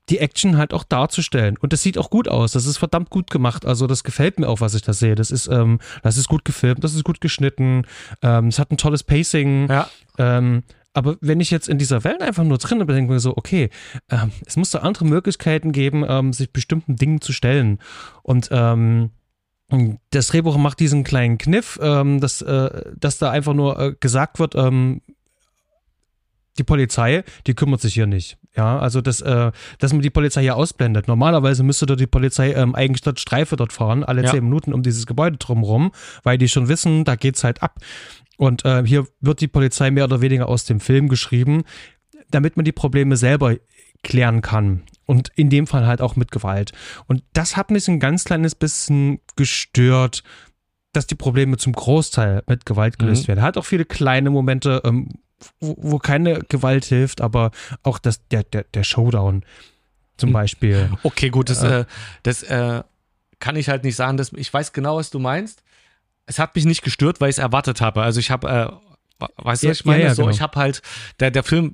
die 0.09 0.19
Action 0.19 0.57
halt 0.57 0.73
auch 0.73 0.83
darzustellen. 0.83 1.57
Und 1.57 1.73
das 1.73 1.81
sieht 1.81 1.97
auch 1.97 2.09
gut 2.09 2.27
aus. 2.27 2.51
Das 2.51 2.65
ist 2.65 2.77
verdammt 2.77 3.09
gut 3.09 3.31
gemacht. 3.31 3.65
Also 3.65 3.87
das 3.87 4.03
gefällt 4.03 4.39
mir 4.39 4.47
auch, 4.47 4.61
was 4.61 4.75
ich 4.75 4.83
da 4.83 4.93
sehe. 4.93 5.15
Das 5.15 5.31
ist, 5.31 5.47
ähm, 5.47 5.79
das 6.03 6.17
ist 6.17 6.27
gut 6.27 6.45
gefilmt, 6.45 6.83
das 6.83 6.93
ist 6.93 7.03
gut 7.03 7.21
geschnitten. 7.21 7.83
Ähm, 8.21 8.47
es 8.47 8.59
hat 8.59 8.71
ein 8.71 8.77
tolles 8.77 9.03
Pacing. 9.03 9.67
Ja. 9.69 9.89
Ähm, 10.17 10.63
aber 10.93 11.17
wenn 11.21 11.39
ich 11.39 11.51
jetzt 11.51 11.67
in 11.67 11.77
dieser 11.77 12.03
Welt 12.03 12.21
einfach 12.21 12.43
nur 12.43 12.57
drin 12.57 12.77
bin, 12.79 12.87
denke 12.87 13.03
ich 13.03 13.15
mir 13.15 13.19
so, 13.19 13.35
okay, 13.35 13.69
ähm, 14.09 14.31
es 14.45 14.55
muss 14.55 14.71
da 14.71 14.79
andere 14.79 15.05
Möglichkeiten 15.05 15.71
geben, 15.71 16.05
ähm, 16.07 16.31
sich 16.31 16.53
bestimmten 16.53 16.95
Dingen 16.95 17.19
zu 17.19 17.33
stellen. 17.33 17.79
Und 18.23 18.49
ähm, 18.51 19.09
das 20.11 20.27
Drehbuch 20.27 20.57
macht 20.57 20.79
diesen 20.79 21.03
kleinen 21.03 21.39
Kniff, 21.39 21.79
dass, 21.81 22.41
äh, 22.43 22.91
dass 22.95 23.17
da 23.17 23.31
einfach 23.31 23.55
nur 23.55 23.79
äh, 23.79 23.95
gesagt 23.99 24.37
wird, 24.37 24.53
ähm, 24.53 25.01
die 26.57 26.63
Polizei, 26.63 27.23
die 27.47 27.53
kümmert 27.53 27.81
sich 27.81 27.93
hier 27.93 28.07
nicht. 28.07 28.37
Ja, 28.55 28.79
also 28.79 29.01
das, 29.01 29.21
äh, 29.21 29.51
dass 29.79 29.91
man 29.91 30.01
die 30.01 30.09
Polizei 30.09 30.41
hier 30.41 30.55
ausblendet. 30.55 31.07
Normalerweise 31.07 31.63
müsste 31.63 31.85
dort 31.85 31.99
die 31.99 32.07
Polizei 32.07 32.53
ähm, 32.53 32.73
eigentlich 32.73 33.01
dort 33.01 33.19
Streife 33.19 33.57
dort 33.57 33.73
fahren, 33.73 34.03
alle 34.03 34.23
ja. 34.23 34.31
zehn 34.31 34.43
Minuten 34.43 34.73
um 34.73 34.81
dieses 34.81 35.05
Gebäude 35.05 35.37
drumherum, 35.37 35.91
weil 36.23 36.37
die 36.37 36.47
schon 36.47 36.69
wissen, 36.69 37.03
da 37.03 37.15
geht's 37.15 37.43
halt 37.43 37.61
ab. 37.61 37.79
Und 38.37 38.63
äh, 38.65 38.83
hier 38.85 39.07
wird 39.19 39.41
die 39.41 39.47
Polizei 39.47 39.91
mehr 39.91 40.05
oder 40.05 40.21
weniger 40.21 40.47
aus 40.47 40.65
dem 40.65 40.79
Film 40.79 41.09
geschrieben, 41.09 41.63
damit 42.31 42.55
man 42.55 42.65
die 42.65 42.71
Probleme 42.71 43.17
selber 43.17 43.55
klären 44.03 44.41
kann. 44.41 44.83
Und 45.05 45.31
in 45.35 45.49
dem 45.49 45.67
Fall 45.67 45.85
halt 45.85 46.01
auch 46.01 46.15
mit 46.15 46.31
Gewalt. 46.31 46.71
Und 47.07 47.23
das 47.33 47.57
hat 47.57 47.71
mich 47.71 47.87
ein 47.87 47.99
ganz 47.99 48.23
kleines 48.23 48.55
bisschen 48.55 49.19
gestört, 49.35 50.23
dass 50.93 51.07
die 51.07 51.15
Probleme 51.15 51.57
zum 51.57 51.73
Großteil 51.73 52.43
mit 52.47 52.65
Gewalt 52.65 52.97
gelöst 52.97 53.23
mhm. 53.23 53.27
werden. 53.29 53.39
Er 53.39 53.45
hat 53.45 53.57
auch 53.57 53.65
viele 53.65 53.85
kleine 53.85 54.29
Momente, 54.29 54.81
ähm, 54.85 55.09
wo, 55.59 55.75
wo 55.77 55.99
keine 55.99 56.39
Gewalt 56.39 56.85
hilft, 56.85 57.21
aber 57.21 57.51
auch 57.83 57.99
das, 57.99 58.25
der, 58.27 58.43
der, 58.43 58.65
der 58.73 58.83
Showdown 58.83 59.43
zum 60.17 60.29
hm. 60.29 60.33
Beispiel. 60.33 60.89
Okay, 61.03 61.29
gut, 61.29 61.49
das, 61.49 61.63
äh, 61.63 61.85
das 62.23 62.43
äh, 62.43 62.83
kann 63.39 63.55
ich 63.55 63.69
halt 63.69 63.83
nicht 63.83 63.95
sagen. 63.95 64.17
Dass, 64.17 64.31
ich 64.33 64.53
weiß 64.53 64.73
genau, 64.73 64.97
was 64.97 65.09
du 65.09 65.19
meinst. 65.19 65.61
Es 66.25 66.39
hat 66.39 66.55
mich 66.55 66.65
nicht 66.65 66.81
gestört, 66.81 67.21
weil 67.21 67.29
ich 67.29 67.35
es 67.35 67.39
erwartet 67.39 67.81
habe. 67.81 68.01
Also 68.01 68.19
ich 68.19 68.31
habe, 68.31 68.47
äh, 69.19 69.25
weißt 69.37 69.63
du, 69.63 69.69
was 69.69 69.79
ich 69.79 69.85
meine? 69.85 70.01
Ja, 70.01 70.07
ja, 70.07 70.15
so, 70.15 70.23
genau. 70.23 70.33
ich 70.33 70.41
habe 70.41 70.59
halt, 70.59 70.81
der, 71.19 71.31
der 71.31 71.43
Film, 71.43 71.71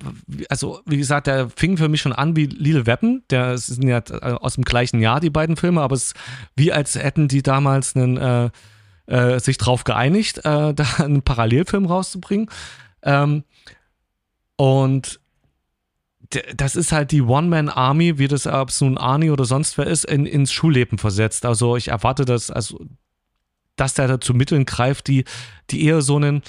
also 0.48 0.80
wie 0.84 0.98
gesagt, 0.98 1.26
der 1.26 1.48
fing 1.48 1.76
für 1.76 1.88
mich 1.88 2.00
schon 2.00 2.12
an 2.12 2.36
wie 2.36 2.46
Little 2.46 2.86
Weapon. 2.86 3.22
Der 3.30 3.56
sind 3.58 3.88
ja 3.88 3.98
äh, 3.98 4.32
aus 4.32 4.54
dem 4.54 4.64
gleichen 4.64 5.00
Jahr, 5.00 5.20
die 5.20 5.30
beiden 5.30 5.56
Filme, 5.56 5.80
aber 5.80 5.94
es 5.94 6.06
ist 6.06 6.16
wie 6.56 6.72
als 6.72 6.94
hätten 6.96 7.28
die 7.28 7.42
damals 7.42 7.96
einen, 7.96 8.16
äh, 8.18 8.50
äh, 9.06 9.40
sich 9.40 9.58
drauf 9.58 9.84
geeinigt, 9.84 10.38
äh, 10.38 10.74
da 10.74 10.86
einen 10.98 11.22
Parallelfilm 11.22 11.86
rauszubringen. 11.86 12.48
Ähm, 13.02 13.44
und 14.56 15.20
das 16.56 16.76
ist 16.76 16.92
halt 16.92 17.10
die 17.10 17.22
One-Man-Army, 17.22 18.18
wie 18.18 18.28
das, 18.28 18.46
ob 18.46 18.70
es 18.70 18.80
nun 18.80 18.96
Arnie 18.96 19.30
oder 19.30 19.44
sonst 19.44 19.76
wer 19.76 19.86
ist, 19.86 20.04
in, 20.04 20.26
ins 20.26 20.52
Schulleben 20.52 20.98
versetzt. 20.98 21.44
Also 21.44 21.76
ich 21.76 21.88
erwarte 21.88 22.24
das, 22.24 22.50
also, 22.50 22.80
dass 23.76 23.94
der 23.94 24.08
da 24.08 24.20
zu 24.20 24.34
Mitteln 24.34 24.64
greift, 24.64 25.08
die, 25.08 25.24
die 25.70 25.84
eher 25.84 26.00
so 26.00 26.16
einen, 26.16 26.42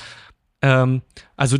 ähm, 0.61 1.01
also 1.35 1.57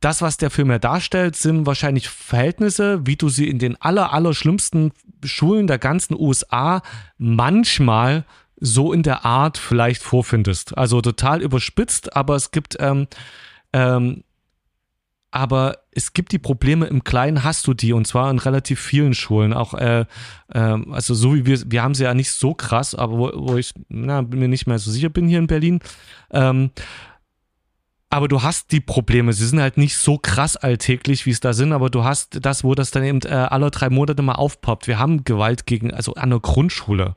das, 0.00 0.22
was 0.22 0.36
der 0.36 0.50
Film 0.50 0.70
ja 0.70 0.78
darstellt, 0.78 1.36
sind 1.36 1.66
wahrscheinlich 1.66 2.08
Verhältnisse, 2.08 3.06
wie 3.06 3.16
du 3.16 3.28
sie 3.28 3.48
in 3.48 3.58
den 3.58 3.80
aller, 3.80 4.12
aller 4.12 4.32
schlimmsten 4.32 4.92
Schulen 5.24 5.66
der 5.66 5.78
ganzen 5.78 6.18
USA 6.18 6.82
manchmal 7.18 8.24
so 8.60 8.92
in 8.92 9.02
der 9.02 9.24
Art 9.24 9.58
vielleicht 9.58 10.02
vorfindest. 10.02 10.76
Also 10.76 11.00
total 11.00 11.42
überspitzt, 11.42 12.16
aber 12.16 12.36
es 12.36 12.50
gibt 12.50 12.76
ähm, 12.78 13.08
ähm, 13.72 14.24
aber 15.30 15.78
es 15.92 16.12
gibt 16.12 16.32
die 16.32 16.38
Probleme 16.38 16.86
im 16.86 17.04
Kleinen, 17.04 17.44
hast 17.44 17.66
du 17.66 17.74
die 17.74 17.92
und 17.92 18.06
zwar 18.06 18.30
in 18.30 18.38
relativ 18.38 18.80
vielen 18.80 19.14
Schulen. 19.14 19.52
Auch, 19.52 19.74
äh, 19.74 20.04
äh, 20.52 20.78
also 20.90 21.14
so 21.14 21.34
wie 21.34 21.46
wir, 21.46 21.60
wir 21.66 21.82
haben 21.82 21.94
sie 21.94 22.04
ja 22.04 22.14
nicht 22.14 22.32
so 22.32 22.52
krass, 22.54 22.94
aber 22.94 23.16
wo, 23.16 23.30
wo 23.34 23.56
ich 23.56 23.72
na, 23.88 24.22
mir 24.22 24.48
nicht 24.48 24.66
mehr 24.66 24.78
so 24.78 24.90
sicher 24.90 25.08
bin 25.08 25.28
hier 25.28 25.38
in 25.38 25.46
Berlin. 25.46 25.80
Ähm, 26.32 26.70
aber 28.12 28.26
du 28.26 28.42
hast 28.42 28.72
die 28.72 28.80
Probleme. 28.80 29.32
Sie 29.32 29.46
sind 29.46 29.60
halt 29.60 29.76
nicht 29.76 29.96
so 29.96 30.18
krass 30.18 30.56
alltäglich, 30.56 31.26
wie 31.26 31.30
es 31.30 31.38
da 31.38 31.52
sind, 31.52 31.72
aber 31.72 31.90
du 31.90 32.02
hast 32.02 32.44
das, 32.44 32.64
wo 32.64 32.74
das 32.74 32.90
dann 32.90 33.04
eben 33.04 33.20
äh, 33.22 33.28
alle 33.28 33.70
drei 33.70 33.88
Monate 33.88 34.22
mal 34.22 34.32
aufpoppt. 34.32 34.88
Wir 34.88 34.98
haben 34.98 35.22
Gewalt 35.22 35.64
gegen, 35.64 35.94
also 35.94 36.14
an 36.14 36.30
der 36.30 36.40
Grundschule. 36.40 37.14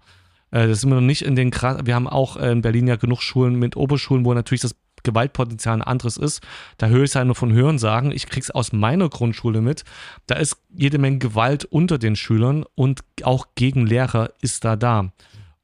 Äh, 0.51 0.68
das 0.68 0.82
sind 0.82 0.91
wir 0.91 0.95
noch 0.95 1.01
nicht 1.01 1.24
in 1.24 1.36
den 1.36 1.49
krass. 1.49 1.80
Wir 1.84 1.95
haben 1.95 2.08
auch 2.08 2.38
äh, 2.38 2.51
in 2.51 2.62
Berlin 2.62 2.86
ja 2.86 2.95
genug 2.95 3.24
Schulen 3.24 3.56
mit 3.56 3.76
Oberschulen, 3.76 4.24
wo 4.24 4.36
natürlich 4.36 4.62
das 4.62 4.76
Gewaltpotenzial 5.04 5.76
ein 5.76 5.82
anderes 5.82 6.18
ist. 6.18 6.41
Da 6.78 6.88
höre 6.88 7.04
ich 7.04 7.10
es 7.10 7.14
ja 7.14 7.26
nur 7.26 7.36
von 7.36 7.54
Hören 7.54 7.78
sagen. 7.78 8.12
Ich 8.12 8.28
kriege 8.28 8.43
es 8.43 8.51
aus 8.51 8.74
meiner 8.74 9.10
Grundschule 9.10 9.62
mit. 9.62 9.84
Da 10.28 10.36
ist 10.36 10.58
jede 10.76 10.97
Menge 10.97 11.20
Gewalt 11.20 11.66
unter 11.66 11.97
den 11.97 12.16
Schülern 12.16 12.66
und 12.76 13.01
auch 13.24 13.47
gegen 13.56 13.86
Lehrer 13.86 14.32
ist 14.41 14.66
da 14.66 14.76
da. 14.76 15.12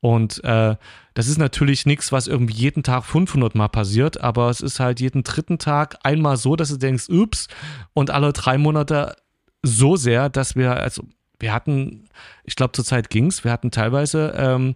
Und 0.02 0.44
äh, 0.44 0.76
das 1.14 1.28
ist 1.28 1.38
natürlich 1.38 1.86
nichts, 1.86 2.12
was 2.12 2.28
irgendwie 2.28 2.54
jeden 2.54 2.84
Tag 2.84 3.04
500 3.06 3.54
Mal 3.56 3.68
passiert, 3.68 4.22
aber 4.22 4.50
es 4.50 4.62
ist 4.62 4.80
halt 4.80 5.02
jeden 5.02 5.24
dritten 5.24 5.58
Tag 5.58 5.98
einmal 6.04 6.38
so, 6.38 6.56
dass 6.56 6.70
du 6.70 6.78
denkst, 6.78 7.10
ups, 7.10 7.50
und 7.94 8.10
alle 8.10 8.32
drei 8.32 8.58
Monate 8.58 9.16
so 9.62 9.98
sehr, 9.98 10.30
dass 10.30 10.56
wir, 10.56 10.78
also 10.78 11.04
wir 11.38 11.54
hatten, 11.54 12.06
ich 12.46 12.56
glaube 12.56 12.72
zur 12.72 12.86
Zeit 12.86 13.10
ging 13.10 13.26
es, 13.28 13.44
wir 13.44 13.52
hatten 13.52 13.72
teilweise 13.72 14.34
ähm, 14.38 14.76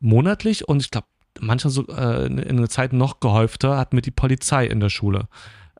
monatlich 0.00 0.68
und 0.68 0.82
ich 0.82 0.90
glaube 0.90 1.06
manchmal 1.38 1.72
so 1.72 1.86
äh, 1.88 2.26
in 2.26 2.40
einer 2.40 2.68
Zeit 2.68 2.92
noch 2.92 3.20
gehäufter 3.20 3.76
hatten 3.76 3.96
wir 3.96 4.02
die 4.02 4.10
Polizei 4.10 4.66
in 4.66 4.80
der 4.80 4.90
Schule. 4.90 5.28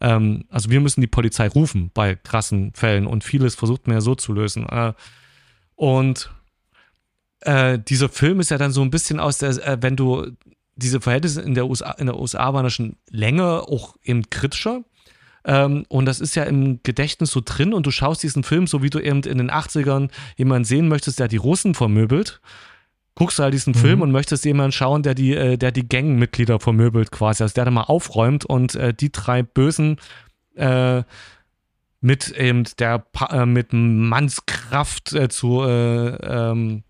Ähm, 0.00 0.44
also 0.48 0.70
wir 0.70 0.80
müssen 0.80 1.00
die 1.00 1.06
Polizei 1.06 1.48
rufen 1.48 1.90
bei 1.92 2.14
krassen 2.14 2.72
Fällen 2.74 3.06
und 3.06 3.24
vieles 3.24 3.54
versucht 3.54 3.86
man 3.86 3.96
ja 3.96 4.00
so 4.00 4.14
zu 4.14 4.32
lösen. 4.32 4.68
Äh, 4.68 4.92
und 5.74 6.30
äh, 7.40 7.78
dieser 7.78 8.08
Film 8.08 8.40
ist 8.40 8.50
ja 8.50 8.58
dann 8.58 8.72
so 8.72 8.82
ein 8.82 8.90
bisschen 8.90 9.20
aus 9.20 9.38
der, 9.38 9.50
äh, 9.66 9.78
wenn 9.80 9.96
du 9.96 10.30
diese 10.76 11.00
Verhältnisse 11.00 11.42
in 11.42 11.54
der 11.54 11.66
USA, 11.66 11.92
in 11.92 12.06
der 12.06 12.18
USA 12.18 12.52
waren 12.54 12.64
ja 12.64 12.70
schon 12.70 12.96
länger 13.08 13.68
auch 13.68 13.96
eben 14.02 14.28
kritischer. 14.30 14.82
Ähm, 15.44 15.84
und 15.88 16.04
das 16.06 16.20
ist 16.20 16.34
ja 16.34 16.44
im 16.44 16.82
Gedächtnis 16.82 17.30
so 17.30 17.40
drin 17.42 17.72
und 17.72 17.86
du 17.86 17.90
schaust 17.90 18.22
diesen 18.22 18.42
Film, 18.42 18.66
so 18.66 18.82
wie 18.82 18.90
du 18.90 18.98
eben 18.98 19.22
in 19.22 19.38
den 19.38 19.50
80ern 19.50 20.10
jemanden 20.36 20.64
sehen 20.64 20.88
möchtest, 20.88 21.18
der 21.18 21.28
die 21.28 21.38
Russen 21.38 21.74
vermöbelt 21.74 22.40
guckst 23.20 23.38
du 23.38 23.42
halt 23.42 23.52
diesen 23.52 23.74
mhm. 23.74 23.78
Film 23.78 24.00
und 24.00 24.12
möchtest 24.12 24.46
jemanden 24.46 24.72
schauen, 24.72 25.02
der 25.02 25.14
die, 25.14 25.34
äh, 25.34 25.58
der 25.58 25.72
die 25.72 25.86
Gangmitglieder 25.86 26.58
vermöbelt 26.58 27.10
quasi, 27.10 27.42
also 27.42 27.52
der 27.52 27.66
da 27.66 27.70
mal 27.70 27.82
aufräumt 27.82 28.46
und 28.46 28.76
äh, 28.76 28.94
die 28.94 29.12
drei 29.12 29.42
Bösen 29.42 29.98
äh, 30.56 31.02
mit 32.00 32.30
eben 32.30 32.64
der 32.78 33.04
äh, 33.28 33.44
mit 33.44 33.74
Mannskraft 33.74 35.12
äh, 35.12 35.28
zu 35.28 35.62
äh, 35.64 36.14
ähm, 36.16 36.82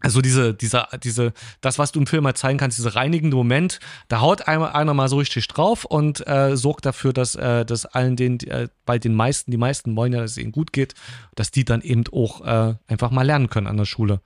also 0.00 0.22
diese, 0.22 0.54
diese, 0.54 0.86
diese, 1.04 1.34
das, 1.60 1.78
was 1.78 1.92
du 1.92 2.00
im 2.00 2.06
Film 2.06 2.22
mal 2.22 2.34
zeigen 2.34 2.58
kannst, 2.58 2.78
dieser 2.78 2.96
reinigende 2.96 3.36
Moment, 3.36 3.80
da 4.08 4.22
haut 4.22 4.48
einer, 4.48 4.74
einer 4.74 4.94
mal 4.94 5.08
so 5.08 5.18
richtig 5.18 5.46
drauf 5.46 5.84
und 5.84 6.26
äh, 6.26 6.56
sorgt 6.56 6.86
dafür, 6.86 7.12
dass, 7.12 7.34
äh, 7.34 7.66
dass 7.66 7.84
allen 7.84 8.16
den, 8.16 8.40
äh, 8.48 8.68
bei 8.86 8.98
den 8.98 9.14
meisten, 9.14 9.50
die 9.50 9.58
meisten 9.58 9.94
wollen 9.94 10.14
ja, 10.14 10.22
dass 10.22 10.30
es 10.30 10.38
ihnen 10.38 10.52
gut 10.52 10.72
geht, 10.72 10.94
dass 11.34 11.50
die 11.50 11.66
dann 11.66 11.82
eben 11.82 12.04
auch 12.14 12.40
einfach 12.86 13.10
mal 13.10 13.26
lernen 13.26 13.50
können 13.50 13.66
an 13.66 13.76
der 13.76 13.84
Schule. 13.84 14.22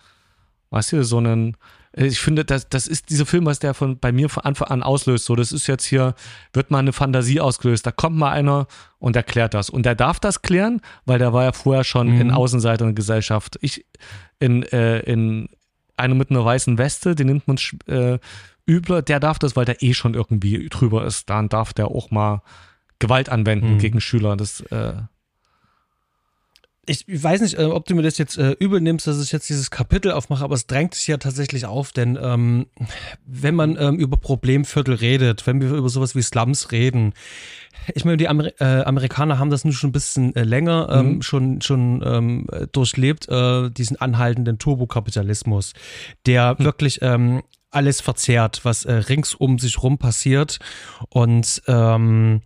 Weißt 0.75 0.91
du, 0.91 1.05
so 1.05 1.19
einen, 1.19 1.57
äh, 1.93 2.07
ich 2.07 2.19
finde, 2.19 2.45
das, 2.45 2.69
das 2.69 2.89
ist 2.89 3.09
dieser 3.09 3.27
Film, 3.27 3.47
was 3.47 3.61
der 3.61 3.75
von 3.75 3.97
bei 4.01 4.11
mir 4.11 4.29
von 4.29 4.43
Anfang 4.43 4.67
an 4.67 4.83
auslöst. 4.83 5.25
So, 5.25 5.37
das 5.37 5.53
ist 5.53 5.69
jetzt 5.69 5.85
hier, 5.85 6.17
wird 6.53 6.73
mal 6.73 6.81
eine 6.81 6.93
Fantasie 6.93 7.41
ausgelöst. 7.41 7.87
Da 7.87 7.93
kommt 7.93 8.17
mal 8.17 8.33
einer 8.33 8.67
und 8.99 9.15
erklärt 9.15 9.55
das. 9.55 9.71
Und 9.71 9.87
der 9.87 9.95
darf 9.95 10.19
das 10.19 10.43
klären, 10.43 10.81
weil 11.07 11.21
der 11.21 11.33
war 11.33 11.45
ja 11.45 11.53
vorher 11.53 11.85
schon 11.85 12.13
mhm. 12.13 12.21
in 12.21 12.31
Außenseiter 12.33 12.87
der 12.87 12.95
Gesellschaft. 12.95 13.57
Ich, 13.61 13.87
in, 14.41 14.65
äh, 14.65 14.99
in 14.99 15.49
einer 15.97 16.17
mit 16.17 16.31
einer 16.31 16.45
weißen 16.45 16.77
Weste, 16.77 17.15
den 17.15 17.29
nimmt 17.29 17.47
man 17.47 17.57
äh, 17.87 18.19
übler, 18.69 19.03
der 19.03 19.21
darf 19.21 19.39
das, 19.39 19.55
weil 19.55 19.65
der 19.65 19.81
eh 19.81 19.95
schon 19.95 20.15
irgendwie 20.15 20.69
drüber 20.69 21.05
ist. 21.05 21.31
Dann 21.31 21.49
darf 21.49 21.73
der 21.73 21.87
auch 21.87 22.11
mal 22.11 22.43
Gewalt 22.99 23.29
anwenden 23.29 23.75
mhm. 23.75 23.79
gegen 23.79 24.01
Schüler. 24.01 24.37
Das, 24.37 24.61
äh, 24.73 24.95
ich 26.87 27.05
weiß 27.07 27.41
nicht, 27.41 27.59
äh, 27.59 27.65
ob 27.65 27.87
du 27.87 27.95
mir 27.95 28.03
das 28.03 28.19
jetzt 28.19 28.39
äh, 28.39 28.53
übel 28.53 28.81
nimmst, 28.81 29.07
dass 29.07 29.23
ich 29.23 29.33
jetzt 29.33 29.49
dieses 29.49 29.71
Kapitel 29.71 30.13
aufmache, 30.13 30.45
aber 30.45 30.55
es 30.55 30.67
drängt 30.67 30.95
sich 30.95 31.07
ja 31.07 31.17
tatsächlich 31.17 31.67
auf, 31.67 31.93
denn 31.93 32.19
ähm, 32.21 32.67
wenn 33.27 33.55
man 33.55 33.77
ähm, 33.79 33.97
über 33.97 34.17
Problemviertel 34.17 34.95
redet, 34.95 35.47
wenn 35.47 35.61
wir 35.61 35.71
über 35.71 35.89
sowas 35.89 36.15
wie 36.15 36.23
Slums 36.23 36.73
reden, 36.73 37.15
ich 37.95 38.05
meine, 38.05 38.17
die 38.17 38.29
Amer 38.29 38.49
äh, 38.61 38.83
Amerikaner 38.85 39.39
haben 39.39 39.51
das 39.51 39.65
nun 39.65 39.73
schon 39.73 39.91
ein 39.91 39.93
bisschen 39.93 40.35
äh, 40.37 40.45
länger 40.45 40.89
ähm, 40.91 41.17
mhm. 41.17 41.23
schon, 41.23 41.61
schon 41.61 42.03
ähm, 42.05 42.47
durchlebt, 42.73 43.29
äh, 43.29 43.71
diesen 43.71 44.01
anhaltenden 44.01 44.59
Turbokapitalismus, 44.59 45.75
der 46.27 46.57
mhm. 46.59 46.65
wirklich 46.65 47.01
ähm, 47.03 47.43
alles 47.71 48.01
verzehrt, 48.01 48.61
was 48.65 48.85
äh, 48.85 48.93
rings 48.93 49.35
um 49.35 49.59
sich 49.59 49.83
rum 49.83 49.99
passiert 49.99 50.61
und 51.11 51.63
ähm, 51.67 52.41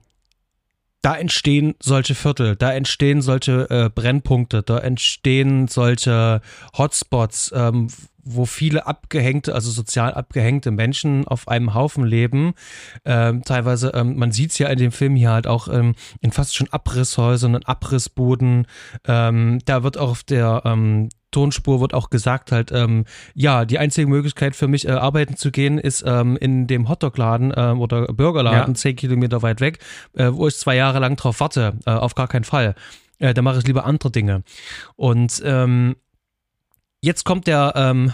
da 1.03 1.16
entstehen 1.16 1.74
solche 1.80 2.14
Viertel, 2.14 2.57
da 2.57 2.72
entstehen 2.72 3.22
solche 3.22 3.70
äh, 3.70 3.90
Brennpunkte, 3.92 4.62
da 4.62 4.78
entstehen 4.78 5.68
solche 5.68 6.40
Hotspots, 6.76 7.53
ähm, 7.55 7.88
wo 8.30 8.44
viele 8.44 8.86
abgehängte, 8.86 9.55
also 9.55 9.70
sozial 9.70 10.12
abgehängte 10.12 10.70
Menschen 10.70 11.26
auf 11.26 11.49
einem 11.49 11.72
Haufen 11.72 12.05
leben. 12.05 12.55
Ähm, 13.05 13.42
teilweise, 13.42 13.92
ähm, 13.94 14.16
man 14.16 14.32
sieht 14.32 14.51
es 14.51 14.59
ja 14.59 14.68
in 14.68 14.78
dem 14.78 14.92
Film 14.92 15.16
hier 15.16 15.30
halt 15.30 15.46
auch 15.46 15.68
ähm, 15.68 15.94
in 16.20 16.32
fast 16.32 16.55
schon 16.55 16.68
Abrisshäusern 16.68 17.55
und 17.55 17.68
Abrissbuden. 17.68 18.66
Ähm, 19.07 19.61
da 19.64 19.82
wird 19.82 19.96
auch 19.96 20.11
auf 20.11 20.24
der 20.24 20.62
ähm, 20.64 21.09
Tonspur 21.30 21.80
wird 21.80 21.94
auch 21.94 22.10
gesagt 22.10 22.52
halt, 22.52 22.72
ähm, 22.72 23.04
ja, 23.34 23.64
die 23.64 23.78
einzige 23.78 24.06
Möglichkeit 24.06 24.56
für 24.56 24.68
mich, 24.68 24.88
äh, 24.88 24.92
arbeiten 24.92 25.36
zu 25.36 25.50
gehen, 25.50 25.78
ist 25.78 26.04
ähm, 26.06 26.36
in 26.36 26.66
dem 26.66 26.88
Hotdog-Laden 26.88 27.52
äh, 27.52 27.74
oder 27.78 28.06
Burgerladen, 28.06 28.74
ja. 28.74 28.78
zehn 28.78 28.96
Kilometer 28.96 29.42
weit 29.42 29.60
weg, 29.60 29.78
äh, 30.14 30.30
wo 30.32 30.48
ich 30.48 30.56
zwei 30.56 30.76
Jahre 30.76 30.98
lang 30.98 31.16
drauf 31.16 31.40
warte. 31.40 31.74
Äh, 31.86 31.90
auf 31.90 32.14
gar 32.14 32.28
keinen 32.28 32.44
Fall. 32.44 32.74
Äh, 33.18 33.34
da 33.34 33.42
mache 33.42 33.58
ich 33.58 33.66
lieber 33.66 33.84
andere 33.84 34.10
Dinge. 34.10 34.42
Und 34.96 35.42
ähm, 35.44 35.96
jetzt 37.00 37.24
kommt 37.24 37.46
der, 37.46 37.72
ähm, 37.76 38.12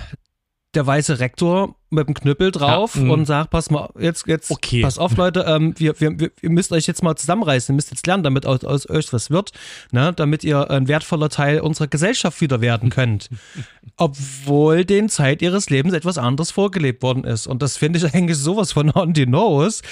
der 0.75 0.87
weiße 0.87 1.19
Rektor 1.19 1.77
mit 1.91 2.09
dem 2.09 2.15
Knüppel 2.15 2.51
drauf 2.51 2.97
ja, 2.97 3.03
mhm. 3.03 3.11
und 3.11 3.27
sagt, 3.27 3.51
pass 3.51 3.71
mal, 3.71 3.89
jetzt, 3.99 4.27
jetzt, 4.27 4.51
okay. 4.51 4.83
pass 4.83 4.99
auf, 4.99 5.17
Leute, 5.17 5.45
ähm, 5.47 5.75
wir, 5.79 5.99
wir, 6.01 6.19
wir, 6.19 6.31
ihr 6.43 6.51
müsst 6.51 6.73
euch 6.73 6.87
jetzt 6.87 7.03
mal 7.03 7.17
zusammenreißen, 7.17 7.73
ihr 7.73 7.77
müsst 7.77 7.91
jetzt 7.91 8.07
lernen, 8.07 8.23
damit 8.23 8.47
aus, 8.47 8.65
aus 8.65 8.89
euch 8.91 9.13
was 9.13 9.31
wird, 9.31 9.53
ne, 9.93 10.13
damit 10.13 10.45
ihr 10.45 10.71
ein 10.71 10.89
wertvoller 10.89 11.29
Teil 11.29 11.61
unserer 11.61 11.87
Gesellschaft 11.87 12.41
wieder 12.41 12.61
werden 12.61 12.91
könnt. 12.91 13.29
Obwohl 13.97 14.85
den 14.85 15.09
Zeit 15.09 15.41
ihres 15.41 15.71
Lebens 15.71 15.95
etwas 15.95 16.19
anderes 16.19 16.51
vorgelebt 16.51 17.03
worden 17.03 17.25
ist. 17.25 17.47
Und 17.47 17.63
das 17.63 17.77
finde 17.77 17.99
ich 17.99 18.05
eigentlich 18.15 18.39
sowas 18.39 18.73
von 18.73 18.91
on 18.91 19.15
the 19.15 19.27
nose. 19.27 19.83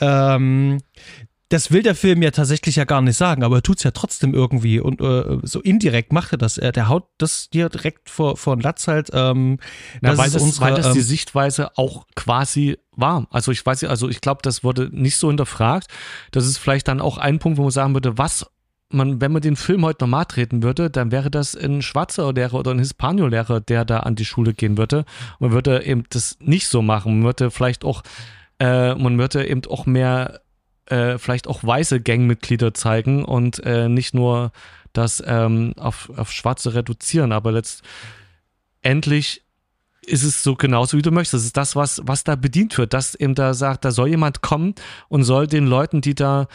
Ähm, 0.00 0.80
das 1.50 1.70
will 1.70 1.82
der 1.82 1.94
Film 1.94 2.22
ja 2.22 2.30
tatsächlich 2.30 2.76
ja 2.76 2.84
gar 2.84 3.02
nicht 3.02 3.16
sagen, 3.16 3.44
aber 3.44 3.56
er 3.56 3.62
tut 3.62 3.78
es 3.78 3.84
ja 3.84 3.90
trotzdem 3.90 4.34
irgendwie 4.34 4.80
und 4.80 5.00
äh, 5.00 5.38
so 5.42 5.60
indirekt 5.60 6.12
macht 6.12 6.32
er 6.32 6.38
das. 6.38 6.58
Er, 6.58 6.72
der 6.72 6.88
haut 6.88 7.04
das 7.18 7.50
dir 7.50 7.68
direkt 7.68 8.08
vor, 8.08 8.36
vor 8.36 8.56
den 8.56 8.62
Latz 8.62 8.88
halt. 8.88 9.10
Ähm, 9.12 9.58
Na, 10.00 10.10
das 10.10 10.18
weil, 10.18 10.30
das, 10.30 10.42
unsere, 10.42 10.64
weil 10.64 10.74
das 10.74 10.92
die 10.92 11.00
ähm, 11.00 11.04
Sichtweise 11.04 11.76
auch 11.76 12.06
quasi 12.16 12.78
war. 12.92 13.26
Also 13.30 13.52
ich 13.52 13.64
weiß, 13.64 13.84
also 13.84 14.08
ich 14.08 14.20
glaube, 14.20 14.40
das 14.42 14.64
wurde 14.64 14.88
nicht 14.92 15.16
so 15.16 15.28
hinterfragt. 15.28 15.88
Das 16.30 16.46
ist 16.46 16.58
vielleicht 16.58 16.88
dann 16.88 17.00
auch 17.00 17.18
ein 17.18 17.38
Punkt, 17.38 17.58
wo 17.58 17.62
man 17.62 17.70
sagen 17.70 17.94
würde, 17.94 18.16
was 18.16 18.46
man, 18.88 19.20
wenn 19.20 19.32
man 19.32 19.42
den 19.42 19.56
Film 19.56 19.84
heute 19.84 20.04
normal 20.04 20.26
treten 20.26 20.62
würde, 20.62 20.88
dann 20.88 21.10
wäre 21.10 21.30
das 21.30 21.54
ein 21.54 21.82
schwarzer 21.82 22.32
Lehrer 22.32 22.54
oder 22.54 22.70
ein 22.70 22.78
Hispanio-Lehrer, 22.78 23.60
der 23.60 23.84
da 23.84 24.00
an 24.00 24.14
die 24.14 24.24
Schule 24.24 24.54
gehen 24.54 24.78
würde. 24.78 25.04
Man 25.40 25.52
würde 25.52 25.84
eben 25.84 26.04
das 26.10 26.38
nicht 26.40 26.68
so 26.68 26.80
machen. 26.80 27.20
Man 27.20 27.24
würde 27.24 27.50
vielleicht 27.50 27.84
auch, 27.84 28.02
äh, 28.60 28.94
man 28.94 29.18
würde 29.18 29.46
eben 29.46 29.62
auch 29.68 29.86
mehr 29.86 30.40
äh, 30.86 31.18
vielleicht 31.18 31.46
auch 31.46 31.64
weiße 31.64 32.00
Gangmitglieder 32.00 32.74
zeigen 32.74 33.24
und 33.24 33.60
äh, 33.64 33.88
nicht 33.88 34.14
nur 34.14 34.52
das 34.92 35.22
ähm, 35.26 35.74
auf, 35.76 36.10
auf 36.16 36.32
Schwarze 36.32 36.74
reduzieren. 36.74 37.32
Aber 37.32 37.52
letztendlich 37.52 39.42
ist 40.06 40.22
es 40.22 40.42
so 40.42 40.54
genauso, 40.54 40.96
wie 40.96 41.02
du 41.02 41.10
möchtest. 41.10 41.34
Das 41.34 41.44
ist 41.44 41.56
das, 41.56 41.76
was, 41.76 42.02
was 42.04 42.24
da 42.24 42.36
bedient 42.36 42.76
wird, 42.78 42.92
dass 42.92 43.14
eben 43.14 43.34
da 43.34 43.54
sagt, 43.54 43.84
da 43.84 43.90
soll 43.90 44.08
jemand 44.08 44.42
kommen 44.42 44.74
und 45.08 45.24
soll 45.24 45.46
den 45.46 45.66
Leuten, 45.66 46.00
die 46.00 46.14
da 46.14 46.48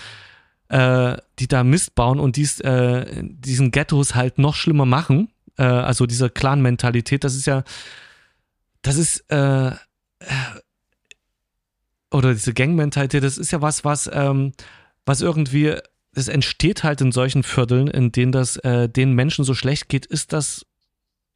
äh, 0.69 1.17
die 1.39 1.47
da 1.47 1.63
Mist 1.63 1.95
bauen 1.95 2.19
und 2.19 2.35
dies, 2.35 2.59
äh, 2.59 3.23
diesen 3.23 3.71
Ghettos 3.71 4.15
halt 4.15 4.37
noch 4.37 4.55
schlimmer 4.55 4.85
machen. 4.85 5.29
Äh, 5.57 5.63
also 5.63 6.05
diese 6.05 6.29
Clan-Mentalität, 6.29 7.23
das 7.23 7.35
ist 7.35 7.47
ja, 7.47 7.63
das 8.83 8.95
ist 8.95 9.29
äh, 9.31 9.71
oder 12.11 12.33
diese 12.33 12.53
Gang-Mentalität, 12.53 13.23
das 13.23 13.37
ist 13.37 13.51
ja 13.51 13.61
was, 13.61 13.85
was, 13.85 14.09
ähm, 14.11 14.53
was 15.05 15.21
irgendwie, 15.21 15.75
es 16.13 16.27
entsteht 16.27 16.83
halt 16.83 17.01
in 17.01 17.11
solchen 17.11 17.43
Vierteln, 17.43 17.87
in 17.87 18.11
denen 18.11 18.31
das 18.31 18.57
äh, 18.57 18.89
den 18.89 19.13
Menschen 19.13 19.45
so 19.45 19.53
schlecht 19.53 19.89
geht, 19.89 20.05
ist 20.05 20.33
das 20.33 20.65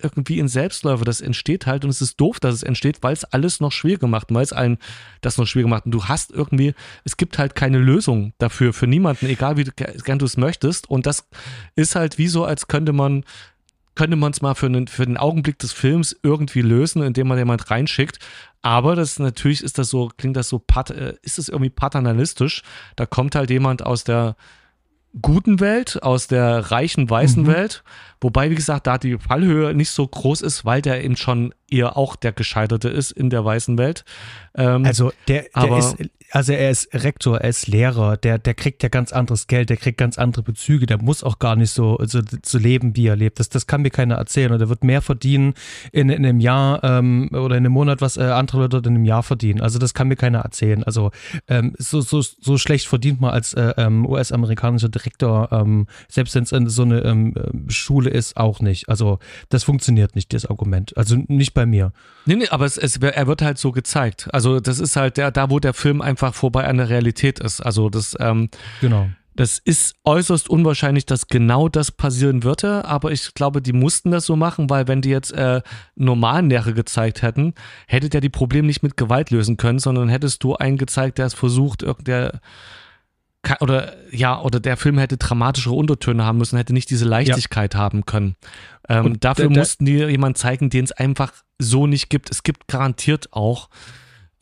irgendwie 0.01 0.39
in 0.39 0.47
Selbstläufe. 0.47 1.05
Das 1.05 1.21
entsteht 1.21 1.65
halt 1.65 1.83
und 1.83 1.89
es 1.89 2.01
ist 2.01 2.19
doof, 2.19 2.39
dass 2.39 2.55
es 2.55 2.63
entsteht, 2.63 3.03
weil 3.03 3.13
es 3.13 3.23
alles 3.23 3.59
noch 3.59 3.71
schwieriger 3.71 4.07
macht, 4.07 4.33
weil 4.33 4.43
es 4.43 4.53
allen 4.53 4.77
das 5.21 5.37
noch 5.37 5.47
schwieriger 5.47 5.69
macht. 5.69 5.85
Und 5.85 5.91
du 5.91 6.05
hast 6.05 6.31
irgendwie, 6.31 6.73
es 7.03 7.17
gibt 7.17 7.37
halt 7.37 7.55
keine 7.55 7.77
Lösung 7.77 8.33
dafür, 8.37 8.73
für 8.73 8.87
niemanden, 8.87 9.27
egal 9.27 9.57
wie 9.57 9.63
gern 9.63 10.19
du 10.19 10.25
es 10.25 10.37
möchtest. 10.37 10.89
Und 10.89 11.05
das 11.05 11.27
ist 11.75 11.95
halt 11.95 12.17
wie 12.17 12.27
so, 12.27 12.43
als 12.43 12.67
könnte 12.67 12.93
man 12.93 13.23
könnte 13.95 14.15
man 14.15 14.31
es 14.31 14.41
mal 14.41 14.55
für 14.55 14.65
einen, 14.65 14.87
für 14.87 15.05
den 15.05 15.17
Augenblick 15.17 15.59
des 15.59 15.71
Films 15.71 16.15
irgendwie 16.23 16.61
lösen, 16.61 17.03
indem 17.03 17.27
man 17.27 17.37
jemand 17.37 17.69
reinschickt. 17.69 18.19
Aber 18.61 18.95
das 18.95 19.19
natürlich 19.19 19.61
ist 19.61 19.77
das 19.77 19.89
so, 19.89 20.09
klingt 20.17 20.37
das 20.37 20.49
so, 20.49 20.63
äh, 20.89 21.13
ist 21.21 21.37
es 21.37 21.49
irgendwie 21.49 21.69
paternalistisch. 21.69 22.63
Da 22.95 23.05
kommt 23.05 23.35
halt 23.35 23.49
jemand 23.49 23.85
aus 23.85 24.03
der 24.03 24.35
guten 25.21 25.59
Welt, 25.59 26.01
aus 26.01 26.27
der 26.27 26.71
reichen 26.71 27.09
weißen 27.09 27.43
mhm. 27.43 27.47
Welt. 27.47 27.83
Wobei, 28.19 28.49
wie 28.49 28.55
gesagt, 28.55 28.87
da 28.87 28.97
die 28.97 29.17
Fallhöhe 29.17 29.73
nicht 29.73 29.91
so 29.91 30.07
groß 30.07 30.41
ist, 30.41 30.65
weil 30.65 30.81
der 30.81 31.03
eben 31.03 31.17
schon 31.17 31.53
eher 31.73 31.97
auch 31.97 32.15
der 32.15 32.31
Gescheiterte 32.31 32.89
ist 32.89 33.11
in 33.11 33.29
der 33.29 33.43
weißen 33.43 33.77
Welt. 33.77 34.05
Ähm, 34.55 34.85
also 34.85 35.11
der, 35.27 35.45
der 35.55 35.77
ist 35.77 35.97
also 36.33 36.51
er 36.51 36.71
ist 36.71 36.91
Rektor, 36.95 37.41
er 37.41 37.49
ist 37.49 37.67
Lehrer, 37.67 38.17
der, 38.17 38.39
der 38.39 38.55
kriegt 38.55 38.81
ja 38.81 38.89
ganz 38.89 39.13
anderes 39.13 39.45
Geld, 39.45 39.69
der 39.69 39.77
kriegt 39.77 39.99
ganz 39.99 40.17
andere 40.17 40.41
Bezüge, 40.41 40.87
der 40.87 40.99
muss 40.99 41.23
auch 41.23 41.37
gar 41.37 41.55
nicht 41.55 41.69
so, 41.69 41.99
so, 42.05 42.21
so 42.43 42.57
leben, 42.57 42.95
wie 42.95 43.05
er 43.05 43.15
lebt. 43.15 43.39
Das, 43.39 43.49
das 43.49 43.67
kann 43.67 43.83
mir 43.83 43.91
keiner 43.91 44.15
erzählen. 44.15 44.51
Und 44.51 44.59
er 44.59 44.67
wird 44.67 44.83
mehr 44.83 45.03
verdienen 45.03 45.53
in, 45.91 46.09
in 46.09 46.25
einem 46.25 46.39
Jahr 46.39 46.83
ähm, 46.83 47.29
oder 47.31 47.55
in 47.55 47.65
einem 47.65 47.73
Monat, 47.73 48.01
was 48.01 48.17
äh, 48.17 48.23
andere 48.23 48.61
Leute 48.61 48.77
in 48.77 48.95
einem 48.95 49.05
Jahr 49.05 49.21
verdienen. 49.21 49.61
Also 49.61 49.77
das 49.77 49.93
kann 49.93 50.07
mir 50.07 50.15
keiner 50.15 50.39
erzählen. 50.39 50.83
Also 50.83 51.11
ähm, 51.47 51.75
so, 51.77 52.01
so, 52.01 52.21
so 52.21 52.57
schlecht 52.57 52.87
verdient 52.87 53.21
man 53.21 53.29
als 53.29 53.53
äh, 53.53 53.75
ähm, 53.77 54.03
US-amerikanischer 54.07 54.89
Direktor, 54.89 55.51
ähm, 55.51 55.85
selbst 56.07 56.33
wenn 56.33 56.65
es 56.65 56.75
so 56.75 56.81
eine 56.81 57.01
ähm, 57.01 57.35
Schule 57.67 58.09
ist, 58.09 58.37
auch 58.37 58.59
nicht. 58.59 58.89
Also 58.89 59.19
das 59.49 59.63
funktioniert 59.63 60.15
nicht, 60.15 60.33
das 60.33 60.47
Argument. 60.47 60.97
Also 60.97 61.15
nicht 61.27 61.53
bei 61.53 61.62
mir. 61.65 61.91
Nee, 62.25 62.35
nee, 62.35 62.47
aber 62.49 62.65
es, 62.65 62.77
es, 62.77 62.97
er 62.97 63.27
wird 63.27 63.41
halt 63.41 63.57
so 63.57 63.71
gezeigt. 63.71 64.29
Also 64.31 64.59
das 64.59 64.79
ist 64.79 64.95
halt 64.95 65.17
der, 65.17 65.31
da, 65.31 65.49
wo 65.49 65.59
der 65.59 65.73
Film 65.73 66.01
einfach 66.01 66.33
vorbei 66.33 66.65
an 66.67 66.77
der 66.77 66.89
Realität 66.89 67.39
ist. 67.39 67.61
Also 67.61 67.89
das, 67.89 68.15
ähm, 68.19 68.49
genau. 68.81 69.09
Das 69.35 69.57
ist 69.57 69.95
äußerst 70.03 70.47
unwahrscheinlich, 70.47 71.07
dass 71.07 71.27
genau 71.27 71.67
das 71.67 71.91
passieren 71.91 72.43
würde, 72.43 72.85
aber 72.85 73.11
ich 73.11 73.33
glaube, 73.33 73.63
die 73.63 73.73
mussten 73.73 74.11
das 74.11 74.27
so 74.27 74.35
machen, 74.35 74.69
weil 74.69 74.87
wenn 74.87 75.01
die 75.01 75.09
jetzt 75.09 75.31
äh, 75.31 75.61
normalen 75.95 76.51
Lehre 76.51 76.73
gezeigt 76.73 77.23
hätten, 77.23 77.55
hättet 77.87 78.13
ihr 78.13 78.21
die 78.21 78.29
Probleme 78.29 78.67
nicht 78.67 78.83
mit 78.83 78.95
Gewalt 78.95 79.31
lösen 79.31 79.57
können, 79.57 79.79
sondern 79.79 80.07
hättest 80.07 80.43
du 80.43 80.55
einen 80.55 80.77
gezeigt, 80.77 81.17
der 81.17 81.25
es 81.25 81.33
versucht, 81.33 81.81
irgendein 81.81 82.39
oder 83.59 83.93
ja, 84.11 84.39
oder 84.41 84.59
der 84.59 84.77
Film 84.77 84.97
hätte 84.97 85.17
dramatischere 85.17 85.75
Untertöne 85.75 86.23
haben 86.23 86.37
müssen, 86.37 86.57
hätte 86.57 86.73
nicht 86.73 86.89
diese 86.89 87.05
Leichtigkeit 87.05 87.73
ja. 87.73 87.79
haben 87.79 88.05
können. 88.05 88.35
Ähm, 88.87 89.19
dafür 89.19 89.45
der, 89.45 89.53
der, 89.53 89.59
mussten 89.59 89.85
die 89.85 89.97
jemand 89.97 90.37
zeigen, 90.37 90.69
den 90.69 90.85
es 90.85 90.91
einfach 90.91 91.33
so 91.59 91.87
nicht 91.87 92.09
gibt. 92.09 92.31
Es 92.31 92.43
gibt 92.43 92.67
garantiert 92.67 93.33
auch 93.33 93.69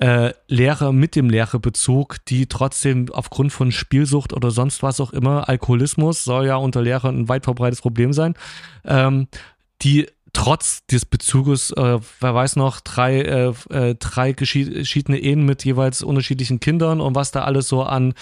äh, 0.02 0.34
Lehrer 0.47 0.91
mit 0.93 1.16
dem 1.16 1.30
Lehrerbezug, 1.30 2.18
die 2.26 2.47
trotzdem 2.47 3.08
aufgrund 3.12 3.54
von 3.54 3.72
Spielsucht 3.72 4.34
oder 4.34 4.52
sonst 4.52 4.82
was 4.82 4.99
auch 4.99 5.14
immer, 5.14 5.47
Alkoholismus 5.47 6.24
soll 6.24 6.47
ja 6.47 6.56
unter 6.56 6.82
Lehrern 6.82 7.20
ein 7.20 7.30
weit 7.30 7.43
verbreitetes 7.43 7.82
Problem 7.82 8.12
sein, 8.12 8.34
ähm, 8.84 9.28
die 9.84 10.08
trotz 10.34 10.86
des 10.86 11.05
Bezuges, 11.05 11.71
äh, 11.71 11.99
wer 12.19 12.36
weiß 12.36 12.55
noch, 12.55 12.79
drei, 12.79 13.21
äh, 13.21 13.53
äh, 13.69 13.95
drei 13.95 14.34
geschiedene 14.34 15.19
Ehen 15.19 15.45
mit 15.45 15.65
jeweils 15.65 16.01
unterschiedlichen 16.03 16.59
Kindern 16.59 17.01
und 17.01 17.15
was 17.15 17.32
da 17.32 17.43
alles 17.43 17.67
so 17.67 17.84
an 17.84 18.13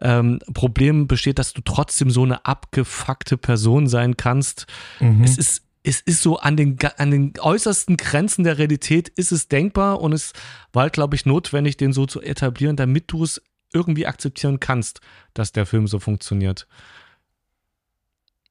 ähm, 0.00 0.38
Problemen 0.54 1.06
besteht, 1.06 1.38
dass 1.38 1.52
du 1.52 1.62
trotzdem 1.62 2.10
so 2.10 2.22
eine 2.22 2.44
abgefuckte 2.44 3.36
Person 3.36 3.88
sein 3.88 4.16
kannst. 4.16 4.66
Mhm. 5.00 5.24
Es 5.24 5.38
ist 5.38 5.62
es 5.88 6.00
ist 6.00 6.20
so 6.20 6.38
an 6.38 6.56
den, 6.56 6.76
an 6.96 7.12
den 7.12 7.34
äußersten 7.38 7.96
Grenzen 7.96 8.42
der 8.42 8.58
Realität 8.58 9.08
ist 9.08 9.30
es 9.30 9.46
denkbar 9.46 10.00
und 10.00 10.12
es 10.12 10.32
war, 10.72 10.90
glaube 10.90 11.14
ich, 11.14 11.26
notwendig, 11.26 11.76
den 11.76 11.92
so 11.92 12.06
zu 12.06 12.20
etablieren, 12.20 12.74
damit 12.74 13.04
du 13.12 13.22
es 13.22 13.40
irgendwie 13.72 14.06
akzeptieren 14.06 14.58
kannst, 14.58 15.00
dass 15.32 15.52
der 15.52 15.64
Film 15.64 15.86
so 15.86 16.00
funktioniert. 16.00 16.66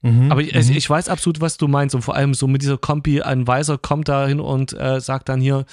Mhm, 0.06 0.32
Aber 0.32 0.41
ich, 0.41 0.53
mhm. 0.53 0.78
ich, 0.78 0.88
weiß 0.88 1.10
absolut, 1.10 1.41
was 1.41 1.58
du 1.58 1.68
meinst. 1.68 1.95
Und 1.95 2.03
vor 2.03 2.16
allem 2.16 2.36
so 2.36 2.47
mit 2.47 2.62
dieser 2.62 2.78
Kompi, 2.78 3.22
ein 3.24 3.47
Weiser 3.47 3.80
kommt 3.80 4.08
da 4.08 4.28
hin 4.28 4.39
und 4.39 4.72
äh, 4.74 5.01
sagt 5.01 5.30
dann 5.30 5.41
hier, 5.41 5.66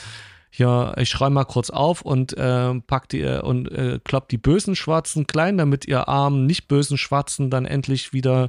ja, 0.52 0.96
ich 0.96 1.10
schreibe 1.10 1.34
mal 1.34 1.44
kurz 1.44 1.68
auf 1.68 2.00
und 2.00 2.36
äh, 2.38 2.80
packt 2.80 3.12
die 3.12 3.20
äh, 3.20 3.42
und 3.42 3.70
äh, 3.70 4.00
kloppt 4.02 4.32
die 4.32 4.38
bösen 4.38 4.74
Schwarzen 4.74 5.26
klein, 5.26 5.58
damit 5.58 5.86
ihr 5.86 6.08
armen, 6.08 6.46
nicht 6.46 6.66
bösen 6.66 6.96
Schwarzen 6.96 7.50
dann 7.50 7.66
endlich 7.66 8.14
wieder 8.14 8.48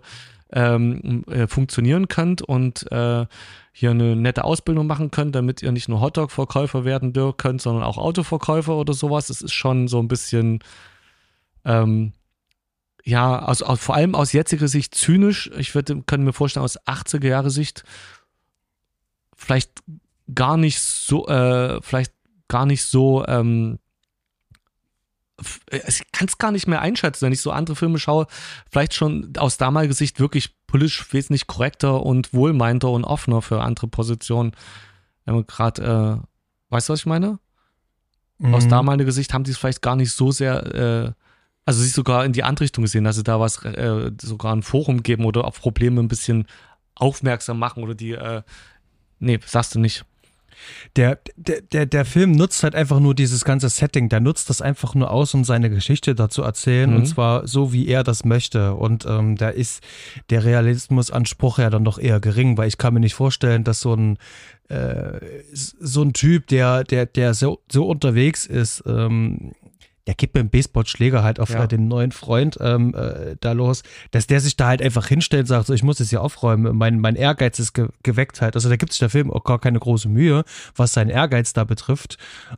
ähm, 0.54 1.26
äh, 1.28 1.48
funktionieren 1.48 2.08
könnt 2.08 2.42
und 2.42 2.90
äh, 2.90 3.26
hier 3.74 3.92
eine 3.92 4.16
nette 4.16 4.46
Ausbildung 4.46 4.88
machen 4.88 5.12
könnt, 5.12 5.36
damit 5.36 5.62
ihr 5.62 5.74
nicht 5.74 5.90
nur 5.90 6.00
Hotdog-Verkäufer 6.00 6.86
werden 6.86 7.14
könnt, 7.36 7.62
sondern 7.62 7.84
auch 7.84 7.98
Autoverkäufer 7.98 8.78
oder 8.78 8.94
sowas. 8.94 9.30
Es 9.30 9.42
ist 9.42 9.54
schon 9.54 9.90
so 9.90 10.00
ein 10.00 10.08
bisschen, 10.08 10.60
ähm, 11.66 12.14
ja, 13.04 13.44
aus, 13.44 13.62
aus, 13.62 13.80
vor 13.80 13.96
allem 13.96 14.16
aus 14.16 14.32
jetziger 14.32 14.68
Sicht 14.68 14.96
zynisch. 14.96 15.52
Ich 15.58 15.76
würde, 15.76 16.02
könnte 16.04 16.26
mir 16.26 16.34
vorstellen, 16.34 16.64
aus 16.64 16.80
80er 16.82 17.28
Jahre 17.28 17.50
Sicht 17.50 17.84
vielleicht 19.36 19.72
gar 20.34 20.58
nicht 20.58 20.80
so, 20.80 21.28
äh, 21.28 21.82
vielleicht 21.82 22.14
gar 22.48 22.66
nicht 22.66 22.86
so, 22.86 23.26
ähm, 23.28 23.80
ich 25.72 26.04
kann 26.14 26.28
es 26.28 26.38
gar 26.38 26.52
nicht 26.52 26.68
mehr 26.68 26.82
einschätzen, 26.82 27.26
wenn 27.26 27.34
ich 27.34 27.42
so 27.42 27.52
andere 27.52 27.76
Filme 27.76 28.00
schaue, 28.00 28.28
vielleicht 28.72 28.94
schon 28.94 29.34
aus 29.38 29.58
damaliger 29.58 29.94
Sicht 29.94 30.20
wirklich 30.22 30.56
politisch 30.68 31.12
wesentlich 31.12 31.48
korrekter 31.48 32.04
und 32.04 32.34
wohlmeinter 32.34 32.90
und 32.90 33.04
offener 33.04 33.42
für 33.42 33.62
andere 33.62 33.88
Positionen. 33.88 34.54
Wenn 35.26 35.36
man 35.36 35.46
gerade, 35.46 36.22
äh, 36.22 36.72
weißt 36.74 36.88
du, 36.88 36.94
was 36.94 37.00
ich 37.02 37.06
meine? 37.06 37.40
Mhm. 38.38 38.54
Aus 38.54 38.68
damaliger 38.68 39.12
Sicht 39.12 39.34
haben 39.34 39.44
die 39.44 39.52
es 39.52 39.58
vielleicht 39.58 39.82
gar 39.82 39.96
nicht 39.98 40.14
so 40.14 40.32
sehr, 40.32 40.74
äh, 40.74 41.23
also 41.66 41.82
sich 41.82 41.94
sogar 41.94 42.26
in 42.26 42.34
die 42.34 42.44
andere 42.44 42.66
Richtung 42.66 42.84
gesehen, 42.84 43.04
dass 43.04 43.16
sie 43.16 43.24
da 43.24 43.40
was, 43.40 43.64
äh, 43.64 44.12
sogar 44.22 44.56
ein 44.56 44.64
Forum 44.64 45.04
geben 45.04 45.26
oder 45.26 45.46
auf 45.46 45.60
Probleme 45.60 46.02
ein 46.02 46.08
bisschen 46.08 46.46
aufmerksam 46.96 47.60
machen 47.60 47.84
oder 47.84 47.96
die, 47.96 48.12
äh, 48.12 48.42
nee, 49.20 49.40
sagst 49.46 49.76
du 49.76 49.80
nicht. 49.80 50.06
Der, 50.96 51.20
der, 51.36 51.62
der, 51.62 51.86
der 51.86 52.06
Film 52.06 52.32
nutzt 52.32 52.64
halt 52.64 52.76
einfach 52.76 53.00
nur 53.00 53.16
dieses 53.16 53.44
ganze 53.44 53.70
Setting. 53.70 54.10
Der 54.10 54.20
nutzt 54.20 54.50
das 54.50 54.62
einfach 54.62 54.96
nur 54.96 55.12
aus, 55.12 55.34
um 55.34 55.44
seine 55.44 55.70
Geschichte 55.70 56.16
dazu 56.16 56.42
erzählen. 56.42 56.92
Mhm. 56.92 56.96
Und 56.98 57.06
zwar 57.08 57.48
so, 57.48 57.74
wie 57.74 57.88
er 57.88 58.04
das 58.04 58.24
möchte. 58.24 58.76
Und 58.76 59.06
ähm, 59.06 59.36
da 59.36 59.50
ist 59.50 59.84
der 60.30 60.46
Realismusanspruch 60.46 61.60
ja 61.60 61.70
dann 61.70 61.84
doch 61.84 61.98
eher 61.98 62.20
gering, 62.20 62.58
weil 62.58 62.68
ich 62.68 62.78
kann 62.78 62.94
mir 62.94 63.00
nicht 63.00 63.16
vorstellen, 63.16 63.64
dass 63.64 63.82
so 63.82 63.96
ein 63.96 64.18
äh, 64.70 65.20
so 65.52 66.02
ein 66.02 66.14
Typ, 66.14 66.48
der, 66.48 66.84
der, 66.84 67.06
der 67.06 67.34
so, 67.34 67.62
so 67.70 67.88
unterwegs 67.88 68.46
ist, 68.46 68.84
ähm, 68.86 69.52
der 70.08 70.16
gibt 70.16 70.36
mit 70.36 70.42
dem 70.42 70.50
Baseballschläger 70.50 71.24
halt 71.24 71.40
auf 71.40 71.50
ja. 71.50 71.64
äh, 71.64 71.68
den 71.68 71.88
neuen 71.88 72.12
Freund 72.12 72.58
ähm, 72.60 72.94
äh, 72.94 73.36
da 73.40 73.54
los, 73.54 73.84
dass 74.12 74.28
der 74.28 74.42
sich 74.42 74.58
da 74.58 74.68
halt 74.68 74.82
einfach 74.82 75.08
hinstellt 75.08 75.44
und 75.44 75.48
sagt, 75.48 75.68
so, 75.68 75.74
ich 75.74 75.84
muss 75.84 76.00
es 76.00 76.10
hier 76.10 76.22
aufräumen, 76.22 76.76
mein, 76.76 77.00
mein 77.00 77.16
Ehrgeiz 77.16 77.60
ist 77.60 77.74
ge 77.74 77.88
geweckt 78.04 78.42
halt. 78.42 78.56
Also 78.56 78.70
da 78.70 78.76
gibt 78.76 78.92
sich 78.92 79.00
der 79.00 79.10
Film 79.10 79.32
auch 79.32 79.44
gar 79.44 79.60
keine 79.60 79.80
große 79.80 80.10
Mühe, 80.10 80.44
was 80.76 80.94
seinen 80.94 81.10
Ehrgeiz 81.10 81.54
da 81.54 81.64
betrifft. 81.64 82.18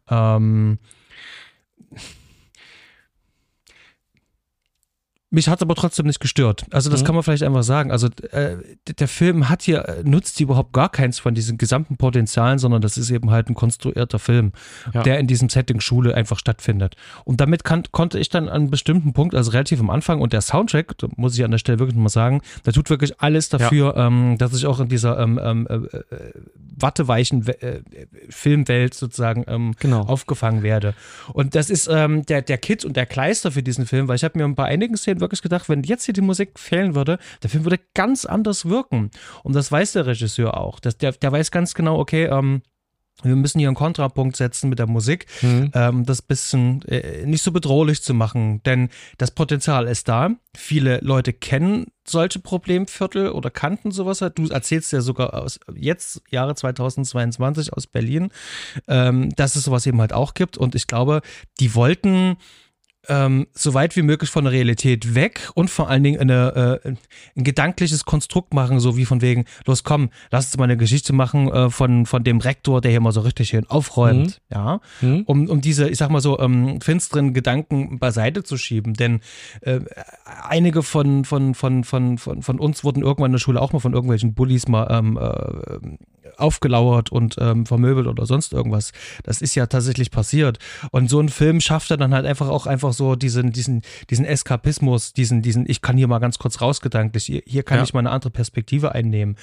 Ähm, 0.10 0.80
Mich 5.36 5.50
hat 5.50 5.60
es 5.60 5.64
aber 5.64 5.76
trotzdem 5.76 6.06
nicht 6.06 6.22
gestört. 6.22 6.66
Also 6.72 6.90
das 6.90 7.02
mhm. 7.02 7.08
kann 7.08 7.16
man 7.16 7.24
vielleicht 7.26 7.44
einfach 7.44 7.64
sagen. 7.64 7.92
Also 7.92 8.08
äh, 8.32 8.56
der 8.98 9.08
Film 9.10 9.50
hat 9.50 9.64
hier, 9.64 9.86
äh, 9.86 10.02
nutzt 10.06 10.40
überhaupt 10.40 10.72
gar 10.72 10.88
keins 10.88 11.20
von 11.20 11.36
diesen 11.36 11.58
gesamten 11.58 11.98
Potenzialen, 11.98 12.58
sondern 12.58 12.82
das 12.82 12.98
ist 12.98 13.12
eben 13.12 13.30
halt 13.32 13.50
ein 13.50 13.54
konstruierter 13.54 14.18
Film, 14.18 14.54
ja. 14.94 15.04
der 15.04 15.20
in 15.20 15.28
diesem 15.28 15.50
Setting 15.50 15.82
Schule 15.82 16.16
einfach 16.16 16.40
stattfindet. 16.40 16.96
Und 17.26 17.42
damit 17.42 17.66
kann, 17.66 17.84
konnte 17.92 18.18
ich 18.18 18.30
dann 18.30 18.48
an 18.48 18.62
einem 18.62 18.70
bestimmten 18.70 19.12
Punkt, 19.12 19.36
also 19.36 19.52
relativ 19.52 19.82
am 19.82 19.90
Anfang, 19.90 20.22
und 20.22 20.32
der 20.32 20.40
Soundtrack, 20.40 20.98
da 21.00 21.08
muss 21.18 21.38
ich 21.38 21.44
an 21.44 21.52
der 21.52 21.58
Stelle 21.58 21.80
wirklich 21.80 21.98
mal 21.98 22.08
sagen, 22.08 22.42
der 22.66 22.72
tut 22.72 22.90
wirklich 22.90 23.20
alles 23.20 23.50
dafür, 23.50 23.94
ja. 23.94 24.08
ähm, 24.08 24.38
dass 24.38 24.54
ich 24.54 24.66
auch 24.66 24.80
in 24.80 24.88
dieser 24.88 25.20
ähm, 25.20 25.38
ähm, 25.44 25.68
äh, 25.70 25.76
äh 25.76 26.32
watteweichen 26.78 27.48
äh, 27.48 27.82
Filmwelt 28.30 28.94
sozusagen 28.94 29.46
ähm, 29.48 29.76
genau. 29.80 30.02
aufgefangen 30.02 30.62
werde. 30.62 30.94
Und 31.34 31.56
das 31.56 31.70
ist 31.70 31.88
ähm, 31.90 32.26
der, 32.26 32.42
der 32.42 32.58
Kit 32.58 32.84
und 32.84 32.98
der 32.98 33.06
Kleister 33.06 33.52
für 33.52 33.64
diesen 33.64 33.86
Film, 33.86 34.08
weil 34.08 34.18
ich 34.18 34.24
habe 34.24 34.38
mir 34.38 34.54
bei 34.54 34.66
einigen 34.66 34.98
Szenen 34.98 35.22
wirklich 35.26 35.42
gedacht, 35.42 35.68
wenn 35.70 35.84
jetzt 35.84 36.06
hier 36.06 36.14
die 36.14 36.22
Musik 36.22 36.60
fehlen 36.60 36.96
würde, 36.96 37.20
der 37.44 37.50
Film 37.50 37.66
würde 37.66 37.80
ganz 37.94 38.26
anders 38.26 38.66
wirken. 38.66 39.12
Und 39.44 39.54
das 39.54 39.72
weiß 39.72 39.94
der 39.94 40.06
Regisseur 40.06 40.58
auch. 40.58 40.80
Das, 40.80 40.98
der, 40.98 41.12
der 41.12 41.32
weiß 41.32 41.52
ganz 41.52 41.74
genau, 41.74 42.00
okay, 42.00 42.26
ähm, 42.26 42.62
wir 43.24 43.36
müssen 43.36 43.60
hier 43.60 43.70
einen 43.70 43.76
Kontrapunkt 43.76 44.36
setzen 44.36 44.70
mit 44.70 44.80
der 44.80 44.88
Musik, 44.88 45.26
mhm. 45.42 45.72
ähm, 45.74 46.06
das 46.06 46.22
bisschen 46.22 46.82
äh, 46.84 47.26
nicht 47.26 47.44
so 47.44 47.52
bedrohlich 47.52 48.04
zu 48.04 48.14
machen, 48.14 48.62
denn 48.64 48.90
das 49.18 49.32
Potenzial 49.32 49.88
ist 49.88 50.10
da. 50.10 50.32
Viele 50.56 51.00
Leute 51.02 51.32
kennen 51.32 51.88
solche 52.06 52.40
Problemviertel 52.40 53.30
oder 53.30 53.50
kannten 53.50 53.92
sowas. 53.92 54.20
Du 54.20 54.48
erzählst 54.50 54.92
ja 54.92 55.02
sogar 55.02 55.34
aus 55.34 55.60
jetzt, 55.74 56.22
Jahre 56.30 56.56
2022 56.56 57.74
aus 57.74 57.88
Berlin, 57.88 58.32
ähm, 58.88 59.34
dass 59.36 59.56
es 59.56 59.64
sowas 59.64 59.86
eben 59.86 60.02
halt 60.02 60.14
auch 60.14 60.34
gibt. 60.34 60.58
Und 60.58 60.76
ich 60.76 60.88
glaube, 60.88 61.22
die 61.60 61.74
wollten 61.74 62.38
ähm, 63.10 63.48
so 63.54 63.74
weit 63.74 63.96
wie 63.96 64.02
möglich 64.02 64.30
von 64.30 64.46
der 64.46 64.54
Realität 64.54 65.16
weg 65.16 65.50
und 65.54 65.70
vor 65.70 65.90
allen 65.90 66.04
Dingen 66.04 66.20
eine, 66.20 66.82
äh, 66.84 66.90
ein 67.36 67.44
gedankliches 67.44 68.06
Konstrukt 68.06 68.54
machen, 68.54 68.80
so 68.80 68.98
wie 68.98 69.06
von 69.06 69.22
wegen, 69.22 69.46
los 69.66 69.84
komm, 69.84 70.10
lass 70.32 70.48
uns 70.48 70.58
mal 70.58 70.66
eine 70.66 70.78
Geschichte 70.78 71.14
machen 71.14 71.52
äh, 71.52 71.70
von, 71.70 72.06
von 72.06 72.24
dem 72.24 72.40
Rektor, 72.40 72.82
der 72.82 72.92
hier 72.92 73.02
mal 73.02 73.12
so 73.12 73.22
richtig 73.22 73.50
schön 73.50 73.66
aufräumt, 73.68 74.42
mhm. 74.50 74.56
ja, 74.56 74.80
mhm. 75.02 75.24
Um, 75.26 75.50
um 75.50 75.62
diese, 75.62 75.90
ich 75.90 75.98
sag 75.98 76.10
mal 76.10 76.22
so, 76.22 76.40
ähm, 76.40 76.82
finsteren 76.82 77.34
Gedanken 77.34 78.00
beiseite 78.00 78.44
zu 78.44 78.58
schieben, 78.58 78.94
denn 78.94 79.22
äh, 79.62 79.80
einige 80.48 80.84
von, 80.84 81.26
von, 81.26 81.56
von, 81.56 81.84
von, 81.84 82.18
von, 82.18 82.42
von 82.42 82.60
uns 82.60 82.84
wurden 82.84 83.02
irgendwann 83.02 83.28
in 83.28 83.34
der 83.34 83.40
Schule 83.40 83.62
auch 83.62 83.74
mal 83.74 83.80
von 83.80 83.94
irgendwelchen 83.94 84.34
Bullies 84.34 84.68
mal 84.68 84.88
ähm, 84.90 85.18
äh, 85.18 85.98
aufgelauert 86.46 87.12
und 87.12 87.36
ähm, 87.40 87.66
vermöbelt 87.66 88.08
oder 88.08 88.26
sonst 88.26 88.54
irgendwas. 88.54 88.92
Das 89.24 89.42
ist 89.42 89.56
ja 89.56 89.66
tatsächlich 89.66 90.12
passiert. 90.12 90.60
Und 90.92 91.10
so 91.10 91.20
ein 91.20 91.30
Film 91.30 91.60
schafft 91.60 91.90
er 91.90 91.98
dann 91.98 92.14
halt 92.14 92.26
einfach 92.26 92.50
auch 92.50 92.68
einfach 92.68 92.94
so 92.94 93.16
diesen, 93.16 93.52
diesen, 93.52 93.82
diesen 94.12 94.26
Eskapismus, 94.26 95.14
diesen, 95.14 95.42
diesen, 95.42 95.68
ich 95.68 95.82
kann 95.82 95.98
hier 95.98 96.08
mal 96.08 96.20
ganz 96.20 96.38
kurz 96.38 96.62
rausgedanklich, 96.62 97.44
hier 97.46 97.64
kann 97.64 97.80
ja. 97.80 97.84
ich 97.84 97.94
mal 97.94 98.02
eine 98.02 98.12
andere 98.12 98.30
Perspektive 98.30 98.94
einnehmen. 98.94 99.36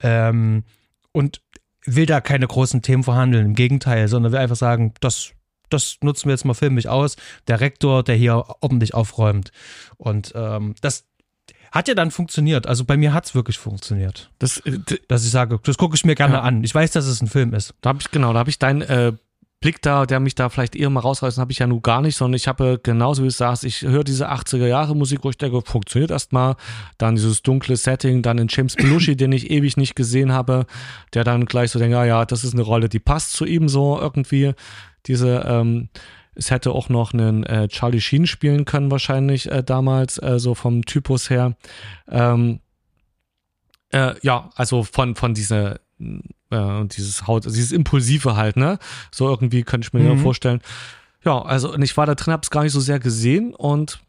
Ähm, 0.00 0.64
und 1.12 1.40
will 1.84 2.06
da 2.06 2.20
keine 2.20 2.46
großen 2.46 2.82
Themen 2.82 3.02
verhandeln, 3.02 3.46
im 3.46 3.54
Gegenteil, 3.54 4.06
sondern 4.08 4.32
will 4.32 4.38
einfach 4.38 4.56
sagen, 4.56 4.92
das, 5.00 5.32
das 5.70 5.96
nutzen 6.02 6.26
wir 6.26 6.34
jetzt 6.34 6.44
mal 6.44 6.54
filmisch 6.54 6.86
aus. 6.86 7.16
Der 7.48 7.60
Rektor, 7.60 8.02
der 8.02 8.16
hier 8.16 8.44
ordentlich 8.60 8.94
aufräumt. 8.94 9.50
Und 9.96 10.32
ähm, 10.34 10.74
das, 10.82 11.06
hat 11.72 11.88
ja 11.88 11.94
dann 11.94 12.10
funktioniert. 12.10 12.66
Also 12.66 12.84
bei 12.84 12.96
mir 12.96 13.12
hat 13.12 13.26
es 13.26 13.34
wirklich 13.34 13.58
funktioniert. 13.58 14.30
Das, 14.38 14.58
äh, 14.58 14.78
dass 15.08 15.24
ich 15.24 15.30
sage, 15.30 15.58
das 15.62 15.78
gucke 15.78 15.94
ich 15.94 16.04
mir 16.04 16.14
gerne 16.14 16.34
ja. 16.34 16.40
an. 16.42 16.64
Ich 16.64 16.74
weiß, 16.74 16.92
dass 16.92 17.06
es 17.06 17.20
ein 17.20 17.28
Film 17.28 17.54
ist. 17.54 17.74
Da 17.80 17.90
habe 17.90 18.00
ich, 18.00 18.10
genau, 18.10 18.32
da 18.32 18.40
habe 18.40 18.50
ich 18.50 18.58
deinen 18.58 18.82
äh, 18.82 19.12
Blick 19.60 19.82
da, 19.82 20.06
der 20.06 20.20
mich 20.20 20.34
da 20.34 20.48
vielleicht 20.48 20.74
eher 20.74 20.88
mal 20.88 21.00
rausreißt, 21.00 21.36
habe 21.36 21.52
ich 21.52 21.58
ja 21.58 21.66
nun 21.66 21.82
gar 21.82 22.00
nicht, 22.00 22.16
sondern 22.16 22.36
ich 22.36 22.48
habe 22.48 22.80
genauso 22.82 23.22
wie 23.22 23.26
du 23.26 23.32
sagst, 23.32 23.62
ich 23.64 23.82
höre 23.82 24.04
diese 24.04 24.30
80er 24.30 24.66
Jahre 24.66 24.96
Musik, 24.96 25.20
wo 25.22 25.28
ich 25.28 25.36
denke, 25.36 25.60
funktioniert 25.60 26.10
erstmal. 26.10 26.56
Dann 26.96 27.14
dieses 27.14 27.42
dunkle 27.42 27.76
Setting, 27.76 28.22
dann 28.22 28.38
den 28.38 28.48
James 28.48 28.74
Belushi, 28.74 29.16
den 29.16 29.32
ich 29.32 29.50
ewig 29.50 29.76
nicht 29.76 29.94
gesehen 29.94 30.32
habe, 30.32 30.64
der 31.12 31.24
dann 31.24 31.44
gleich 31.44 31.70
so 31.72 31.78
denkt, 31.78 31.92
ja, 31.92 32.06
ja, 32.06 32.24
das 32.24 32.42
ist 32.42 32.54
eine 32.54 32.62
Rolle, 32.62 32.88
die 32.88 33.00
passt 33.00 33.34
zu 33.34 33.44
ihm 33.44 33.68
so 33.68 34.00
irgendwie. 34.00 34.54
Diese, 35.06 35.44
ähm, 35.46 35.90
es 36.40 36.50
hätte 36.50 36.72
auch 36.72 36.88
noch 36.88 37.12
einen 37.12 37.44
äh, 37.44 37.68
Charlie 37.68 38.00
Sheen 38.00 38.26
spielen 38.26 38.64
können, 38.64 38.90
wahrscheinlich 38.90 39.50
äh, 39.50 39.62
damals, 39.62 40.16
äh, 40.22 40.38
so 40.38 40.54
vom 40.54 40.86
Typus 40.86 41.28
her. 41.28 41.54
Ähm, 42.08 42.60
äh, 43.92 44.14
ja, 44.22 44.48
also 44.54 44.82
von, 44.82 45.16
von 45.16 45.34
dieser, 45.34 45.80
äh, 45.98 46.84
dieses 46.86 47.26
Haut, 47.26 47.44
dieses 47.44 47.72
Impulsive 47.72 48.36
halt, 48.36 48.56
ne? 48.56 48.78
So 49.10 49.28
irgendwie 49.28 49.64
könnte 49.64 49.86
ich 49.86 49.92
mir 49.92 50.14
mhm. 50.14 50.20
vorstellen. 50.20 50.62
Ja, 51.26 51.42
also 51.42 51.74
und 51.74 51.82
ich 51.82 51.98
war 51.98 52.06
da 52.06 52.14
drin, 52.14 52.32
habe 52.32 52.42
es 52.42 52.50
gar 52.50 52.62
nicht 52.62 52.72
so 52.72 52.80
sehr 52.80 53.00
gesehen 53.00 53.54
und 53.54 54.00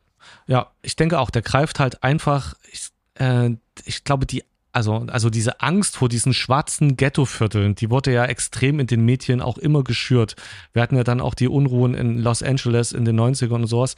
ja, 0.47 0.71
ich 0.82 0.95
denke 0.95 1.19
auch, 1.19 1.32
der 1.32 1.41
greift 1.41 1.82
halt 1.82 2.01
einfach, 2.01 2.53
ich, 2.71 2.88
äh, 3.15 3.49
ich 3.84 4.05
glaube, 4.05 4.25
die 4.25 4.45
also, 4.72 5.05
also 5.07 5.30
diese 5.30 5.61
Angst 5.61 5.97
vor 5.97 6.09
diesen 6.09 6.34
schwarzen 6.34 6.95
Ghettovierteln, 6.95 7.76
die 7.76 7.89
wurde 7.89 8.13
ja 8.13 8.26
extrem 8.26 8.80
in 8.80 8.88
den 8.88 9.03
Medien 9.03 9.41
auch 9.41 9.57
immer 9.57 9.84
geschürt. 9.84 10.36
Wir 10.74 10.82
hatten 10.82 10.95
ja 10.95 11.03
dann 11.03 11.22
auch 11.22 11.34
die 11.34 11.47
Unruhen 11.47 11.93
in 11.93 12.19
Los 12.19 12.41
Angeles 12.41 12.93
in 12.93 13.05
den 13.05 13.19
90ern 13.19 13.55
und 13.55 13.67
sowas. 13.67 13.95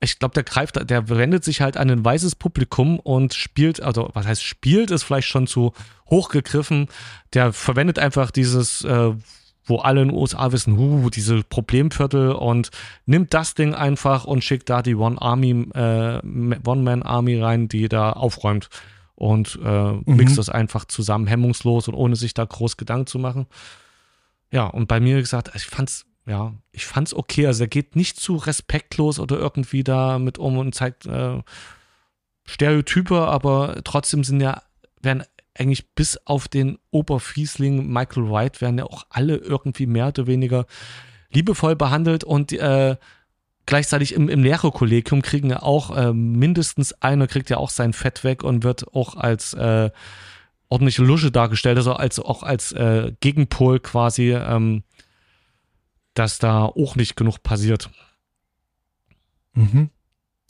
Ich 0.00 0.18
glaube, 0.18 0.34
der 0.34 0.42
greift, 0.42 0.90
der 0.90 1.08
wendet 1.08 1.44
sich 1.44 1.60
halt 1.60 1.76
an 1.76 1.90
ein 1.90 2.04
weißes 2.04 2.36
Publikum 2.36 2.98
und 3.00 3.34
spielt, 3.34 3.82
also 3.82 4.10
was 4.12 4.26
heißt 4.26 4.42
spielt, 4.42 4.90
ist 4.90 5.02
vielleicht 5.02 5.28
schon 5.28 5.46
zu 5.46 5.72
hochgegriffen. 6.10 6.88
Der 7.32 7.52
verwendet 7.52 7.98
einfach 7.98 8.30
dieses, 8.30 8.84
äh, 8.84 9.12
wo 9.64 9.78
alle 9.78 10.02
in 10.02 10.08
den 10.08 10.16
USA 10.16 10.52
wissen, 10.52 10.76
huh, 10.76 11.08
diese 11.10 11.42
Problemviertel 11.42 12.32
und 12.32 12.70
nimmt 13.06 13.32
das 13.32 13.54
Ding 13.54 13.74
einfach 13.74 14.26
und 14.26 14.44
schickt 14.44 14.68
da 14.68 14.82
die 14.82 14.94
One 14.94 15.20
Army, 15.20 15.68
äh, 15.74 16.18
One 16.22 16.82
Man 16.82 17.02
Army 17.02 17.40
rein, 17.40 17.68
die 17.68 17.88
da 17.88 18.12
aufräumt 18.12 18.68
und 19.14 19.58
äh, 19.62 19.92
mhm. 19.92 20.02
mixt 20.06 20.38
das 20.38 20.48
einfach 20.48 20.84
zusammen, 20.84 21.26
hemmungslos 21.26 21.88
und 21.88 21.94
ohne 21.94 22.16
sich 22.16 22.34
da 22.34 22.44
groß 22.44 22.76
Gedanken 22.76 23.06
zu 23.06 23.18
machen. 23.18 23.46
Ja, 24.50 24.66
und 24.66 24.88
bei 24.88 25.00
mir 25.00 25.20
gesagt, 25.20 25.50
ich 25.54 25.64
fand's, 25.64 26.06
ja, 26.26 26.54
ich 26.72 26.86
fand's 26.86 27.14
okay. 27.14 27.46
Also 27.46 27.64
er 27.64 27.68
geht 27.68 27.96
nicht 27.96 28.18
zu 28.18 28.36
respektlos 28.36 29.18
oder 29.18 29.38
irgendwie 29.38 29.84
da 29.84 30.18
mit 30.18 30.38
um 30.38 30.58
und 30.58 30.74
zeigt 30.74 31.06
äh, 31.06 31.40
Stereotype, 32.44 33.26
aber 33.26 33.80
trotzdem 33.84 34.24
sind 34.24 34.40
ja, 34.40 34.62
werden 35.00 35.24
eigentlich 35.54 35.94
bis 35.94 36.18
auf 36.26 36.48
den 36.48 36.78
Oberfiesling 36.90 37.86
Michael 37.86 38.30
White 38.30 38.60
werden 38.60 38.78
ja 38.78 38.84
auch 38.84 39.06
alle 39.10 39.36
irgendwie 39.36 39.86
mehr 39.86 40.08
oder 40.08 40.26
weniger 40.26 40.66
liebevoll 41.30 41.76
behandelt 41.76 42.24
und 42.24 42.52
äh, 42.52 42.96
gleichzeitig 43.66 44.14
im, 44.14 44.28
im 44.28 44.42
Lehrerkollegium 44.42 45.22
kriegen 45.22 45.50
ja 45.50 45.62
auch 45.62 45.96
äh, 45.96 46.12
mindestens 46.12 46.92
einer 47.02 47.26
kriegt 47.26 47.50
ja 47.50 47.56
auch 47.56 47.70
sein 47.70 47.92
Fett 47.92 48.24
weg 48.24 48.42
und 48.42 48.64
wird 48.64 48.94
auch 48.94 49.16
als 49.16 49.54
äh, 49.54 49.90
ordentliche 50.68 51.02
Lusche 51.02 51.30
dargestellt, 51.30 51.76
also 51.76 51.92
als 51.92 52.18
auch 52.18 52.42
als 52.42 52.72
äh, 52.72 53.12
Gegenpol 53.20 53.80
quasi, 53.80 54.32
ähm, 54.32 54.82
dass 56.14 56.38
da 56.38 56.64
auch 56.64 56.96
nicht 56.96 57.16
genug 57.16 57.42
passiert. 57.42 57.90
Mhm. 59.54 59.90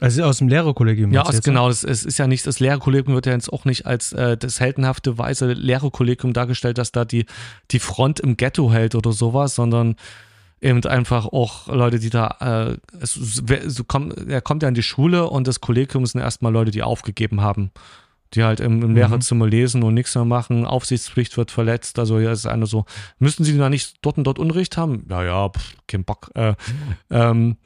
Also 0.01 0.25
aus 0.25 0.39
dem 0.39 0.49
Lehrerkollegium. 0.49 1.13
Ja, 1.13 1.23
aus, 1.23 1.41
genau. 1.41 1.69
Es, 1.69 1.85
es 1.85 2.05
ist 2.05 2.19
ja 2.19 2.27
nicht, 2.27 2.47
das 2.47 2.59
Lehrerkollegium 2.59 3.15
wird 3.15 3.27
ja 3.27 3.33
jetzt 3.33 3.53
auch 3.53 3.65
nicht 3.65 3.87
als 3.87 4.13
äh, 4.13 4.37
das 4.37 4.59
heldenhafte 4.61 5.17
weiße 5.17 5.53
Lehrerkollegium 5.53 6.33
dargestellt, 6.33 6.79
dass 6.79 6.91
da 6.91 7.05
die, 7.05 7.27
die 7.71 7.79
Front 7.79 8.19
im 8.19 8.37
Ghetto 8.37 8.73
hält 8.73 8.97
oder 8.97 9.13
sowas, 9.13 9.55
sondern 9.55 9.95
eben 10.61 10.85
einfach 10.85 11.27
auch 11.27 11.69
Leute, 11.69 11.99
die 11.99 12.11
da, 12.11 12.77
äh, 12.81 12.97
es, 13.01 13.15
so 13.15 13.85
kommt, 13.85 14.17
er 14.29 14.41
kommt 14.41 14.63
ja 14.63 14.69
in 14.69 14.75
die 14.75 14.83
Schule 14.83 15.29
und 15.29 15.47
das 15.47 15.61
Kollegium 15.61 16.07
sind 16.07 16.21
erstmal 16.21 16.53
Leute, 16.53 16.71
die 16.71 16.83
aufgegeben 16.83 17.41
haben, 17.41 17.71
die 18.33 18.45
halt 18.45 18.61
im, 18.61 18.83
im 18.83 18.91
mhm. 18.91 18.95
Lehrerzimmer 18.97 19.47
lesen 19.47 19.83
und 19.83 19.95
nichts 19.95 20.15
mehr 20.15 20.25
machen, 20.25 20.65
Aufsichtspflicht 20.65 21.37
wird 21.37 21.51
verletzt, 21.51 21.99
also 21.99 22.19
ja, 22.19 22.33
ist 22.33 22.47
einer 22.47 22.67
so, 22.67 22.87
müssen 23.19 23.45
sie 23.45 23.57
da 23.57 23.69
nicht 23.69 23.97
dort 24.03 24.19
und 24.19 24.25
dort 24.25 24.39
Unrecht 24.39 24.77
haben? 24.77 25.07
Ja, 25.11 25.23
ja, 25.23 25.49
pff, 25.49 25.77
kein 25.87 26.05
Bock. 26.05 26.31
Äh, 26.35 26.51
mhm. 26.51 26.57
ähm, 27.11 27.57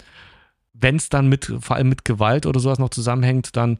Wenn 0.72 0.96
es 0.96 1.08
dann 1.08 1.28
mit, 1.28 1.52
vor 1.60 1.76
allem 1.76 1.88
mit 1.88 2.04
Gewalt 2.04 2.46
oder 2.46 2.60
sowas 2.60 2.78
noch 2.78 2.90
zusammenhängt, 2.90 3.56
dann 3.56 3.78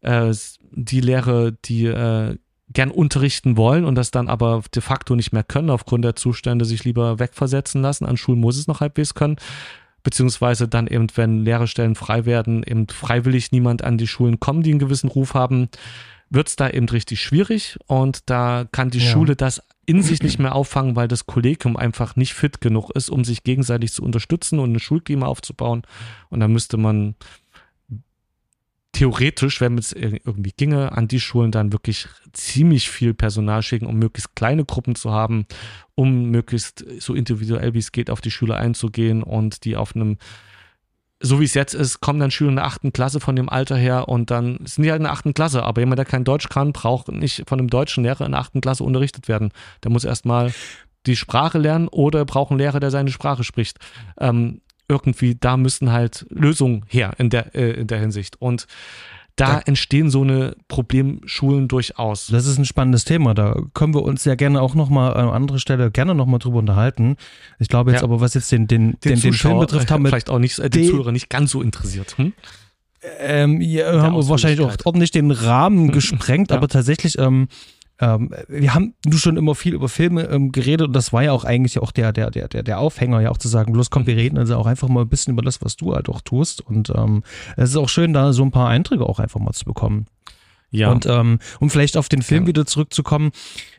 äh, 0.00 0.34
die 0.72 1.00
Lehre, 1.00 1.52
die 1.52 1.86
äh, 1.86 2.36
gern 2.72 2.90
unterrichten 2.90 3.56
wollen 3.56 3.84
und 3.84 3.94
das 3.94 4.10
dann 4.10 4.28
aber 4.28 4.62
de 4.74 4.82
facto 4.82 5.16
nicht 5.16 5.32
mehr 5.32 5.42
können, 5.42 5.70
aufgrund 5.70 6.04
der 6.04 6.16
Zustände 6.16 6.64
sich 6.64 6.84
lieber 6.84 7.18
wegversetzen 7.18 7.82
lassen. 7.82 8.04
An 8.04 8.16
Schulen 8.16 8.40
muss 8.40 8.58
es 8.58 8.66
noch 8.66 8.80
halbwegs 8.80 9.14
können. 9.14 9.36
Beziehungsweise 10.02 10.68
dann 10.68 10.86
eben, 10.86 11.08
wenn 11.16 11.44
Lehrerstellen 11.44 11.94
frei 11.94 12.24
werden, 12.24 12.62
eben 12.62 12.86
freiwillig 12.88 13.52
niemand 13.52 13.82
an 13.82 13.98
die 13.98 14.06
Schulen 14.06 14.38
kommen, 14.38 14.62
die 14.62 14.70
einen 14.70 14.78
gewissen 14.78 15.08
Ruf 15.08 15.34
haben, 15.34 15.68
wird 16.30 16.48
es 16.48 16.56
da 16.56 16.68
eben 16.68 16.88
richtig 16.88 17.20
schwierig 17.20 17.78
und 17.86 18.20
da 18.26 18.66
kann 18.70 18.90
die 18.90 18.98
ja. 18.98 19.10
Schule 19.10 19.34
das 19.34 19.62
in 19.86 20.02
sich 20.02 20.22
nicht 20.22 20.38
mehr 20.38 20.54
auffangen, 20.54 20.96
weil 20.96 21.08
das 21.08 21.26
Kollegium 21.26 21.76
einfach 21.78 22.14
nicht 22.14 22.34
fit 22.34 22.60
genug 22.60 22.90
ist, 22.90 23.08
um 23.08 23.24
sich 23.24 23.42
gegenseitig 23.42 23.92
zu 23.92 24.02
unterstützen 24.02 24.58
und 24.58 24.72
ein 24.72 24.80
Schulklima 24.80 25.26
aufzubauen. 25.26 25.82
Und 26.28 26.40
da 26.40 26.48
müsste 26.48 26.76
man 26.76 27.14
theoretisch, 28.92 29.60
wenn 29.60 29.78
es 29.78 29.92
irgendwie 29.92 30.52
ginge, 30.56 30.92
an 30.92 31.08
die 31.08 31.20
Schulen 31.20 31.52
dann 31.52 31.72
wirklich 31.72 32.08
ziemlich 32.32 32.90
viel 32.90 33.14
Personal 33.14 33.62
schicken, 33.62 33.86
um 33.86 33.96
möglichst 33.96 34.34
kleine 34.34 34.64
Gruppen 34.64 34.94
zu 34.94 35.12
haben, 35.12 35.46
um 35.94 36.30
möglichst 36.30 36.84
so 36.98 37.14
individuell 37.14 37.74
wie 37.74 37.78
es 37.78 37.92
geht 37.92 38.10
auf 38.10 38.20
die 38.20 38.30
Schüler 38.30 38.56
einzugehen 38.56 39.22
und 39.22 39.64
die 39.64 39.76
auf 39.76 39.94
einem 39.94 40.16
so 41.20 41.40
wie 41.40 41.44
es 41.44 41.54
jetzt 41.54 41.74
ist, 41.74 42.00
kommen 42.00 42.20
dann 42.20 42.30
Schüler 42.30 42.50
in 42.50 42.56
der 42.56 42.64
achten 42.64 42.92
Klasse 42.92 43.18
von 43.18 43.34
dem 43.34 43.48
Alter 43.48 43.76
her 43.76 44.08
und 44.08 44.30
dann 44.30 44.60
sind 44.64 44.84
die 44.84 44.90
halt 44.90 45.00
in 45.00 45.04
der 45.04 45.12
achten 45.12 45.34
Klasse. 45.34 45.64
Aber 45.64 45.80
jemand, 45.80 45.98
der 45.98 46.04
kein 46.04 46.22
Deutsch 46.22 46.48
kann, 46.48 46.72
braucht 46.72 47.08
nicht 47.08 47.42
von 47.48 47.58
einem 47.58 47.68
deutschen 47.68 48.04
Lehrer 48.04 48.24
in 48.24 48.32
der 48.32 48.40
achten 48.40 48.60
Klasse 48.60 48.84
unterrichtet 48.84 49.26
werden. 49.26 49.50
Der 49.82 49.90
muss 49.90 50.04
erstmal 50.04 50.52
die 51.06 51.16
Sprache 51.16 51.58
lernen 51.58 51.88
oder 51.88 52.24
braucht 52.24 52.50
einen 52.50 52.60
Lehrer, 52.60 52.78
der 52.78 52.92
seine 52.92 53.10
Sprache 53.10 53.42
spricht. 53.42 53.78
Ähm, 54.20 54.60
irgendwie, 54.88 55.34
da 55.34 55.56
müssen 55.56 55.92
halt 55.92 56.26
Lösungen 56.30 56.84
her 56.88 57.12
in 57.18 57.30
der, 57.30 57.54
äh, 57.54 57.72
in 57.72 57.86
der 57.86 58.00
Hinsicht. 58.00 58.40
Und 58.40 58.66
da, 59.36 59.54
da 59.54 59.58
entstehen 59.60 60.10
so 60.10 60.22
eine 60.22 60.56
Problemschulen 60.66 61.68
durchaus. 61.68 62.26
Das 62.26 62.46
ist 62.46 62.58
ein 62.58 62.64
spannendes 62.64 63.04
Thema. 63.04 63.34
Da 63.34 63.56
können 63.74 63.94
wir 63.94 64.02
uns 64.02 64.24
ja 64.24 64.34
gerne 64.34 64.60
auch 64.60 64.74
nochmal 64.74 65.14
an 65.14 65.28
anderer 65.28 65.58
Stelle 65.58 65.90
gerne 65.90 66.14
nochmal 66.14 66.40
drüber 66.40 66.58
unterhalten. 66.58 67.16
Ich 67.58 67.68
glaube 67.68 67.92
jetzt 67.92 68.00
ja. 68.00 68.04
aber, 68.04 68.20
was 68.20 68.34
jetzt 68.34 68.50
den, 68.50 68.66
den, 68.66 68.98
den, 69.04 69.12
den, 69.12 69.20
den 69.20 69.32
Film 69.34 69.60
betrifft, 69.60 69.90
haben 69.90 70.02
wir 70.02 70.08
vielleicht 70.08 70.30
auch 70.30 70.40
nicht, 70.40 70.58
äh, 70.58 70.68
die 70.68 70.88
Zuhörer 70.88 71.12
nicht 71.12 71.30
ganz 71.30 71.52
so 71.52 71.62
interessiert. 71.62 72.18
Hm? 72.18 72.32
Ähm, 73.20 73.60
ja, 73.60 74.02
haben 74.02 74.16
wir 74.16 74.28
wahrscheinlich 74.28 74.60
auch 74.60 74.74
ordentlich 74.84 75.12
den 75.12 75.30
Rahmen 75.30 75.92
gesprengt, 75.92 76.50
ja. 76.50 76.56
aber 76.56 76.66
tatsächlich 76.66 77.16
ähm, 77.18 77.46
ähm, 78.00 78.30
wir 78.48 78.74
haben 78.74 78.94
nur 79.04 79.18
schon 79.18 79.36
immer 79.36 79.54
viel 79.54 79.74
über 79.74 79.88
Filme 79.88 80.24
ähm, 80.24 80.52
geredet 80.52 80.86
und 80.88 80.92
das 80.92 81.12
war 81.12 81.24
ja 81.24 81.32
auch 81.32 81.44
eigentlich 81.44 81.78
auch 81.80 81.90
der, 81.90 82.12
der, 82.12 82.30
der, 82.30 82.46
der 82.48 82.78
Aufhänger, 82.78 83.20
ja 83.20 83.30
auch 83.30 83.38
zu 83.38 83.48
sagen, 83.48 83.72
bloß 83.72 83.90
komm, 83.90 84.06
wir 84.06 84.16
reden 84.16 84.38
also 84.38 84.56
auch 84.56 84.66
einfach 84.66 84.88
mal 84.88 85.02
ein 85.02 85.08
bisschen 85.08 85.32
über 85.32 85.42
das, 85.42 85.60
was 85.62 85.76
du 85.76 85.94
halt 85.94 86.08
auch 86.08 86.20
tust. 86.20 86.60
Und 86.60 86.90
ähm, 86.90 87.22
es 87.56 87.70
ist 87.70 87.76
auch 87.76 87.88
schön, 87.88 88.12
da 88.12 88.32
so 88.32 88.44
ein 88.44 88.52
paar 88.52 88.68
Einträge 88.68 89.04
auch 89.04 89.18
einfach 89.18 89.40
mal 89.40 89.52
zu 89.52 89.64
bekommen. 89.64 90.06
Ja. 90.70 90.90
Und 90.90 91.06
ähm, 91.06 91.38
um 91.60 91.70
vielleicht 91.70 91.96
auf 91.96 92.08
den 92.08 92.22
Film 92.22 92.44
ja. 92.44 92.48
wieder 92.48 92.66
zurückzukommen, 92.66 93.30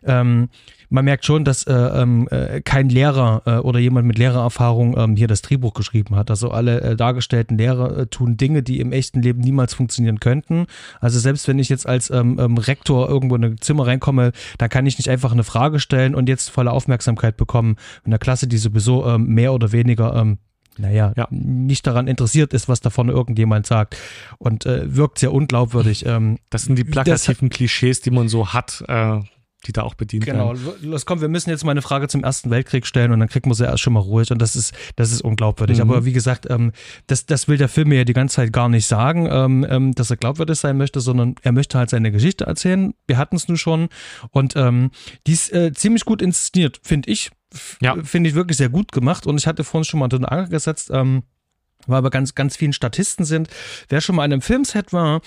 ähm, 0.03 0.49
man 0.89 1.05
merkt 1.05 1.25
schon, 1.25 1.45
dass 1.45 1.63
äh, 1.65 1.73
ähm, 1.73 2.27
äh, 2.31 2.61
kein 2.61 2.89
Lehrer 2.89 3.43
äh, 3.45 3.51
oder 3.57 3.79
jemand 3.79 4.07
mit 4.07 4.17
Lehrererfahrung 4.17 4.97
ähm, 4.97 5.15
hier 5.15 5.27
das 5.27 5.41
Drehbuch 5.41 5.73
geschrieben 5.73 6.15
hat. 6.15 6.29
Also 6.29 6.51
alle 6.51 6.81
äh, 6.81 6.95
dargestellten 6.95 7.57
Lehrer 7.57 7.97
äh, 7.97 8.07
tun 8.07 8.37
Dinge, 8.37 8.63
die 8.63 8.79
im 8.79 8.91
echten 8.91 9.21
Leben 9.21 9.41
niemals 9.41 9.73
funktionieren 9.73 10.19
könnten. 10.19 10.65
Also 10.99 11.19
selbst 11.19 11.47
wenn 11.47 11.59
ich 11.59 11.69
jetzt 11.69 11.87
als 11.87 12.09
ähm, 12.09 12.39
ähm, 12.39 12.57
Rektor 12.57 13.07
irgendwo 13.07 13.35
in 13.35 13.45
ein 13.45 13.61
Zimmer 13.61 13.87
reinkomme, 13.87 14.31
da 14.57 14.67
kann 14.67 14.85
ich 14.85 14.97
nicht 14.97 15.09
einfach 15.09 15.31
eine 15.31 15.43
Frage 15.43 15.79
stellen 15.79 16.15
und 16.15 16.27
jetzt 16.27 16.49
volle 16.49 16.71
Aufmerksamkeit 16.71 17.37
bekommen 17.37 17.75
in 18.03 18.11
der 18.11 18.19
Klasse, 18.19 18.47
die 18.47 18.57
sowieso 18.57 19.05
ähm, 19.05 19.27
mehr 19.27 19.53
oder 19.53 19.71
weniger 19.71 20.15
ähm, 20.15 20.39
naja, 20.77 21.13
ja. 21.17 21.27
nicht 21.29 21.85
daran 21.85 22.07
interessiert 22.07 22.53
ist, 22.53 22.69
was 22.69 22.79
da 22.79 22.89
vorne 22.89 23.11
irgendjemand 23.11 23.67
sagt. 23.67 23.97
Und 24.37 24.65
äh, 24.65 24.95
wirkt 24.95 25.19
sehr 25.19 25.33
unglaubwürdig. 25.33 26.05
Ähm, 26.05 26.39
das 26.49 26.63
sind 26.63 26.77
die 26.77 26.85
plakativen 26.85 27.49
Klischees, 27.49 27.99
die 27.99 28.11
man 28.11 28.29
so 28.29 28.53
hat. 28.53 28.83
Äh, 28.87 29.19
die 29.67 29.73
da 29.73 29.83
auch 29.83 29.93
bedient 29.93 30.25
genau. 30.25 30.53
werden. 30.53 30.73
Genau, 30.81 30.91
los 30.91 31.05
komm, 31.05 31.21
wir 31.21 31.27
müssen 31.27 31.49
jetzt 31.49 31.65
mal 31.65 31.71
eine 31.71 31.81
Frage 31.81 32.07
zum 32.07 32.23
Ersten 32.23 32.49
Weltkrieg 32.49 32.85
stellen 32.85 33.11
und 33.11 33.19
dann 33.19 33.27
kriegt 33.27 33.45
man 33.45 33.55
sie 33.55 33.65
erst 33.65 33.81
schon 33.81 33.93
mal 33.93 33.99
ruhig 33.99 34.31
und 34.31 34.41
das 34.41 34.55
ist, 34.55 34.73
das 34.95 35.11
ist 35.11 35.21
unglaubwürdig. 35.21 35.77
Mhm. 35.77 35.89
Aber 35.89 36.05
wie 36.05 36.13
gesagt, 36.13 36.47
ähm, 36.49 36.71
das, 37.07 37.25
das 37.25 37.47
will 37.47 37.57
der 37.57 37.67
Film 37.67 37.89
mir 37.89 37.97
ja 37.97 38.03
die 38.05 38.13
ganze 38.13 38.37
Zeit 38.37 38.53
gar 38.53 38.69
nicht 38.69 38.85
sagen, 38.85 39.27
ähm, 39.29 39.65
ähm, 39.69 39.95
dass 39.95 40.09
er 40.09 40.17
glaubwürdig 40.17 40.57
sein 40.57 40.77
möchte, 40.77 41.01
sondern 41.01 41.35
er 41.41 41.51
möchte 41.51 41.77
halt 41.77 41.89
seine 41.89 42.11
Geschichte 42.11 42.45
erzählen. 42.45 42.93
Wir 43.07 43.17
hatten 43.17 43.35
es 43.35 43.47
nun 43.47 43.57
schon 43.57 43.89
und 44.31 44.55
ähm, 44.55 44.91
die 45.27 45.33
ist 45.33 45.51
äh, 45.51 45.73
ziemlich 45.73 46.05
gut 46.05 46.21
inszeniert, 46.21 46.79
finde 46.83 47.11
ich. 47.11 47.31
Ja. 47.81 47.95
Finde 48.03 48.29
ich 48.29 48.35
wirklich 48.35 48.57
sehr 48.57 48.69
gut 48.69 48.91
gemacht 48.91 49.25
und 49.25 49.39
ich 49.39 49.47
hatte 49.47 49.63
vorhin 49.63 49.83
schon 49.83 49.99
mal 49.99 50.07
den 50.07 50.23
Anker 50.23 50.49
gesetzt, 50.49 50.91
ähm, 50.93 51.23
weil 51.87 52.03
wir 52.03 52.11
ganz, 52.11 52.35
ganz 52.35 52.55
vielen 52.55 52.73
Statisten 52.73 53.25
sind. 53.25 53.49
Wer 53.89 54.01
schon 54.01 54.15
mal 54.15 54.25
in 54.25 54.33
einem 54.33 54.41
Filmset 54.41 54.93
war, 54.93 55.21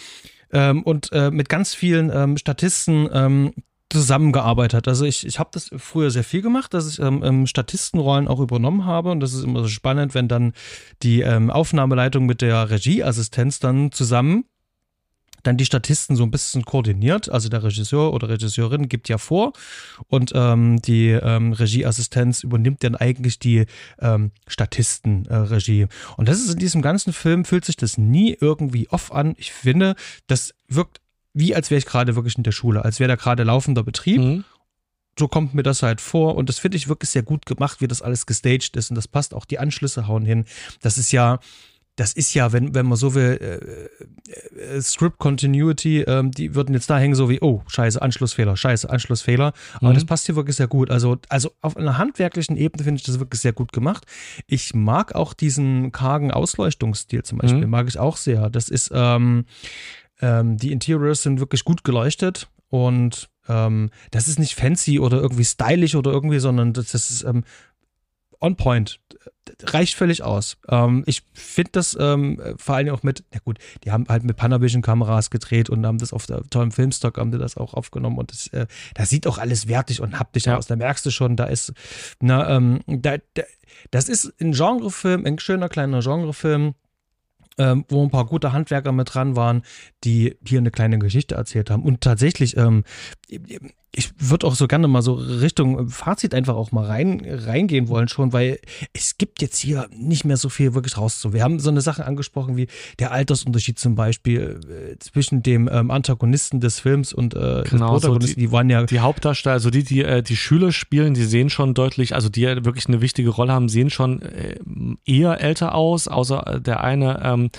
ähm, 0.52 0.82
und 0.82 1.10
äh, 1.12 1.30
mit 1.30 1.48
ganz 1.48 1.74
vielen 1.74 2.10
ähm, 2.14 2.36
Statisten 2.36 3.08
ähm, 3.12 3.54
zusammengearbeitet 3.92 4.74
hat. 4.74 4.88
Also 4.88 5.04
ich, 5.04 5.26
ich 5.26 5.38
habe 5.38 5.50
das 5.52 5.70
früher 5.76 6.10
sehr 6.10 6.24
viel 6.24 6.42
gemacht, 6.42 6.74
dass 6.74 6.88
ich 6.88 6.98
ähm, 6.98 7.22
ähm, 7.24 7.46
Statistenrollen 7.46 8.28
auch 8.28 8.40
übernommen 8.40 8.84
habe 8.84 9.10
und 9.10 9.20
das 9.20 9.32
ist 9.32 9.44
immer 9.44 9.60
so 9.60 9.68
spannend, 9.68 10.14
wenn 10.14 10.28
dann 10.28 10.52
die 11.02 11.20
ähm, 11.20 11.50
Aufnahmeleitung 11.50 12.26
mit 12.26 12.40
der 12.40 12.70
Regieassistenz 12.70 13.58
dann 13.58 13.92
zusammen 13.92 14.44
dann 15.42 15.56
die 15.56 15.64
Statisten 15.64 16.16
so 16.16 16.22
ein 16.22 16.30
bisschen 16.30 16.64
koordiniert. 16.64 17.30
Also 17.30 17.48
der 17.48 17.62
Regisseur 17.62 18.12
oder 18.12 18.28
Regisseurin 18.28 18.88
gibt 18.88 19.08
ja 19.08 19.18
vor 19.18 19.52
und 20.08 20.32
ähm, 20.34 20.80
die 20.82 21.08
ähm, 21.08 21.52
Regieassistenz 21.52 22.42
übernimmt 22.42 22.84
dann 22.84 22.94
eigentlich 22.94 23.38
die 23.38 23.66
ähm, 24.00 24.30
Statistenregie. 24.46 25.82
Äh, 25.82 25.88
und 26.16 26.28
das 26.28 26.40
ist 26.40 26.52
in 26.52 26.58
diesem 26.58 26.82
ganzen 26.82 27.12
Film, 27.12 27.44
fühlt 27.44 27.64
sich 27.64 27.76
das 27.76 27.98
nie 27.98 28.36
irgendwie 28.40 28.88
off 28.88 29.12
an. 29.12 29.34
Ich 29.36 29.52
finde, 29.52 29.94
das 30.26 30.54
wirkt 30.68 31.01
wie 31.34 31.54
als 31.54 31.70
wäre 31.70 31.78
ich 31.78 31.86
gerade 31.86 32.16
wirklich 32.16 32.36
in 32.36 32.42
der 32.42 32.52
Schule, 32.52 32.84
als 32.84 33.00
wäre 33.00 33.08
da 33.08 33.16
gerade 33.16 33.42
laufender 33.42 33.82
Betrieb. 33.82 34.20
Mhm. 34.20 34.44
So 35.18 35.28
kommt 35.28 35.52
mir 35.52 35.62
das 35.62 35.82
halt 35.82 36.00
vor 36.00 36.36
und 36.36 36.48
das 36.48 36.58
finde 36.58 36.78
ich 36.78 36.88
wirklich 36.88 37.10
sehr 37.10 37.22
gut 37.22 37.44
gemacht, 37.44 37.82
wie 37.82 37.86
das 37.86 38.00
alles 38.00 38.24
gestaged 38.24 38.76
ist 38.76 38.90
und 38.90 38.94
das 38.94 39.08
passt 39.08 39.34
auch. 39.34 39.44
Die 39.44 39.58
Anschlüsse 39.58 40.06
hauen 40.08 40.24
hin. 40.24 40.46
Das 40.80 40.96
ist 40.96 41.12
ja, 41.12 41.38
das 41.96 42.14
ist 42.14 42.32
ja, 42.32 42.52
wenn, 42.52 42.74
wenn 42.74 42.86
man 42.86 42.96
so 42.96 43.14
will, 43.14 43.38
äh, 43.38 44.76
äh, 44.76 44.80
Script 44.80 45.18
Continuity, 45.18 46.00
ähm, 46.00 46.30
die 46.30 46.54
würden 46.54 46.74
jetzt 46.74 46.88
da 46.88 46.98
hängen, 46.98 47.14
so 47.14 47.28
wie, 47.28 47.40
oh, 47.42 47.62
scheiße, 47.66 48.00
Anschlussfehler, 48.00 48.56
scheiße, 48.56 48.88
Anschlussfehler. 48.88 49.52
Aber 49.74 49.90
mhm. 49.90 49.94
das 49.94 50.06
passt 50.06 50.24
hier 50.24 50.34
wirklich 50.34 50.56
sehr 50.56 50.68
gut. 50.68 50.90
Also, 50.90 51.18
also 51.28 51.52
auf 51.60 51.76
einer 51.76 51.98
handwerklichen 51.98 52.56
Ebene 52.56 52.84
finde 52.84 52.98
ich 52.98 53.04
das 53.04 53.18
wirklich 53.18 53.42
sehr 53.42 53.52
gut 53.52 53.72
gemacht. 53.72 54.06
Ich 54.46 54.74
mag 54.74 55.14
auch 55.14 55.34
diesen 55.34 55.92
kargen 55.92 56.30
Ausleuchtungsstil 56.30 57.24
zum 57.24 57.38
Beispiel, 57.38 57.66
mhm. 57.66 57.70
mag 57.70 57.86
ich 57.88 57.98
auch 57.98 58.16
sehr. 58.16 58.48
Das 58.48 58.70
ist, 58.70 58.90
ähm, 58.94 59.44
ähm, 60.22 60.56
die 60.56 60.72
Interiors 60.72 61.22
sind 61.22 61.40
wirklich 61.40 61.64
gut 61.64 61.84
geleuchtet 61.84 62.48
und 62.68 63.28
ähm, 63.48 63.90
das 64.10 64.28
ist 64.28 64.38
nicht 64.38 64.54
fancy 64.54 64.98
oder 64.98 65.20
irgendwie 65.20 65.44
stylisch 65.44 65.94
oder 65.94 66.10
irgendwie, 66.12 66.38
sondern 66.38 66.72
das, 66.72 66.92
das 66.92 67.10
ist 67.10 67.24
ähm, 67.24 67.44
on 68.40 68.56
point. 68.56 68.98
Reicht 69.64 69.94
völlig 69.94 70.22
aus. 70.22 70.56
Ähm, 70.68 71.02
ich 71.06 71.22
finde 71.32 71.72
das 71.72 71.96
ähm, 71.98 72.40
vor 72.56 72.76
allem 72.76 72.94
auch 72.94 73.02
mit, 73.02 73.24
na 73.32 73.40
gut, 73.44 73.58
die 73.84 73.90
haben 73.90 74.06
halt 74.08 74.24
mit 74.24 74.36
Panavision-Kameras 74.36 75.30
gedreht 75.30 75.68
und 75.70 75.84
haben 75.84 75.98
das 75.98 76.12
auf 76.12 76.26
der 76.26 76.42
tollen 76.44 76.70
Filmstock, 76.70 77.18
haben 77.18 77.32
die 77.32 77.38
das 77.38 77.56
auch 77.56 77.74
aufgenommen 77.74 78.18
und 78.18 78.30
das, 78.30 78.46
äh, 78.48 78.66
das 78.94 79.10
sieht 79.10 79.26
auch 79.26 79.38
alles 79.38 79.68
wertig 79.68 80.00
und 80.00 80.18
haptisch 80.18 80.46
ja. 80.46 80.56
aus. 80.56 80.66
Da 80.66 80.76
merkst 80.76 81.04
du 81.04 81.10
schon, 81.10 81.36
da 81.36 81.44
ist, 81.44 81.72
na, 82.20 82.56
ähm, 82.56 82.80
da, 82.86 83.16
da, 83.34 83.42
das 83.90 84.08
ist 84.08 84.32
ein 84.40 84.52
Genrefilm, 84.52 85.26
ein 85.26 85.38
schöner 85.38 85.68
kleiner 85.68 86.00
Genrefilm 86.00 86.74
ähm, 87.58 87.84
wo 87.88 88.02
ein 88.02 88.10
paar 88.10 88.26
gute 88.26 88.52
Handwerker 88.52 88.92
mit 88.92 89.14
dran 89.14 89.36
waren, 89.36 89.62
die 90.04 90.36
hier 90.46 90.58
eine 90.58 90.70
kleine 90.70 90.98
Geschichte 90.98 91.34
erzählt 91.34 91.70
haben. 91.70 91.82
Und 91.82 92.00
tatsächlich, 92.00 92.56
ähm, 92.56 92.84
ich 93.94 94.10
würde 94.18 94.46
auch 94.46 94.54
so 94.54 94.66
gerne 94.66 94.88
mal 94.88 95.02
so 95.02 95.14
Richtung 95.14 95.90
Fazit 95.90 96.34
einfach 96.34 96.54
auch 96.54 96.72
mal 96.72 96.86
rein, 96.86 97.22
reingehen 97.26 97.88
wollen 97.88 98.08
schon, 98.08 98.32
weil 98.32 98.58
es 98.94 99.18
gibt 99.18 99.42
jetzt 99.42 99.58
hier 99.58 99.86
nicht 99.94 100.24
mehr 100.24 100.38
so 100.38 100.48
viel 100.48 100.72
wirklich 100.72 100.96
rauszu. 100.96 101.34
Wir 101.34 101.42
haben 101.42 101.60
so 101.60 101.68
eine 101.68 101.82
Sache 101.82 102.06
angesprochen 102.06 102.56
wie 102.56 102.68
der 102.98 103.12
Altersunterschied 103.12 103.78
zum 103.78 103.94
Beispiel 103.94 104.60
äh, 104.66 104.98
zwischen 104.98 105.42
dem 105.42 105.68
ähm, 105.70 105.90
Antagonisten 105.90 106.60
des 106.60 106.80
Films 106.80 107.12
und 107.12 107.34
äh, 107.34 107.38
genau, 107.38 107.64
des 107.64 108.02
Protagonisten. 108.02 108.10
So 108.10 108.34
die, 108.34 108.34
die, 108.46 108.52
waren 108.52 108.70
ja 108.70 108.84
die 108.86 109.00
Hauptdarsteller, 109.00 109.52
also 109.52 109.68
die, 109.68 109.84
die 109.84 110.02
äh, 110.02 110.22
die 110.22 110.36
Schüler 110.36 110.72
spielen, 110.72 111.12
die 111.12 111.24
sehen 111.24 111.50
schon 111.50 111.74
deutlich, 111.74 112.14
also 112.14 112.30
die 112.30 112.40
ja 112.40 112.64
wirklich 112.64 112.86
eine 112.86 113.02
wichtige 113.02 113.28
Rolle 113.28 113.52
haben, 113.52 113.68
sehen 113.68 113.90
schon 113.90 114.22
äh, 114.22 114.56
eher 115.04 115.38
älter 115.42 115.74
aus, 115.74 116.08
außer 116.08 116.60
der 116.64 116.82
eine, 116.82 117.20
ähm, 117.22 117.50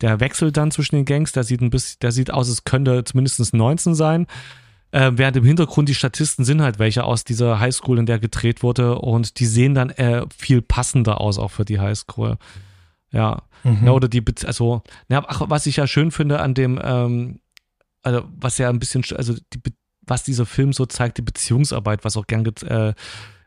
der 0.00 0.18
wechselt 0.18 0.56
dann 0.56 0.72
zwischen 0.72 0.96
den 0.96 1.04
Gangs, 1.04 1.30
der 1.30 1.44
sieht 1.44 1.60
ein 1.60 1.70
bisschen, 1.70 1.98
der 2.02 2.10
sieht 2.10 2.32
aus, 2.32 2.48
es 2.48 2.64
könnte 2.64 3.04
zumindest 3.04 3.54
19 3.54 3.94
sein. 3.94 4.26
Äh, 4.92 5.12
während 5.14 5.36
im 5.36 5.44
Hintergrund 5.44 5.88
die 5.88 5.94
Statisten 5.94 6.44
sind 6.44 6.62
halt 6.62 6.78
welche 6.78 7.04
aus 7.04 7.24
dieser 7.24 7.58
Highschool, 7.58 7.98
in 7.98 8.06
der 8.06 8.18
gedreht 8.18 8.62
wurde 8.62 8.98
und 8.98 9.40
die 9.40 9.46
sehen 9.46 9.74
dann 9.74 9.90
äh, 9.90 10.24
viel 10.36 10.62
passender 10.62 11.20
aus 11.20 11.38
auch 11.38 11.50
für 11.50 11.64
die 11.64 11.80
Highschool. 11.80 12.38
Ja. 13.10 13.42
Mhm. 13.64 13.86
ja 13.86 13.92
oder 13.92 14.08
die, 14.08 14.22
also, 14.44 14.82
ja, 15.08 15.24
ach, 15.26 15.42
was 15.48 15.66
ich 15.66 15.76
ja 15.76 15.86
schön 15.86 16.10
finde 16.10 16.40
an 16.40 16.54
dem, 16.54 16.80
ähm, 16.82 17.40
also 18.02 18.24
was 18.36 18.58
ja 18.58 18.68
ein 18.68 18.78
bisschen, 18.78 19.04
also 19.16 19.34
die, 19.52 19.60
was 20.02 20.22
dieser 20.22 20.46
Film 20.46 20.72
so 20.72 20.86
zeigt, 20.86 21.18
die 21.18 21.22
Beziehungsarbeit, 21.22 22.04
was 22.04 22.16
auch 22.16 22.26
gern 22.26 22.46
äh, 22.46 22.94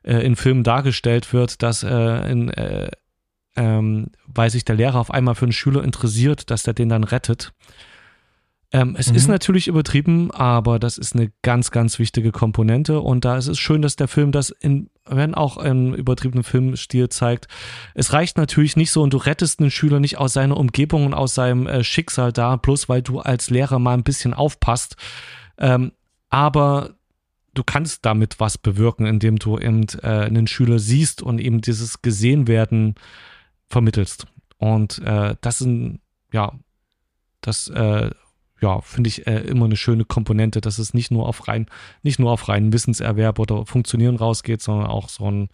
äh, 0.04 0.26
in 0.26 0.36
Filmen 0.36 0.64
dargestellt 0.64 1.32
wird, 1.34 1.64
dass 1.64 1.84
äh, 1.84 2.32
in, 2.32 2.50
äh, 2.50 2.92
ähm, 3.56 4.08
weil 4.28 4.50
sich 4.50 4.66
der 4.66 4.76
Lehrer 4.76 5.00
auf 5.00 5.12
einmal 5.12 5.36
für 5.36 5.46
einen 5.46 5.52
Schüler 5.52 5.84
interessiert, 5.84 6.50
dass 6.52 6.64
der 6.64 6.74
den 6.74 6.90
dann 6.90 7.04
rettet. 7.04 7.54
Ähm, 8.72 8.96
es 8.98 9.10
mhm. 9.10 9.16
ist 9.16 9.28
natürlich 9.28 9.68
übertrieben, 9.68 10.30
aber 10.32 10.78
das 10.78 10.98
ist 10.98 11.16
eine 11.16 11.32
ganz, 11.42 11.72
ganz 11.72 11.98
wichtige 11.98 12.32
Komponente. 12.32 13.00
Und 13.00 13.26
da 13.26 13.38
ist 13.38 13.48
es 13.48 13.58
schön, 13.58 13.82
dass 13.82 13.96
der 13.96 14.08
Film 14.08 14.32
das 14.32 14.52
in, 14.52 14.90
wenn 15.06 15.34
auch 15.34 15.58
im 15.58 15.96
übertriebenen 15.96 16.44
Filmstil 16.44 17.10
zeigt. 17.10 17.48
Es 17.96 18.14
reicht 18.14 18.38
natürlich 18.38 18.76
nicht 18.76 18.92
so 18.92 19.02
und 19.02 19.14
du 19.14 19.18
rettest 19.18 19.60
einen 19.60 19.72
Schüler 19.72 20.00
nicht 20.00 20.18
aus 20.18 20.34
seiner 20.34 20.58
Umgebung 20.58 21.08
und 21.08 21.14
aus 21.16 21.34
seinem 21.34 21.66
äh, 21.66 21.84
Schicksal 21.84 22.32
da, 22.32 22.58
bloß 22.58 22.90
weil 22.90 23.02
du 23.02 23.20
als 23.20 23.50
Lehrer 23.50 23.80
mal 23.80 23.96
ein 23.96 24.04
bisschen 24.04 24.36
aufpasst. 24.36 24.98
Ähm, 25.58 25.92
aber 26.30 26.92
du 27.56 27.64
kannst 27.64 28.06
damit 28.06 28.40
was 28.40 28.60
bewirken, 28.60 29.08
indem 29.08 29.38
du 29.40 29.58
eben 29.58 29.88
äh, 30.04 30.08
einen 30.08 30.46
Schüler 30.46 30.78
siehst 30.78 31.24
und 31.24 31.40
eben 31.40 31.62
dieses 31.62 32.04
Gesehenwerden 32.04 32.96
vermittelst. 33.68 34.28
Und 34.58 35.00
äh, 35.00 35.36
das 35.42 35.58
sind, 35.58 36.02
ja, 36.32 36.54
das 37.42 37.68
äh, 37.70 38.12
ja, 38.62 38.82
finde 38.82 39.08
ich 39.08 39.28
äh, 39.28 39.40
immer 39.42 39.66
eine 39.66 39.78
schöne 39.78 40.06
Komponente, 40.06 40.62
dass 40.62 40.80
es 40.80 40.94
nicht 40.94 41.12
nur 41.12 41.28
auf 41.28 41.48
rein, 41.48 41.68
nicht 42.04 42.20
nur 42.20 42.32
auf 42.32 42.48
reinen 42.48 42.74
Wissenserwerb 42.74 43.40
oder 43.40 43.66
Funktionieren 43.66 44.16
rausgeht, 44.16 44.62
sondern 44.62 44.88
auch 44.88 45.10
so 45.10 45.30
ein 45.30 45.50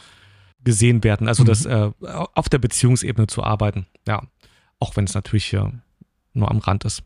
gesehen 0.64 1.04
werden, 1.04 1.28
also 1.28 1.44
mhm. 1.44 1.48
das 1.48 1.66
äh, 1.66 1.92
auf 2.02 2.50
der 2.50 2.58
Beziehungsebene 2.58 3.28
zu 3.28 3.44
arbeiten. 3.44 3.86
Ja, 4.08 4.24
auch 4.80 4.96
wenn 4.96 5.06
es 5.06 5.14
natürlich 5.14 5.46
hier 5.46 5.72
nur 6.34 6.50
am 6.50 6.58
Rand 6.58 6.84
ist. 6.86 7.04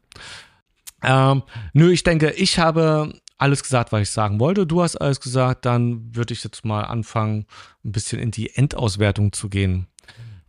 Ähm, 1.03 1.43
nö, 1.73 1.91
ich 1.91 2.03
denke, 2.03 2.31
ich 2.31 2.57
habe 2.57 3.13
alles 3.37 3.63
gesagt, 3.63 3.91
was 3.91 4.01
ich 4.01 4.09
sagen 4.09 4.39
wollte. 4.39 4.67
Du 4.67 4.81
hast 4.81 4.97
alles 4.97 5.21
gesagt. 5.21 5.65
Dann 5.65 6.15
würde 6.15 6.33
ich 6.33 6.43
jetzt 6.43 6.65
mal 6.65 6.83
anfangen, 6.83 7.45
ein 7.85 7.91
bisschen 7.91 8.19
in 8.19 8.31
die 8.31 8.53
Endauswertung 8.55 9.31
zu 9.31 9.49
gehen 9.49 9.87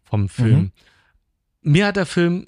vom 0.02 0.28
Film. 0.28 0.58
Mhm. 0.58 0.72
Mir 1.62 1.86
hat 1.86 1.96
der 1.96 2.06
Film 2.06 2.46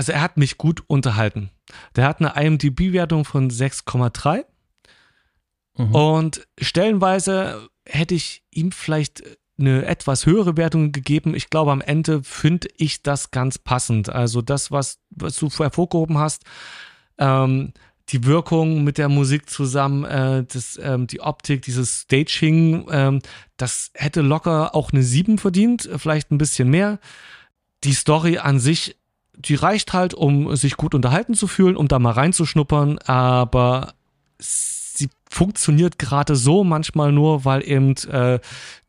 also 0.00 0.12
er 0.12 0.22
hat 0.22 0.38
mich 0.38 0.56
gut 0.56 0.82
unterhalten. 0.86 1.50
Der 1.94 2.06
hat 2.06 2.20
eine 2.22 2.32
IMDb-Wertung 2.34 3.26
von 3.26 3.50
6,3. 3.50 4.46
Mhm. 5.76 5.94
Und 5.94 6.48
stellenweise 6.58 7.68
hätte 7.84 8.14
ich 8.14 8.42
ihm 8.50 8.72
vielleicht 8.72 9.22
eine 9.58 9.84
etwas 9.84 10.24
höhere 10.24 10.56
Wertung 10.56 10.92
gegeben. 10.92 11.34
Ich 11.34 11.50
glaube, 11.50 11.70
am 11.70 11.82
Ende 11.82 12.22
finde 12.22 12.68
ich 12.78 13.02
das 13.02 13.30
ganz 13.30 13.58
passend. 13.58 14.08
Also 14.08 14.40
das, 14.40 14.70
was, 14.70 15.00
was 15.10 15.36
du 15.36 15.50
hervorgehoben 15.50 16.16
hast, 16.16 16.44
ähm, 17.18 17.74
die 18.08 18.24
Wirkung 18.24 18.82
mit 18.82 18.96
der 18.96 19.10
Musik 19.10 19.50
zusammen, 19.50 20.04
äh, 20.06 20.44
das, 20.50 20.80
ähm, 20.82 21.08
die 21.08 21.20
Optik, 21.20 21.60
dieses 21.60 22.04
Staging, 22.04 22.86
ähm, 22.90 23.20
das 23.58 23.90
hätte 23.92 24.22
locker 24.22 24.74
auch 24.74 24.94
eine 24.94 25.02
7 25.02 25.36
verdient, 25.36 25.90
vielleicht 25.98 26.30
ein 26.30 26.38
bisschen 26.38 26.70
mehr. 26.70 26.98
Die 27.84 27.92
Story 27.92 28.38
an 28.38 28.60
sich 28.60 28.96
die 29.40 29.54
reicht 29.54 29.92
halt, 29.92 30.14
um 30.14 30.54
sich 30.56 30.76
gut 30.76 30.94
unterhalten 30.94 31.34
zu 31.34 31.46
fühlen, 31.46 31.76
um 31.76 31.88
da 31.88 31.98
mal 31.98 32.12
reinzuschnuppern, 32.12 32.98
aber 32.98 33.94
sie 34.38 35.08
funktioniert 35.30 35.98
gerade 35.98 36.36
so 36.36 36.64
manchmal 36.64 37.12
nur, 37.12 37.44
weil 37.44 37.66
eben 37.66 37.96
äh, 38.08 38.40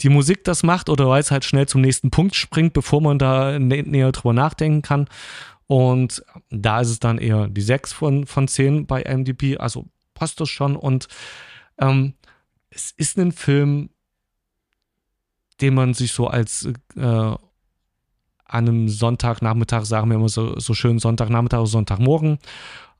die 0.02 0.10
Musik 0.10 0.43
das 0.43 0.64
macht 0.64 0.89
oder 0.89 1.08
weil 1.08 1.22
es 1.22 1.32
halt 1.32 1.45
schnell 1.45 1.68
zum 1.68 1.82
nächsten 1.82 2.12
Punkt 2.12 2.36
springt, 2.36 2.74
bevor 2.74 3.02
man 3.02 3.20
da 3.20 3.60
nä 3.60 3.84
näher 3.84 4.12
drüber 4.12 4.34
nachdenken 4.34 4.82
kann. 4.82 5.08
Und 5.68 6.24
da 6.49 6.82
ist 6.82 6.89
es 6.89 6.99
dann 6.99 7.18
eher 7.18 7.47
die 7.47 7.62
6 7.62 7.93
von, 7.93 8.26
von 8.26 8.47
10 8.47 8.88
bei 8.88 9.04
MDB, 9.04 9.58
also 9.58 9.86
passt 10.14 10.41
das 10.41 10.49
schon. 10.49 10.76
Und 10.76 11.08
ähm, 11.78 12.16
es 12.70 12.91
ist 12.97 13.18
ein 13.18 13.32
Film, 13.32 13.89
den 15.62 15.76
man 15.76 15.93
sich 15.93 16.12
so 16.12 16.28
als 16.28 16.68
äh, 16.97 17.36
an 18.52 18.68
einem 18.68 18.89
Sonntagnachmittag, 18.89 19.86
sagen 19.86 20.10
wir 20.10 20.16
immer 20.16 20.30
so, 20.30 20.60
so 20.60 20.74
schön 20.74 20.99
Sonntagnachmittag 20.99 21.60
oder 21.60 21.68
Sonntagmorgen, 21.68 22.39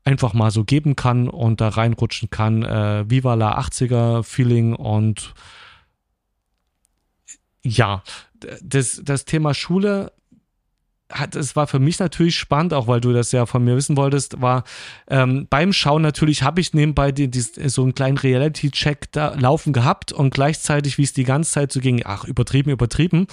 einfach 0.04 0.34
mal 0.34 0.50
so 0.50 0.64
geben 0.64 0.96
kann 0.96 1.28
und 1.28 1.60
da 1.60 1.68
reinrutschen 1.68 2.30
kann. 2.30 2.62
Äh, 2.62 3.08
Viva 3.08 3.34
la 3.34 3.58
80er 3.58 4.22
Feeling 4.22 4.74
und 4.74 5.34
ja, 7.64 8.02
das, 8.62 9.00
das 9.04 9.24
Thema 9.24 9.54
Schule 9.54 10.12
es 11.34 11.56
war 11.56 11.66
für 11.66 11.78
mich 11.78 11.98
natürlich 11.98 12.36
spannend, 12.38 12.74
auch 12.74 12.86
weil 12.86 13.00
du 13.00 13.12
das 13.12 13.32
ja 13.32 13.46
von 13.46 13.64
mir 13.64 13.76
wissen 13.76 13.96
wolltest, 13.96 14.40
war 14.40 14.64
ähm, 15.08 15.46
beim 15.50 15.72
Schauen 15.72 16.02
natürlich 16.02 16.42
habe 16.42 16.60
ich 16.60 16.72
nebenbei 16.74 17.12
die, 17.12 17.30
die, 17.30 17.40
so 17.40 17.82
einen 17.82 17.94
kleinen 17.94 18.18
Reality-Check 18.18 19.12
da 19.12 19.34
laufen 19.34 19.72
gehabt 19.72 20.12
und 20.12 20.32
gleichzeitig, 20.32 20.98
wie 20.98 21.02
es 21.02 21.12
die 21.12 21.24
ganze 21.24 21.52
Zeit 21.52 21.72
so 21.72 21.80
ging, 21.80 22.02
ach, 22.04 22.24
übertrieben, 22.24 22.70
übertrieben, 22.70 23.26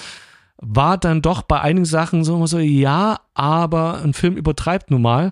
war 0.62 0.97
dann 0.97 1.22
doch 1.22 1.41
bei 1.41 1.62
einigen 1.62 1.86
Sachen 1.86 2.24
so, 2.24 2.45
so 2.45 2.60
ja, 2.60 3.22
aber 3.34 4.01
ein 4.01 4.14
Film 4.14 4.36
übertreibt 4.36 4.91
nun 4.91 5.01
mal. 5.01 5.32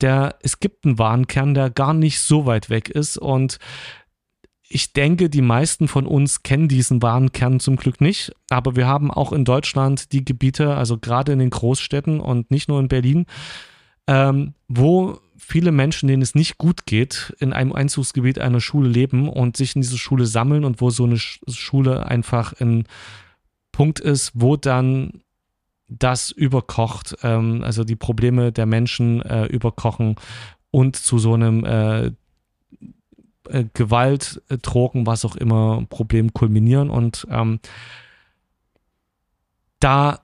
Der, 0.00 0.36
es 0.42 0.60
gibt 0.60 0.84
einen 0.84 0.98
wahren 0.98 1.26
Kern, 1.26 1.54
der 1.54 1.70
gar 1.70 1.94
nicht 1.94 2.20
so 2.20 2.44
weit 2.44 2.68
weg 2.68 2.90
ist 2.90 3.16
und 3.16 3.58
ich 4.68 4.92
denke, 4.92 5.30
die 5.30 5.42
meisten 5.42 5.86
von 5.86 6.06
uns 6.06 6.42
kennen 6.42 6.68
diesen 6.68 7.00
wahren 7.00 7.30
Kern 7.32 7.60
zum 7.60 7.76
Glück 7.76 8.00
nicht, 8.00 8.32
aber 8.50 8.74
wir 8.74 8.86
haben 8.86 9.10
auch 9.10 9.32
in 9.32 9.44
Deutschland 9.44 10.12
die 10.12 10.24
Gebiete, 10.24 10.74
also 10.74 10.98
gerade 10.98 11.32
in 11.32 11.38
den 11.38 11.50
Großstädten 11.50 12.20
und 12.20 12.50
nicht 12.50 12.68
nur 12.68 12.80
in 12.80 12.88
Berlin, 12.88 13.26
ähm, 14.08 14.54
wo 14.66 15.20
viele 15.36 15.70
Menschen, 15.70 16.08
denen 16.08 16.22
es 16.22 16.34
nicht 16.34 16.58
gut 16.58 16.86
geht, 16.86 17.34
in 17.38 17.52
einem 17.52 17.72
Einzugsgebiet 17.72 18.40
einer 18.40 18.60
Schule 18.60 18.88
leben 18.88 19.28
und 19.28 19.56
sich 19.56 19.76
in 19.76 19.82
diese 19.82 19.98
Schule 19.98 20.26
sammeln 20.26 20.64
und 20.64 20.80
wo 20.80 20.90
so 20.90 21.04
eine 21.04 21.18
Schule 21.18 22.06
einfach 22.06 22.52
in 22.54 22.84
Punkt 23.76 24.00
ist, 24.00 24.32
wo 24.32 24.56
dann 24.56 25.20
das 25.86 26.30
überkocht, 26.30 27.14
ähm, 27.22 27.62
also 27.62 27.84
die 27.84 27.94
Probleme 27.94 28.50
der 28.50 28.64
Menschen 28.64 29.20
äh, 29.20 29.44
überkochen 29.44 30.16
und 30.70 30.96
zu 30.96 31.18
so 31.18 31.34
einem 31.34 31.62
äh, 31.66 32.06
äh, 32.06 33.66
Gewalt, 33.74 34.40
äh, 34.48 34.56
Drogen, 34.56 35.06
was 35.06 35.26
auch 35.26 35.36
immer, 35.36 35.84
Problem 35.90 36.32
kulminieren. 36.32 36.88
Und 36.88 37.26
ähm, 37.30 37.60
da 39.78 40.20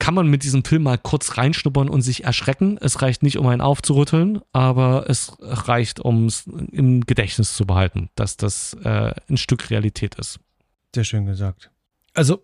kann 0.00 0.14
man 0.14 0.26
mit 0.26 0.42
diesem 0.42 0.64
Film 0.64 0.82
mal 0.82 0.98
kurz 0.98 1.38
reinschnuppern 1.38 1.88
und 1.88 2.02
sich 2.02 2.24
erschrecken. 2.24 2.76
Es 2.80 3.02
reicht 3.02 3.22
nicht, 3.22 3.38
um 3.38 3.46
einen 3.46 3.60
aufzurütteln, 3.60 4.40
aber 4.50 5.08
es 5.08 5.36
reicht, 5.40 6.00
um 6.00 6.26
es 6.26 6.48
im 6.72 7.02
Gedächtnis 7.02 7.54
zu 7.54 7.66
behalten, 7.66 8.10
dass 8.16 8.36
das 8.36 8.74
äh, 8.82 9.14
ein 9.30 9.36
Stück 9.36 9.70
Realität 9.70 10.16
ist. 10.16 10.40
Sehr 10.92 11.04
schön 11.04 11.24
gesagt. 11.24 11.70
Also 12.14 12.42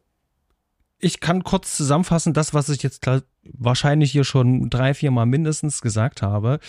ich 1.00 1.20
kann 1.20 1.44
kurz 1.44 1.76
zusammenfassen, 1.76 2.32
das, 2.32 2.54
was 2.54 2.68
ich 2.68 2.82
jetzt 2.82 3.06
wahrscheinlich 3.42 4.12
hier 4.12 4.24
schon 4.24 4.70
drei, 4.70 4.94
vier 4.94 5.10
Mal 5.10 5.26
mindestens 5.26 5.80
gesagt 5.80 6.22
habe. 6.22 6.60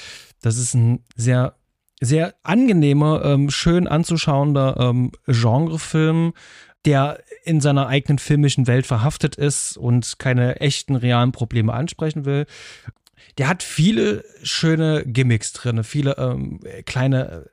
Das 0.42 0.58
ist 0.58 0.74
ein 0.74 1.04
sehr, 1.16 1.56
sehr 2.00 2.34
angenehmer, 2.44 3.24
ähm, 3.24 3.50
schön 3.50 3.88
anzuschauender 3.88 4.78
ähm, 4.80 5.12
Genrefilm, 5.28 6.34
der 6.86 7.22
in 7.44 7.62
seiner 7.62 7.88
eigenen 7.88 8.18
filmischen 8.18 8.68
Welt 8.68 8.88
verhaftet 8.88 9.36
ist 9.36 9.78
und 9.78 10.18
keine 10.18 10.62
echten, 10.62 10.96
realen 10.96 11.32
Probleme 11.32 11.74
ansprechen 11.74 12.26
will. 12.26 12.46
Der 13.38 13.48
hat 13.48 13.64
viele 13.64 14.24
schöne 14.42 15.04
Gimmicks 15.06 15.54
drin, 15.54 15.84
viele 15.84 16.18
ähm, 16.18 16.60
kleine 16.86 17.50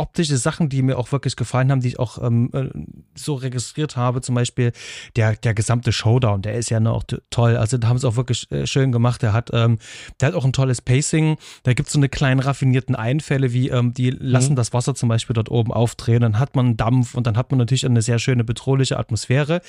optische 0.00 0.38
Sachen, 0.38 0.68
die 0.68 0.82
mir 0.82 0.98
auch 0.98 1.12
wirklich 1.12 1.36
gefallen 1.36 1.70
haben, 1.70 1.80
die 1.80 1.88
ich 1.88 1.98
auch 1.98 2.22
ähm, 2.22 2.50
äh, 2.52 2.70
so 3.14 3.34
registriert 3.34 3.96
habe. 3.96 4.22
Zum 4.22 4.34
Beispiel 4.34 4.72
der, 5.14 5.36
der 5.36 5.54
gesamte 5.54 5.92
Showdown, 5.92 6.42
der 6.42 6.54
ist 6.54 6.70
ja 6.70 6.80
noch 6.80 7.04
toll. 7.28 7.56
Also 7.56 7.76
da 7.76 7.88
haben 7.88 7.98
sie 7.98 8.08
auch 8.08 8.16
wirklich 8.16 8.50
äh, 8.50 8.66
schön 8.66 8.92
gemacht. 8.92 9.22
Der 9.22 9.32
hat, 9.32 9.50
ähm, 9.52 9.78
der 10.20 10.28
hat 10.28 10.34
auch 10.34 10.44
ein 10.44 10.54
tolles 10.54 10.80
Pacing. 10.80 11.36
Da 11.64 11.74
gibt 11.74 11.88
es 11.88 11.92
so 11.92 11.98
eine 11.98 12.08
kleinen 12.08 12.40
raffinierten 12.40 12.96
Einfälle, 12.96 13.52
wie 13.52 13.68
ähm, 13.68 13.92
die 13.92 14.10
lassen 14.10 14.52
mhm. 14.52 14.56
das 14.56 14.72
Wasser 14.72 14.94
zum 14.94 15.08
Beispiel 15.10 15.34
dort 15.34 15.50
oben 15.50 15.72
aufdrehen. 15.72 16.22
Dann 16.22 16.38
hat 16.38 16.56
man 16.56 16.78
Dampf 16.78 17.14
und 17.14 17.26
dann 17.26 17.36
hat 17.36 17.50
man 17.50 17.58
natürlich 17.58 17.84
eine 17.84 18.00
sehr 18.00 18.18
schöne 18.18 18.42
bedrohliche 18.42 18.98
Atmosphäre. 18.98 19.60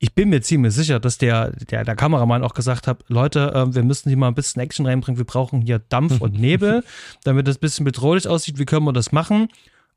Ich 0.00 0.14
bin 0.14 0.30
mir 0.30 0.42
ziemlich 0.42 0.74
sicher, 0.74 0.98
dass 0.98 1.18
der, 1.18 1.52
der, 1.70 1.84
der 1.84 1.94
Kameramann 1.94 2.42
auch 2.42 2.54
gesagt 2.54 2.88
hat, 2.88 3.04
Leute, 3.06 3.52
äh, 3.54 3.74
wir 3.74 3.84
müssen 3.84 4.08
hier 4.08 4.18
mal 4.18 4.28
ein 4.28 4.34
bisschen 4.34 4.60
Action 4.62 4.84
reinbringen. 4.84 5.18
Wir 5.18 5.24
brauchen 5.24 5.62
hier 5.62 5.78
Dampf 5.78 6.20
und 6.20 6.34
Nebel, 6.40 6.82
damit 7.22 7.46
das 7.46 7.58
ein 7.58 7.60
bisschen 7.60 7.84
bedrohlich 7.84 8.26
aussieht. 8.26 8.58
Wie 8.58 8.64
können 8.64 8.84
wir 8.84 8.92
das 8.92 9.12
machen? 9.12 9.48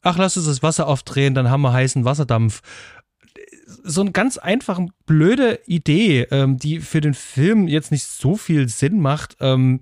Ach, 0.02 0.18
lass 0.18 0.38
uns 0.38 0.46
das 0.46 0.64
Wasser 0.64 0.88
aufdrehen, 0.88 1.34
dann 1.34 1.50
haben 1.50 1.62
wir 1.62 1.74
heißen 1.74 2.06
Wasserdampf 2.06 2.62
so 3.84 4.02
eine 4.02 4.12
ganz 4.12 4.38
einfache, 4.38 4.88
blöde 5.06 5.60
Idee, 5.66 6.24
ähm, 6.32 6.58
die 6.58 6.80
für 6.80 7.02
den 7.02 7.14
Film 7.14 7.68
jetzt 7.68 7.92
nicht 7.92 8.06
so 8.06 8.36
viel 8.36 8.68
Sinn 8.68 9.00
macht. 9.00 9.38
Ähm, 9.40 9.82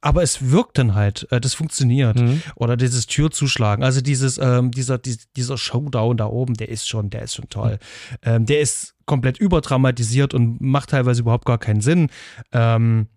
aber 0.00 0.22
es 0.22 0.50
wirkt 0.50 0.78
dann 0.78 0.94
halt, 0.94 1.26
äh, 1.30 1.40
das 1.40 1.54
funktioniert. 1.54 2.18
Mhm. 2.18 2.42
Oder 2.54 2.76
dieses 2.76 3.06
Türzuschlagen, 3.06 3.84
also 3.84 4.00
dieses, 4.00 4.38
ähm, 4.38 4.70
dieser, 4.70 4.98
dieser 4.98 5.58
Showdown 5.58 6.16
da 6.16 6.26
oben, 6.26 6.54
der 6.54 6.68
ist 6.68 6.88
schon, 6.88 7.10
der 7.10 7.22
ist 7.22 7.34
schon 7.34 7.48
toll. 7.48 7.72
Mhm. 7.72 8.16
Ähm, 8.22 8.46
der 8.46 8.60
ist 8.60 8.94
komplett 9.04 9.38
überdramatisiert 9.38 10.34
und 10.34 10.60
macht 10.60 10.90
teilweise 10.90 11.22
überhaupt 11.22 11.44
gar 11.44 11.58
keinen 11.58 11.80
Sinn. 11.80 12.08
Ähm, 12.52 13.08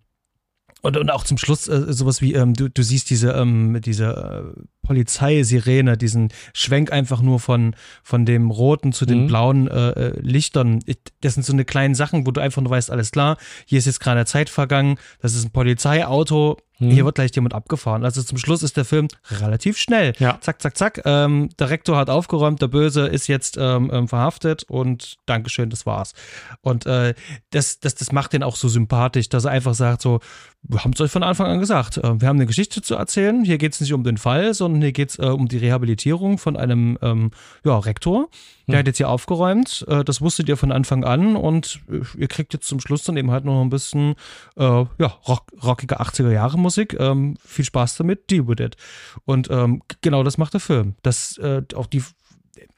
und, 0.82 0.96
und 0.96 1.10
auch 1.10 1.24
zum 1.24 1.38
Schluss 1.38 1.68
äh, 1.68 1.92
sowas 1.92 2.22
wie, 2.22 2.34
ähm, 2.34 2.54
du, 2.54 2.70
du 2.70 2.82
siehst 2.82 3.10
diese, 3.10 3.32
ähm, 3.32 3.80
diese 3.82 4.54
äh, 4.56 4.79
Polizeisirene, 4.82 5.96
diesen 5.96 6.32
Schwenk 6.52 6.92
einfach 6.92 7.22
nur 7.22 7.40
von, 7.40 7.74
von 8.02 8.26
dem 8.26 8.50
roten 8.50 8.92
zu 8.92 9.06
den 9.06 9.22
mhm. 9.22 9.26
blauen 9.26 9.68
äh, 9.68 9.90
äh 9.90 10.20
Lichtern. 10.20 10.80
Das 11.20 11.34
sind 11.34 11.44
so 11.44 11.52
eine 11.52 11.64
kleinen 11.64 11.94
Sachen, 11.94 12.26
wo 12.26 12.30
du 12.30 12.40
einfach 12.40 12.62
nur 12.62 12.70
weißt, 12.70 12.90
alles 12.90 13.10
klar, 13.10 13.36
hier 13.66 13.78
ist 13.78 13.86
jetzt 13.86 14.00
gerade 14.00 14.24
Zeit 14.26 14.50
vergangen, 14.50 14.96
das 15.20 15.34
ist 15.34 15.44
ein 15.44 15.50
Polizeiauto, 15.50 16.56
Mhm. 16.80 16.90
Hier 16.90 17.04
wird 17.04 17.14
gleich 17.14 17.30
jemand 17.34 17.54
abgefahren. 17.54 18.04
Also 18.04 18.22
zum 18.22 18.38
Schluss 18.38 18.62
ist 18.62 18.76
der 18.76 18.84
Film 18.84 19.08
relativ 19.30 19.76
schnell. 19.76 20.14
Ja. 20.18 20.38
Zack, 20.40 20.60
zack, 20.62 20.76
zack. 20.76 21.02
Ähm, 21.04 21.50
der 21.58 21.70
Rektor 21.70 21.96
hat 21.96 22.10
aufgeräumt, 22.10 22.60
der 22.60 22.68
Böse 22.68 23.06
ist 23.06 23.26
jetzt 23.26 23.56
ähm, 23.60 23.90
ähm, 23.92 24.08
verhaftet 24.08 24.64
und 24.64 25.18
Dankeschön, 25.26 25.70
das 25.70 25.86
war's. 25.86 26.14
Und 26.62 26.86
äh, 26.86 27.14
das, 27.50 27.80
das, 27.80 27.94
das 27.94 28.12
macht 28.12 28.32
den 28.32 28.42
auch 28.42 28.56
so 28.56 28.68
sympathisch, 28.68 29.28
dass 29.28 29.44
er 29.44 29.50
einfach 29.50 29.74
sagt: 29.74 30.00
so, 30.00 30.20
wir 30.62 30.82
haben 30.82 30.92
es 30.94 31.00
euch 31.00 31.10
von 31.10 31.22
Anfang 31.22 31.46
an 31.46 31.60
gesagt, 31.60 31.98
äh, 31.98 32.20
wir 32.20 32.28
haben 32.28 32.36
eine 32.36 32.46
Geschichte 32.46 32.80
zu 32.80 32.94
erzählen. 32.94 33.44
Hier 33.44 33.58
geht 33.58 33.74
es 33.74 33.80
nicht 33.80 33.92
um 33.92 34.02
den 34.02 34.16
Fall, 34.16 34.54
sondern 34.54 34.69
hier 34.76 34.92
geht 34.92 35.10
es 35.10 35.18
äh, 35.18 35.26
um 35.26 35.48
die 35.48 35.58
Rehabilitierung 35.58 36.38
von 36.38 36.56
einem 36.56 36.98
ähm, 37.02 37.30
ja, 37.64 37.78
Rektor. 37.78 38.28
Der 38.68 38.74
hm. 38.74 38.78
hat 38.80 38.86
jetzt 38.86 38.96
hier 38.98 39.08
aufgeräumt. 39.08 39.84
Äh, 39.88 40.04
das 40.04 40.20
wusstet 40.20 40.48
ihr 40.48 40.56
von 40.56 40.72
Anfang 40.72 41.04
an 41.04 41.36
und 41.36 41.80
äh, 41.90 42.00
ihr 42.18 42.28
kriegt 42.28 42.52
jetzt 42.52 42.66
zum 42.66 42.80
Schluss 42.80 43.04
dann 43.04 43.16
eben 43.16 43.30
halt 43.30 43.44
noch 43.44 43.60
ein 43.60 43.70
bisschen 43.70 44.14
äh, 44.56 44.62
ja, 44.62 45.06
rock, 45.26 45.44
rockige 45.62 46.00
80er 46.00 46.30
Jahre 46.30 46.58
Musik. 46.58 46.96
Ähm, 46.98 47.36
viel 47.44 47.64
Spaß 47.64 47.96
damit, 47.96 48.30
deal 48.30 48.46
with 48.46 48.64
it. 48.64 48.76
Und 49.24 49.50
ähm, 49.50 49.82
genau 50.00 50.22
das 50.22 50.38
macht 50.38 50.54
der 50.54 50.60
Film. 50.60 50.94
Das 51.02 51.38
äh, 51.38 51.62
auch 51.74 51.86
die 51.86 52.02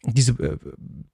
diese 0.04 0.32
äh, 0.32 0.58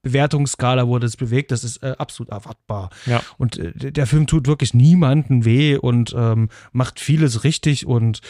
Bewertungsskala, 0.02 0.88
wo 0.88 0.98
das 0.98 1.16
bewegt, 1.16 1.50
das 1.50 1.64
ist 1.64 1.82
äh, 1.82 1.94
absolut 1.98 2.30
erwartbar. 2.30 2.90
Ja. 3.06 3.22
Und 3.36 3.58
äh, 3.58 3.92
der 3.92 4.06
Film 4.06 4.26
tut 4.26 4.46
wirklich 4.46 4.74
niemanden 4.74 5.44
weh 5.44 5.76
und 5.76 6.14
ähm, 6.16 6.48
macht 6.72 7.00
vieles 7.00 7.44
richtig 7.44 7.86
und 7.86 8.20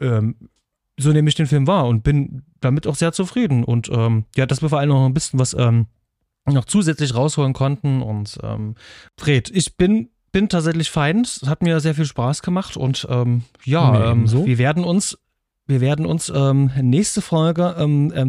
ähm, 0.00 0.36
so 0.98 1.12
nehme 1.12 1.28
ich 1.28 1.34
den 1.34 1.46
Film 1.46 1.66
wahr 1.66 1.86
und 1.86 2.02
bin 2.02 2.42
damit 2.60 2.86
auch 2.86 2.94
sehr 2.94 3.12
zufrieden. 3.12 3.64
Und 3.64 3.90
ähm, 3.92 4.24
ja, 4.36 4.46
dass 4.46 4.62
wir 4.62 4.68
vor 4.68 4.78
allem 4.78 4.90
noch 4.90 5.06
ein 5.06 5.14
bisschen 5.14 5.38
was 5.38 5.54
ähm, 5.54 5.86
noch 6.46 6.64
zusätzlich 6.64 7.14
rausholen 7.14 7.52
konnten. 7.52 8.02
Und 8.02 8.38
ähm, 8.42 8.74
Fred, 9.18 9.50
ich 9.50 9.76
bin, 9.76 10.10
bin 10.32 10.48
tatsächlich 10.48 10.90
fein. 10.90 11.22
Es 11.22 11.42
hat 11.46 11.62
mir 11.62 11.80
sehr 11.80 11.94
viel 11.94 12.04
Spaß 12.04 12.42
gemacht. 12.42 12.76
Und 12.76 13.06
ähm, 13.10 13.42
ja, 13.64 14.12
ähm, 14.12 14.26
so. 14.26 14.46
wir 14.46 14.58
werden 14.58 14.84
uns, 14.84 15.18
wir 15.66 15.80
werden 15.80 16.06
uns 16.06 16.32
ähm, 16.34 16.70
nächste 16.80 17.22
Folge 17.22 17.74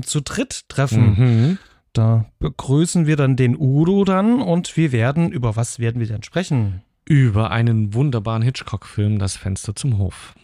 zu 0.05 0.21
dritt 0.21 0.67
treffen. 0.69 1.15
Mhm. 1.17 1.57
Da 1.95 2.25
begrüßen 2.39 3.07
wir 3.07 3.15
dann 3.15 3.37
den 3.37 3.55
Udo 3.57 4.03
dann 4.03 4.41
und 4.41 4.75
wir 4.75 4.91
werden, 4.91 5.31
über 5.31 5.55
was 5.55 5.79
werden 5.79 6.01
wir 6.01 6.07
denn 6.07 6.23
sprechen? 6.23 6.81
Über 7.05 7.51
einen 7.51 7.93
wunderbaren 7.93 8.41
Hitchcock-Film, 8.41 9.17
Das 9.17 9.37
Fenster 9.37 9.75
zum 9.75 9.97
Hof. 9.97 10.35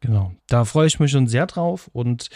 Genau, 0.00 0.32
da 0.48 0.64
freue 0.64 0.86
ich 0.86 1.00
mich 1.00 1.10
schon 1.10 1.26
sehr 1.26 1.46
drauf. 1.46 1.88
Und 1.92 2.28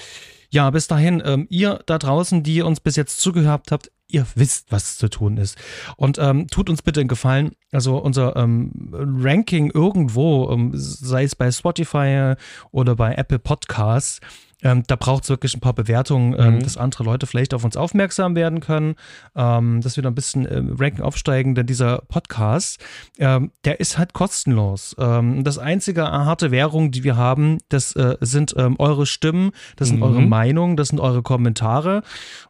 ja, 0.51 0.71
bis 0.71 0.89
dahin, 0.89 1.23
ähm, 1.25 1.47
ihr 1.51 1.81
da 1.87 1.99
draußen, 1.99 2.43
die 2.43 2.63
uns 2.63 2.81
bis 2.81 2.97
jetzt 2.97 3.21
zugehört 3.21 3.71
habt, 3.71 3.91
ihr 4.09 4.27
wisst, 4.35 4.73
was 4.73 4.97
zu 4.99 5.09
tun 5.09 5.37
ist. 5.37 5.57
Und 5.97 6.19
ähm, 6.19 6.49
tut 6.49 6.69
uns 6.69 6.83
bitte 6.83 7.01
einen 7.01 7.09
Gefallen. 7.09 7.53
Also 7.71 7.99
unser 7.99 8.35
ähm, 8.37 8.91
Ranking 8.93 9.71
irgendwo, 9.71 10.51
ähm, 10.51 10.73
sei 10.75 11.25
es 11.25 11.37
bei 11.37 11.53
Spotify 11.53 12.35
oder 12.73 12.97
bei 12.97 13.15
Apple 13.15 13.39
Podcasts, 13.39 14.21
ähm, 14.63 14.83
da 14.87 14.97
braucht 14.97 15.25
es 15.25 15.31
wirklich 15.31 15.55
ein 15.55 15.61
paar 15.61 15.75
Bewertungen, 15.75 16.35
ähm, 16.39 16.55
mhm. 16.57 16.63
dass 16.63 16.77
andere 16.77 17.05
Leute 17.05 17.27
vielleicht 17.27 17.55
auf 17.55 17.65
uns 17.65 17.77
aufmerksam 17.77 18.35
werden 18.35 18.61
können, 18.61 18.95
ähm, 19.35 19.81
dass 19.81 19.97
wir 19.97 20.03
da 20.03 20.11
ein 20.11 20.15
bisschen 20.15 20.45
im 20.45 20.77
Ranking 20.79 21.05
aufsteigen, 21.05 21.55
denn 21.55 21.67
dieser 21.67 21.99
Podcast, 22.09 22.83
ähm, 23.19 23.53
der 23.65 23.81
ist 23.81 23.99
halt 23.99 24.13
kostenlos. 24.13 24.95
Ähm, 24.99 25.45
das 25.45 25.59
einzige 25.59 26.03
harte 26.03 26.51
Währung, 26.51 26.91
die 26.91 27.05
wir 27.05 27.17
haben, 27.17 27.59
das 27.69 27.95
äh, 27.97 28.17
sind 28.21 28.55
ähm, 28.57 28.77
eure 28.79 29.07
Stimmen, 29.07 29.53
das 29.77 29.89
sind 29.89 29.99
mhm. 29.99 30.03
eure 30.03 30.23
Meinungen, 30.23 30.77
das 30.77 30.89
sind 30.89 31.01
eure 31.01 31.23
Kommentare 31.23 32.03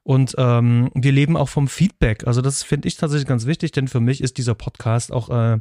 und 0.02 0.30
wir 0.40 1.12
leben 1.12 1.36
auch 1.36 1.48
vom 1.48 1.68
Feedback. 1.68 2.26
Also 2.26 2.40
das 2.40 2.62
finde 2.62 2.88
ich 2.88 2.96
tatsächlich 2.96 3.28
ganz 3.28 3.46
wichtig, 3.46 3.72
denn 3.72 3.88
für 3.88 4.00
mich 4.00 4.22
ist 4.22 4.38
dieser 4.38 4.54
Podcast 4.54 5.12
auch 5.12 5.28
äh, 5.28 5.58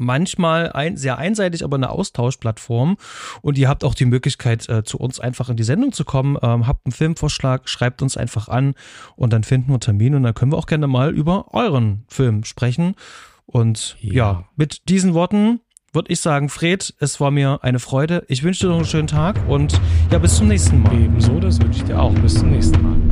manchmal 0.00 0.72
ein, 0.72 0.96
sehr 0.96 1.18
einseitig, 1.18 1.62
aber 1.62 1.76
eine 1.76 1.90
Austauschplattform. 1.90 2.96
Und 3.42 3.58
ihr 3.58 3.68
habt 3.68 3.84
auch 3.84 3.94
die 3.94 4.06
Möglichkeit, 4.06 4.68
äh, 4.68 4.82
zu 4.82 4.98
uns 4.98 5.20
einfach 5.20 5.48
in 5.48 5.56
die 5.56 5.62
Sendung 5.62 5.92
zu 5.92 6.04
kommen. 6.04 6.36
Ähm, 6.42 6.66
habt 6.66 6.86
einen 6.86 6.92
Filmvorschlag, 6.92 7.68
schreibt 7.68 8.02
uns 8.02 8.16
einfach 8.16 8.48
an 8.48 8.74
und 9.16 9.32
dann 9.32 9.44
finden 9.44 9.72
wir 9.72 9.80
Termin 9.80 10.14
und 10.14 10.22
dann 10.22 10.34
können 10.34 10.52
wir 10.52 10.58
auch 10.58 10.66
gerne 10.66 10.86
mal 10.86 11.14
über 11.14 11.54
euren 11.54 12.04
Film 12.08 12.44
sprechen. 12.44 12.94
Und 13.46 13.96
ja, 14.00 14.14
ja 14.14 14.44
mit 14.56 14.88
diesen 14.88 15.14
Worten 15.14 15.60
würde 15.92 16.12
ich 16.12 16.20
sagen, 16.20 16.48
Fred, 16.48 16.94
es 17.00 17.20
war 17.20 17.30
mir 17.30 17.60
eine 17.62 17.80
Freude. 17.80 18.24
Ich 18.28 18.42
wünsche 18.42 18.66
dir 18.66 18.68
noch 18.68 18.76
einen 18.76 18.86
schönen 18.86 19.08
Tag 19.08 19.36
und 19.48 19.80
ja, 20.10 20.18
bis 20.18 20.36
zum 20.36 20.48
nächsten 20.48 20.82
Mal. 20.82 20.94
Ebenso, 20.94 21.40
das 21.40 21.60
wünsche 21.60 21.80
ich 21.80 21.84
dir 21.84 22.00
auch. 22.00 22.14
Bis 22.14 22.34
zum 22.34 22.50
nächsten 22.50 22.80
Mal. 22.82 23.09